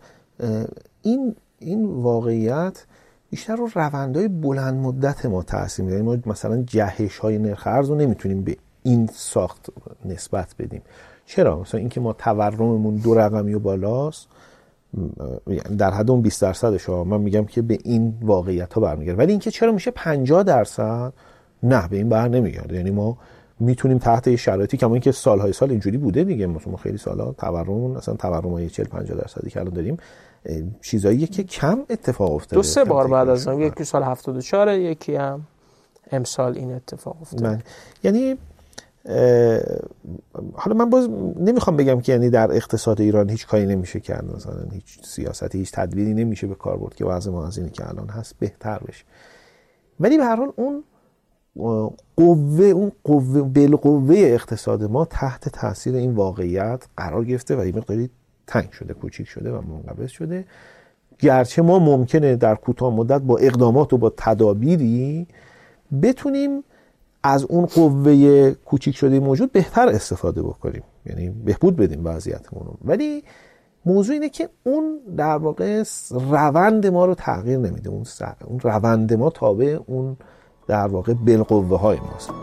[1.01, 2.85] این این واقعیت
[3.29, 6.01] بیشتر رو روندهای بلند مدت ما تاثیر میده.
[6.01, 9.69] ما مثلا جهش های نرخ ارز رو نمی‌تونیم به این ساخت
[10.05, 10.81] نسبت بدیم.
[11.25, 14.27] چرا؟ مثلا اینکه ما تورممون دو رقمی و بالاست
[15.77, 19.17] در حد اون 20 درصدش من میگم که به این واقعیت ها برمیگرده.
[19.17, 21.13] ولی اینکه چرا میشه 50 درصد؟
[21.63, 22.75] نه به این بر نمیگرده.
[22.75, 23.17] یعنی ما
[23.63, 26.47] می‌تونیم تحت یه شرایطی کما اینکه سالهای سال اینجوری بوده دیگه.
[26.47, 29.97] مثلا خیلی سالا تورم اصلا تورم های 40 50 درصدی که الان داریم
[30.81, 32.55] چیزایی که کم اتفاق افتاده.
[32.55, 35.41] دو سه بار بعد از اون یکی سال 74 یکی هم
[36.11, 37.49] امسال این اتفاق افتاده.
[37.49, 37.61] من.
[38.03, 38.37] یعنی
[40.53, 41.09] حالا من باز
[41.39, 45.71] نمی‌خوام بگم که یعنی در اقتصاد ایران هیچ کاری نمیشه کرد مثلا هیچ سیاستی هیچ
[45.71, 49.03] تدبیری نمیشه به کار برد که وضع ما از اینی که الان هست بهتر بشه.
[49.99, 50.83] ولی به هر حال اون
[52.15, 58.09] قوه اون قوه بالقوه اقتصاد ما تحت تاثیر این واقعیت قرار گرفته و این مقداری
[58.47, 60.45] تنگ شده کوچیک شده و منقبض شده.
[61.19, 65.27] گرچه ما ممکنه در کوتاه مدت با اقدامات و با تدابیری
[66.01, 66.63] بتونیم
[67.23, 70.83] از اون قوه کوچیک شده موجود بهتر استفاده بکنیم.
[71.05, 72.77] یعنی بهبود بدیم وضعیتمون رو.
[72.85, 73.23] ولی
[73.85, 77.89] موضوع اینه که اون در واقع روند ما رو تغییر نمیده.
[77.89, 80.17] اون روند ما تابع اون
[80.67, 82.33] در واقع بالقوه های ماست.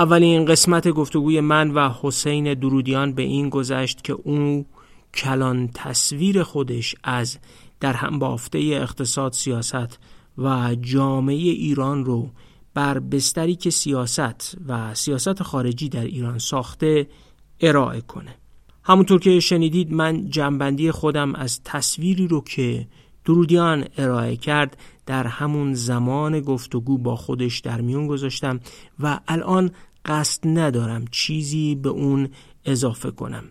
[0.00, 4.66] اولین قسمت گفتگوی من و حسین درودیان به این گذشت که او
[5.14, 7.38] کلان تصویر خودش از
[7.80, 9.98] در هم بافته اقتصاد سیاست
[10.38, 12.28] و جامعه ایران رو
[12.74, 17.08] بر بستری که سیاست و سیاست خارجی در ایران ساخته
[17.60, 18.34] ارائه کنه.
[18.82, 22.86] همونطور که شنیدید من جنبندی خودم از تصویری رو که
[23.24, 24.76] درودیان ارائه کرد
[25.06, 28.60] در همون زمان گفتگو با خودش در میون گذاشتم
[29.00, 29.70] و الان
[30.04, 32.28] قصد ندارم چیزی به اون
[32.64, 33.44] اضافه کنم.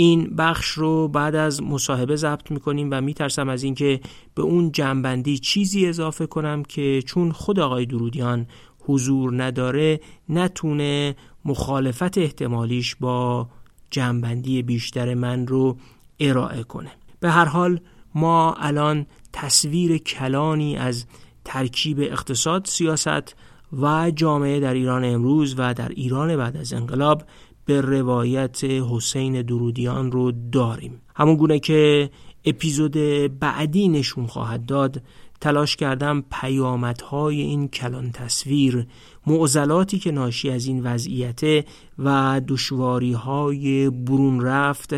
[0.00, 4.00] این بخش رو بعد از مصاحبه ضبط می‌کنیم و میترسم از اینکه
[4.34, 8.46] به اون جنبندی چیزی اضافه کنم که چون خود آقای درودیان
[8.78, 13.48] حضور نداره نتونه مخالفت احتمالیش با
[13.90, 15.76] جنبندی بیشتر من رو
[16.20, 16.90] ارائه کنه.
[17.20, 17.80] به هر حال
[18.14, 21.04] ما الان تصویر کلانی از
[21.44, 23.36] ترکیب اقتصاد سیاست
[23.72, 27.22] و جامعه در ایران امروز و در ایران بعد از انقلاب
[27.68, 31.00] به روایت حسین درودیان رو داریم.
[31.16, 32.10] همون گونه که
[32.44, 32.92] اپیزود
[33.40, 35.02] بعدی نشون خواهد داد
[35.40, 38.86] تلاش کردم پیامدهای این کلان تصویر
[39.26, 41.64] معضلاتی که ناشی از این وضعیت
[41.98, 44.94] و دشواری های برون رفت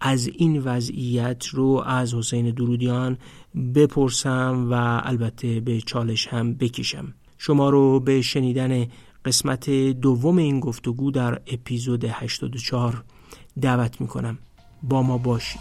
[0.00, 3.18] از این وضعیت رو از حسین درودیان
[3.74, 7.14] بپرسم و البته به چالش هم بکشم.
[7.38, 8.86] شما رو به شنیدن
[9.24, 13.04] قسمت دوم این گفتگو در اپیزود 84
[13.60, 14.38] دعوت می کنم
[14.82, 15.60] با ما باشید.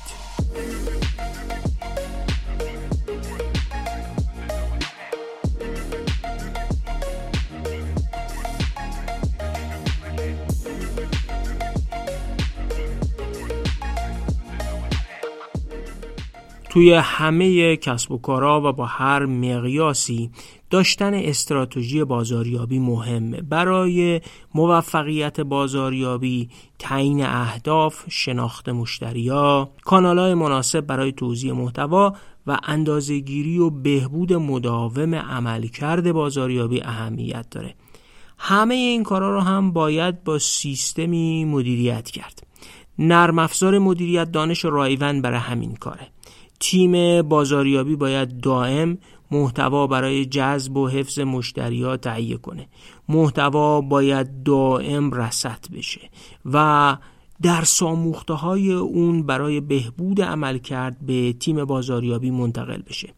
[16.74, 20.32] توی همه کسب و کارها و با هر مقیاسی
[20.70, 24.22] داشتن استراتژی بازاریابی مهمه برای
[24.56, 32.14] موفقیت بازاریابی تعیین اهداف شناخت مشتریا کانالهای مناسب برای توزیع محتوا
[32.48, 37.76] و اندازهگیری و بهبود مداوم عملکرد بازاریابی اهمیت داره.
[38.38, 42.48] همه این کارا رو هم باید با سیستمی مدیریت کرد.
[43.00, 46.08] نرم افزار مدیریت دانش رایون برای همین کاره.
[46.64, 48.98] تیم بازاریابی باید دائم
[49.32, 52.68] محتوا برای جذب و حفظ مشتریات تهیه کنه.
[53.10, 56.02] محتوا باید دائم رسط بشه
[56.46, 56.98] و
[57.42, 63.14] در ساموخته های اون برای بهبود عمل کرد به تیم بازاریابی منتقل بشه.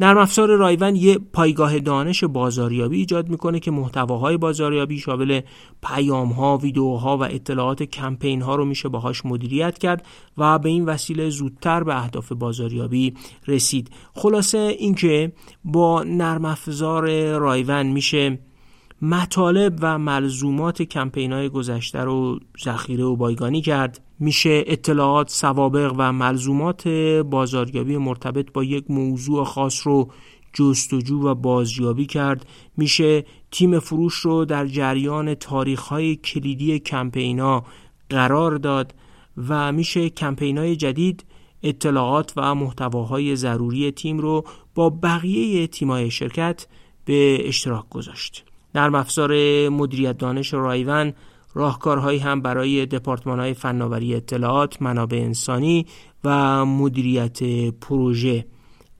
[0.00, 5.40] نرم افزار رایون یه پایگاه دانش بازاریابی ایجاد می‌کنه که محتواهای بازاریابی شامل
[5.82, 10.06] پیام ها، ویدیوها و اطلاعات کمپین ها رو میشه باهاش مدیریت کرد
[10.38, 13.14] و به این وسیله زودتر به اهداف بازاریابی
[13.46, 13.90] رسید.
[14.14, 15.32] خلاصه اینکه
[15.64, 18.38] با نرم افزار رایون میشه
[19.02, 24.00] مطالب و ملزومات کمپین های گذشته رو ذخیره و بایگانی کرد.
[24.18, 26.88] میشه اطلاعات سوابق و ملزومات
[27.30, 30.10] بازاریابی مرتبط با یک موضوع خاص رو
[30.52, 32.46] جستجو و بازیابی کرد.
[32.76, 37.64] میشه تیم فروش رو در جریان تاریخ های کلیدی کمپینا
[38.10, 38.94] قرار داد
[39.48, 41.24] و میشه کمپین های جدید
[41.62, 44.44] اطلاعات و محتواهای ضروری تیم رو
[44.74, 46.66] با بقیه تیمای شرکت
[47.04, 48.47] به اشتراک گذاشت.
[48.78, 49.32] نرم افزار
[49.68, 51.12] مدیریت دانش رایون
[51.54, 55.86] راهکارهایی هم برای دپارتمان های فناوری اطلاعات، منابع انسانی
[56.24, 58.46] و مدیریت پروژه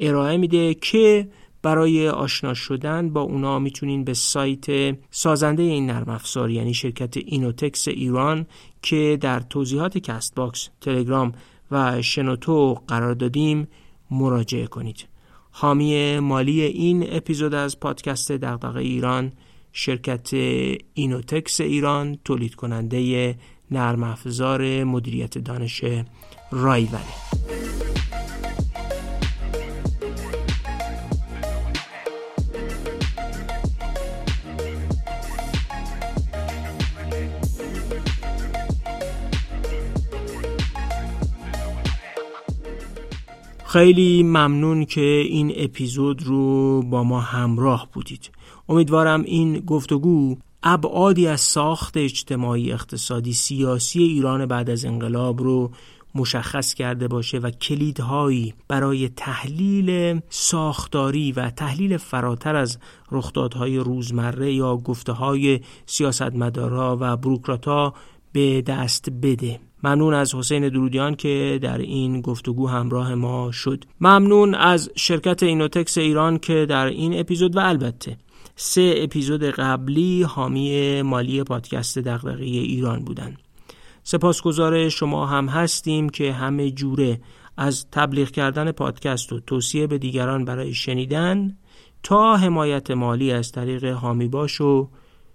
[0.00, 1.28] ارائه میده که
[1.62, 7.88] برای آشنا شدن با اونا می‌تونین به سایت سازنده این نرم افزار یعنی شرکت اینوتکس
[7.88, 8.46] ایران
[8.82, 11.32] که در توضیحات کست باکس، تلگرام
[11.70, 13.68] و شنوتو قرار دادیم
[14.10, 15.06] مراجعه کنید.
[15.50, 19.32] حامی مالی این اپیزود از پادکست دغدغه ایران
[19.72, 20.30] شرکت
[20.94, 23.34] اینوتکس ایران تولید کننده
[23.70, 25.84] نرم افزار مدیریت دانش
[26.50, 26.98] رایونه
[43.68, 48.30] خیلی ممنون که این اپیزود رو با ما همراه بودید.
[48.68, 55.70] امیدوارم این گفتگو ابعادی از ساخت اجتماعی اقتصادی سیاسی ایران بعد از انقلاب رو
[56.14, 62.78] مشخص کرده باشه و کلیدهایی برای تحلیل ساختاری و تحلیل فراتر از
[63.12, 67.94] رخدادهای روزمره یا گفته های سیاستمدارا و بروکراتا
[68.32, 69.60] به دست بده.
[69.84, 73.84] ممنون از حسین درودیان که در این گفتگو همراه ما شد.
[74.00, 78.16] ممنون از شرکت اینوتکس ایران که در این اپیزود و البته
[78.60, 83.36] سه اپیزود قبلی حامی مالی پادکست دغدغه ایران بودن.
[84.02, 87.20] سپاسگزار شما هم هستیم که همه جوره
[87.56, 91.56] از تبلیغ کردن پادکست و توصیه به دیگران برای شنیدن
[92.02, 94.88] تا حمایت مالی از طریق حامی باش و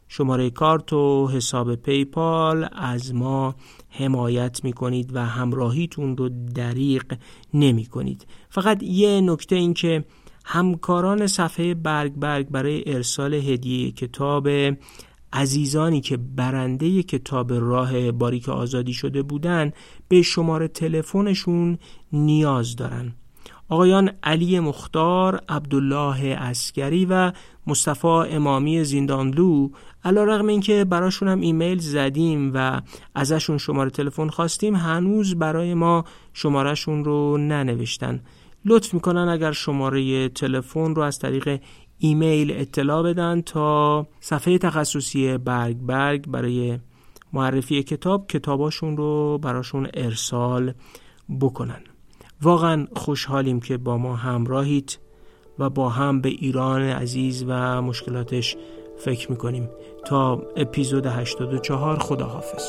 [0.07, 3.55] شماره کارت و حساب پیپال از ما
[3.89, 7.17] حمایت می کنید و همراهیتون رو دریق
[7.53, 10.05] نمی کنید فقط یه نکته این که
[10.44, 14.49] همکاران صفحه برگ برگ برای ارسال هدیه کتاب
[15.34, 19.72] عزیزانی که برنده کتاب راه باریک آزادی شده بودن
[20.07, 21.78] به شماره تلفنشون
[22.11, 23.14] نیاز دارن.
[23.70, 27.32] آقایان علی مختار، عبدالله اسکری و
[27.68, 29.70] مصطفی امامی زیندانلو
[30.06, 32.82] علا رقم این که براشون هم ایمیل زدیم و
[33.15, 38.22] ازشون شماره تلفن خواستیم هنوز برای ما شمارهشون رو ننوشتن.
[38.65, 41.61] لطف می‌کنن اگر شماره تلفن رو از طریق
[41.99, 46.80] ایمیل اطلاع بدن تا صفحه تخصصی برگ برگ برای
[47.34, 50.73] معرفی کتاب کتاباشون رو براشون ارسال
[51.41, 51.81] بکنن.
[52.41, 54.99] واقعا خوشحالیم که با ما همراهید
[55.60, 58.57] و با هم به ایران عزیز و مشکلاتش
[58.98, 59.69] فکر می‌کنیم.
[60.06, 62.64] تا اپیزود 84 خداحافظ.